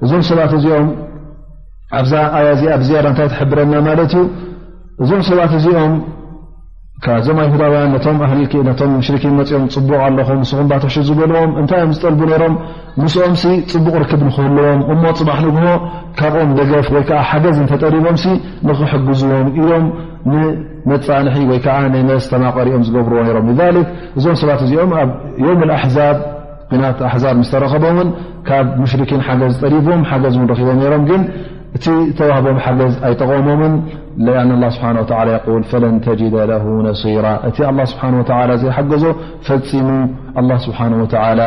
ዮምእዞም 0.00 0.22
ሰባት 0.28 0.52
እኦም 0.56 0.86
ኣብዛ 1.98 2.12
ኣያ 2.36 2.46
እዚ 2.56 2.62
ኣብ 2.76 2.80
ዝያዳ 2.86 3.04
እንታይ 3.10 3.26
ትሕብረና 3.32 3.74
ማለት 3.88 4.12
እዩ 4.20 4.22
እዞም 5.02 5.20
ሰባት 5.28 5.52
እዚኦም 5.58 5.92
ዞም 7.24 7.38
ኣይሁዳውያን 7.42 7.90
ቶም 8.04 8.16
ምሽርኪን 8.98 9.34
መፅኦም 9.38 9.64
ፅቡቅ 9.74 9.98
ኣለኹም 10.06 10.38
ንስኹም 10.42 10.68
ባትሽ 10.70 10.94
ዝበልዎም 11.08 11.50
እንታይ 11.60 11.80
እዮም 11.82 11.92
ዝጠልቡ 11.96 12.20
ነይሮም 12.30 12.54
ንስኦም 13.02 13.34
ፅቡቕ 13.72 13.94
ርክብ 14.04 14.20
ንክህልዎም 14.28 14.80
እሞ 14.94 15.02
ፅማሕ 15.18 15.40
ንግሆ 15.48 15.66
ካብኦም 16.20 16.50
ደገፍ 16.60 16.88
ወይ 16.94 17.04
ከዓ 17.10 17.20
ሓገዝ 17.30 17.56
እንተጠሪቦምሲ 17.64 18.24
ንኽሕግዝዎም 18.68 19.48
ኢሎም 19.60 19.84
ንመፃንሒ 20.32 21.36
ወይከዓ 21.50 21.76
ናይ 21.94 22.02
መለስ 22.08 22.24
ተማቐሪኦም 22.32 22.84
ዝገብርዎ 22.88 23.20
ነሮም 23.28 23.48
እዞም 24.18 24.38
ሰባት 24.42 24.62
እዚኦም 24.68 24.92
ኣብ 25.02 25.10
ዮውም 25.46 25.62
ኣሕዛብ 25.78 26.16
ናት 26.84 27.00
ኣሕዛብ 27.10 27.36
ምስተረከቦውን 27.42 28.08
ካብ 28.48 28.66
ምሽርኪን 28.84 29.22
ሓገዝ 29.28 29.52
ጠሪቦም 29.64 30.02
ሓገዝ 30.12 30.34
ን 30.42 30.48
ረኪቦም 30.54 30.80
ሮም 30.94 31.04
ግን 31.12 31.22
توهمحجز 32.16 32.96
ي 33.04 33.24
وممن 33.26 33.82
لأن 34.18 34.50
الله 34.52 34.70
سبحانه 34.70 35.00
وتعالى 35.00 35.30
يقول 35.32 35.64
فلن 35.64 36.00
تجد 36.00 36.34
له 36.34 36.64
نصيرا 36.90 37.34
ت 37.56 37.60
الله 37.70 37.84
سبحانه 37.92 38.18
وتعالى 38.20 38.54
يحجزه 38.68 39.14
فمو 39.46 39.98
الله 40.40 40.56
سبحانه 40.66 40.96
وتعالى 41.02 41.46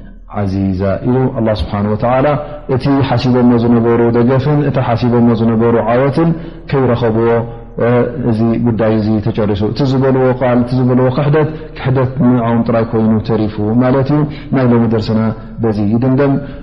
ዚዛሉ 0.51 1.13
ስብሓን 1.61 1.85
ተ 2.03 2.33
እቲ 2.73 2.85
ሓሲቦሞ 3.07 3.51
ዝነበሩ 3.63 4.01
ደገፍን 4.17 4.59
እቲ 4.69 4.77
ሓሲቦሞ 4.89 5.27
ዝነበሩ 5.39 5.73
ዓወትን 5.93 6.29
ከይረከብዎ 6.71 7.27
እዚ 8.29 8.39
ጉዳይ 8.67 8.93
ተጨሪሱ 9.25 9.61
እቲ 9.73 9.79
ዝበልዎ 9.91 10.23
ቃል 10.41 10.57
እቲ 10.63 10.71
ዝበልዎ 10.79 11.05
ክሕደት 11.17 11.49
ክሕደት 11.77 12.09
ንዓውን 12.29 12.59
ጥራይ 12.67 12.85
ኮይኑ 12.91 13.13
ተሪፉ 13.29 13.55
ማለት 13.83 14.09
እዩ 14.15 14.19
ናይ 14.55 14.65
ሎሚ 14.71 14.83
ደርስና 14.95 15.21
በዚ 15.65 15.79
ይድንደም 15.93 16.35